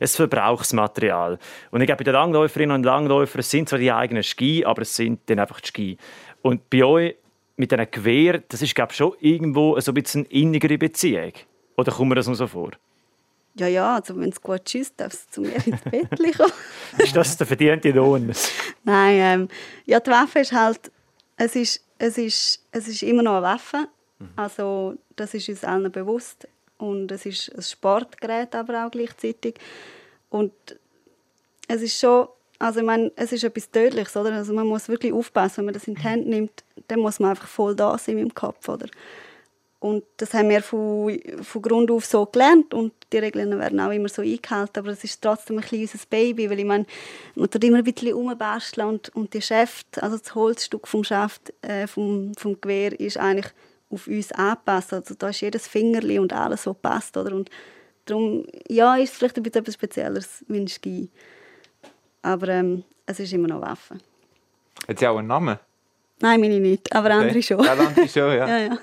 ein 0.00 0.08
Verbrauchsmaterial. 0.08 1.38
Und 1.70 1.80
ich 1.80 1.86
glaube, 1.86 1.98
bei 1.98 2.04
den 2.04 2.14
Langläuferinnen 2.14 2.76
und 2.76 2.84
Langläufern 2.84 3.42
sind 3.42 3.68
zwar 3.68 3.78
die 3.78 3.92
eigenen 3.92 4.22
Ski, 4.22 4.64
aber 4.64 4.82
es 4.82 4.94
sind 4.94 5.28
dann 5.28 5.40
einfach 5.40 5.60
die 5.60 5.68
Ski. 5.68 5.96
Und 6.42 6.70
bei 6.70 6.84
euch 6.84 7.16
mit 7.56 7.72
einem 7.72 7.86
Gewehr, 7.90 8.42
das 8.48 8.62
ist 8.62 8.74
glaube 8.74 8.92
ich 8.92 8.96
schon 8.96 9.12
irgendwo 9.20 9.78
so 9.80 9.90
ein 9.90 9.94
bisschen 9.94 10.26
eine 10.26 10.32
innigere 10.32 10.78
Beziehung. 10.78 11.32
Oder 11.76 11.92
kommt 11.92 12.10
mir 12.10 12.14
das 12.14 12.26
nur 12.26 12.36
so 12.36 12.46
vor? 12.46 12.70
Ja, 13.54 13.66
ja, 13.66 13.96
also 13.96 14.16
wenn 14.18 14.30
es 14.30 14.40
gut 14.40 14.68
schießt, 14.68 14.94
darf 14.98 15.12
es 15.12 15.28
zu 15.28 15.40
mir 15.40 15.54
ins 15.66 15.82
Bett 15.82 16.08
kommen. 16.36 16.52
ist 16.98 17.16
das 17.16 17.36
der 17.36 17.46
verdiente 17.46 17.90
Lohn? 17.90 18.32
Nein, 18.84 19.14
ähm, 19.16 19.48
ja, 19.86 20.00
die 20.00 20.10
Waffe 20.10 20.40
ist 20.40 20.52
halt, 20.52 20.90
es 21.36 21.56
ist, 21.56 21.84
es 21.98 22.16
ist, 22.16 22.64
es 22.70 22.88
ist 22.88 23.02
immer 23.02 23.22
noch 23.22 23.36
eine 23.36 23.42
Waffe. 23.42 23.88
Mhm. 24.18 24.28
Also 24.36 24.94
das 25.16 25.34
ist 25.34 25.48
uns 25.48 25.64
allen 25.64 25.90
bewusst. 25.90 26.46
Und 26.78 27.12
es 27.12 27.26
ist 27.26 27.54
ein 27.54 27.62
Sportgerät 27.62 28.54
aber 28.54 28.86
auch 28.86 28.90
gleichzeitig. 28.90 29.56
Und 30.30 30.52
es 31.68 31.82
ist 31.82 31.98
schon, 31.98 32.28
also 32.58 32.80
ich 32.80 32.86
meine, 32.86 33.12
es 33.16 33.32
ist 33.32 33.44
etwas 33.44 33.70
Tödliches, 33.70 34.16
oder? 34.16 34.32
Also 34.32 34.52
man 34.52 34.66
muss 34.66 34.88
wirklich 34.88 35.12
aufpassen, 35.12 35.58
wenn 35.58 35.66
man 35.66 35.74
das 35.74 35.88
in 35.88 35.94
die 35.94 36.02
Hand 36.02 36.26
nimmt, 36.26 36.64
dann 36.88 37.00
muss 37.00 37.18
man 37.18 37.30
einfach 37.30 37.48
voll 37.48 37.74
da 37.74 37.96
sein 37.98 38.18
im 38.18 38.34
Kopf, 38.34 38.68
oder? 38.68 38.86
Und 39.80 40.04
das 40.18 40.34
haben 40.34 40.50
wir 40.50 40.62
von, 40.62 41.18
von 41.42 41.62
Grund 41.62 41.90
auf 41.90 42.04
so 42.04 42.26
gelernt 42.26 42.74
und 42.74 42.92
die 43.14 43.18
Regeln 43.18 43.58
werden 43.58 43.80
auch 43.80 43.90
immer 43.90 44.10
so 44.10 44.20
eingehalten, 44.20 44.78
aber 44.78 44.90
es 44.90 45.02
ist 45.04 45.22
trotzdem 45.22 45.58
ein 45.58 45.64
unser 45.72 45.98
Baby, 46.10 46.50
weil 46.50 46.58
ich 46.58 46.66
meine, 46.66 46.84
man 47.34 47.50
tut 47.50 47.64
immer 47.64 47.78
ein 47.78 47.84
bisschen 47.84 48.12
rumbasteln 48.12 48.86
und, 48.86 49.08
und 49.16 49.32
die 49.32 49.40
Schaft, 49.40 50.02
also 50.02 50.18
das 50.18 50.34
Holzstück 50.34 50.86
vom 50.86 51.02
Schaft, 51.02 51.54
äh, 51.62 51.86
vom, 51.86 52.34
vom 52.34 52.60
Gewehr 52.60 52.98
ist 53.00 53.16
eigentlich 53.16 53.50
auf 53.88 54.06
uns 54.06 54.30
angepasst, 54.32 54.92
also 54.92 55.14
da 55.14 55.30
ist 55.30 55.40
jedes 55.40 55.66
Fingerli 55.66 56.18
und 56.18 56.34
alles, 56.34 56.64
so 56.64 56.74
passt, 56.74 57.16
oder? 57.16 57.34
Und 57.34 57.48
darum, 58.04 58.44
ja, 58.68 58.96
ist 58.96 59.12
es 59.12 59.16
vielleicht 59.16 59.38
ein 59.38 59.42
bisschen 59.42 59.62
etwas 59.62 59.74
Spezielleres 59.74 60.44
wie 60.46 60.60
ein 60.60 60.68
Ski, 60.68 61.08
aber 62.20 62.48
ähm, 62.48 62.84
es 63.06 63.18
ist 63.18 63.32
immer 63.32 63.48
noch 63.48 63.62
Waffe. 63.62 63.96
Hat 64.86 64.98
sie 64.98 65.06
auch 65.06 65.16
einen 65.16 65.28
Namen? 65.28 65.58
Nein, 66.20 66.38
meine 66.38 66.60
nicht, 66.60 66.94
aber 66.94 67.08
okay. 67.08 67.28
andere 67.28 67.42
schon. 67.42 67.64
Ja, 67.64 67.72
andere 67.72 68.08
schon, 68.08 68.36
ja. 68.36 68.46
ja, 68.46 68.58
ja. 68.58 68.78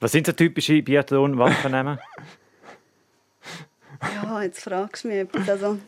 Was 0.00 0.12
sind 0.12 0.26
so 0.26 0.32
typische 0.32 0.80
Biathlon-Waffennamen? 0.82 1.98
ja, 4.24 4.42
jetzt 4.42 4.62
fragst 4.62 5.04
du 5.04 5.08
mich 5.08 5.18
etwas. 5.18 5.48
Also, 5.48 5.78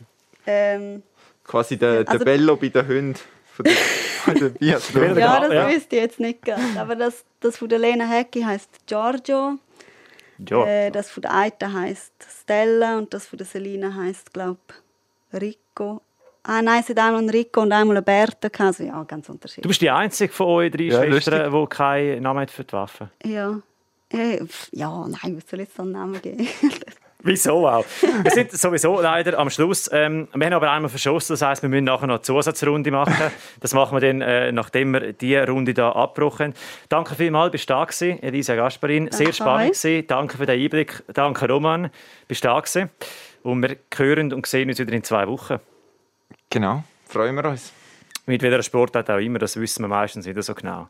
ähm, 0.45 1.03
Quasi 1.45 1.77
der, 1.77 1.99
also, 1.99 2.17
der 2.17 2.25
Bello 2.25 2.55
bei 2.57 2.69
den 2.69 2.87
Hunden 2.87 3.19
von 3.53 3.63
der, 3.63 3.73
von 4.23 4.35
der 4.35 4.49
Biathlon. 4.49 5.17
ja, 5.17 5.39
das 5.39 5.53
ja. 5.53 5.69
wüsste 5.69 5.95
ich 5.95 6.01
jetzt 6.01 6.19
nicht 6.19 6.41
ganz. 6.43 6.77
Aber 6.77 6.95
das, 6.95 7.23
das 7.39 7.57
von 7.57 7.69
der 7.69 7.79
Lena 7.79 8.05
Hecki 8.05 8.41
heisst 8.41 8.69
Giorgio. 8.85 9.57
Ja. 10.49 10.65
Äh, 10.65 10.91
das 10.91 11.09
von 11.09 11.21
der 11.21 11.33
Aita 11.33 11.71
heisst 11.71 12.13
Stella 12.41 12.97
und 12.97 13.13
das 13.13 13.27
von 13.27 13.37
der 13.37 13.45
Selina 13.45 13.93
heisst, 13.93 14.33
glaube 14.33 14.59
ich, 15.31 15.41
Rico. 15.41 16.01
Ah 16.43 16.61
nein, 16.61 16.81
es 16.81 16.89
hat 16.89 16.97
einmal 16.97 17.19
einen 17.19 17.29
Rico 17.29 17.61
und 17.61 17.71
einmal 17.71 17.97
einen 17.97 18.03
Berta. 18.03 18.49
Also 18.65 18.83
ja, 18.83 19.03
ganz 19.03 19.29
unterschiedlich. 19.29 19.63
Du 19.63 19.69
bist 19.69 19.81
die 19.81 19.91
einzige 19.91 20.33
von 20.33 20.47
euch 20.47 20.71
drei 20.71 20.83
ja, 20.85 21.03
Schwestern, 21.03 21.51
die 21.51 21.67
keinen 21.67 22.23
Namen 22.23 22.41
hat 22.41 22.51
für 22.51 22.63
die 22.63 22.73
Waffe. 22.73 23.11
Ja. 23.23 23.61
Äh, 24.11 24.45
ja, 24.71 25.07
nein, 25.07 25.37
was 25.37 25.49
soll 25.49 25.59
jetzt 25.59 25.75
so 25.75 25.83
einen 25.83 25.91
Namen 25.91 26.21
geben? 26.21 26.47
Wieso 27.23 27.67
auch? 27.67 27.85
Wir 28.23 28.31
sind 28.31 28.51
sowieso 28.51 28.99
leider 28.99 29.37
am 29.37 29.51
Schluss. 29.51 29.87
Ähm, 29.93 30.27
wir 30.33 30.47
haben 30.47 30.53
aber 30.53 30.71
einmal 30.71 30.89
verschossen, 30.89 31.33
das 31.33 31.43
heisst, 31.43 31.61
wir 31.61 31.69
müssen 31.69 31.83
nachher 31.83 32.07
noch 32.07 32.15
eine 32.15 32.21
Zusatzrunde 32.23 32.89
machen. 32.89 33.31
Das 33.59 33.75
machen 33.75 33.95
wir 33.95 34.01
dann, 34.01 34.21
äh, 34.21 34.51
nachdem 34.51 34.93
wir 34.93 35.13
diese 35.13 35.47
Runde 35.47 35.73
hier 35.73 35.95
abbrochen. 35.95 36.55
Danke 36.89 37.13
vielmals, 37.13 37.51
bist 37.51 37.69
du 37.69 37.73
da 37.73 37.85
gewesen, 37.85 38.21
Elisa 38.23 38.55
Gasparin. 38.55 39.09
Sehr 39.11 39.33
spannend 39.33 39.75
gewesen. 39.75 40.07
Danke 40.07 40.37
für 40.37 40.47
den 40.47 40.59
Einblick. 40.59 41.03
Danke, 41.13 41.47
Roman, 41.47 41.91
bist 42.27 42.43
du 42.43 42.47
da 42.47 42.59
gewesen. 42.59 42.89
Und 43.43 43.61
wir 43.61 43.77
hören 43.95 44.33
und 44.33 44.45
sehen 44.47 44.69
uns 44.69 44.79
wieder 44.79 44.93
in 44.93 45.03
zwei 45.03 45.27
Wochen. 45.27 45.59
Genau, 46.49 46.83
freuen 47.07 47.35
wir 47.35 47.45
uns. 47.45 47.71
Mit 48.25 48.41
welcher 48.41 48.63
Sportart 48.63 49.11
auch 49.11 49.17
immer, 49.17 49.37
das 49.37 49.59
wissen 49.59 49.83
wir 49.83 49.89
meistens 49.89 50.25
nicht 50.25 50.41
so 50.41 50.55
genau 50.55 50.89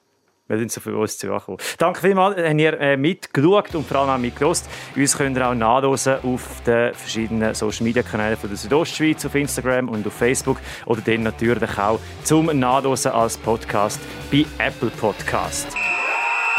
wir 0.52 0.60
sind 0.60 0.72
so 0.72 0.82
für 0.82 0.96
uns 0.96 1.18
zugekommen. 1.18 1.60
Danke 1.78 2.02
vielmals, 2.02 2.36
dass 2.36 2.54
ihr 2.54 2.80
äh, 2.80 2.98
mitgeschaut 2.98 3.74
und 3.76 3.88
vor 3.88 4.00
allem 4.00 4.10
auch 4.10 4.18
mitgelost. 4.18 4.68
Uns 4.96 5.18
könnt 5.18 5.38
ihr 5.38 5.48
auch 5.48 5.56
nachlesen 5.56 6.18
auf 6.24 6.62
den 6.66 6.94
verschiedenen 6.94 7.54
Social 7.56 7.84
Media 7.84 8.04
Kanälen 8.04 8.38
von 8.38 8.50
der 8.50 8.58
Südostschweiz, 8.58 9.26
auf 9.26 9.36
Instagram 9.36 9.90
und 9.90 10.06
auf 10.06 10.14
Facebook 10.14 10.58
oder 10.86 11.02
dann 11.02 11.24
natürlich 11.24 11.78
auch 11.78 12.00
zum 12.24 12.48
Nachlesen 12.48 13.12
als 13.12 13.38
Podcast 13.38 14.00
bei 14.32 14.46
Apple 14.60 14.92
Podcast. 14.92 15.68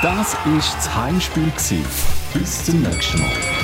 Das 0.01 0.35
war 0.35 0.57
das 0.57 0.97
Heimspiel. 0.97 1.53
Bis 2.33 2.65
zum 2.65 2.83
nächsten 2.83 3.21
Mal. 3.21 3.62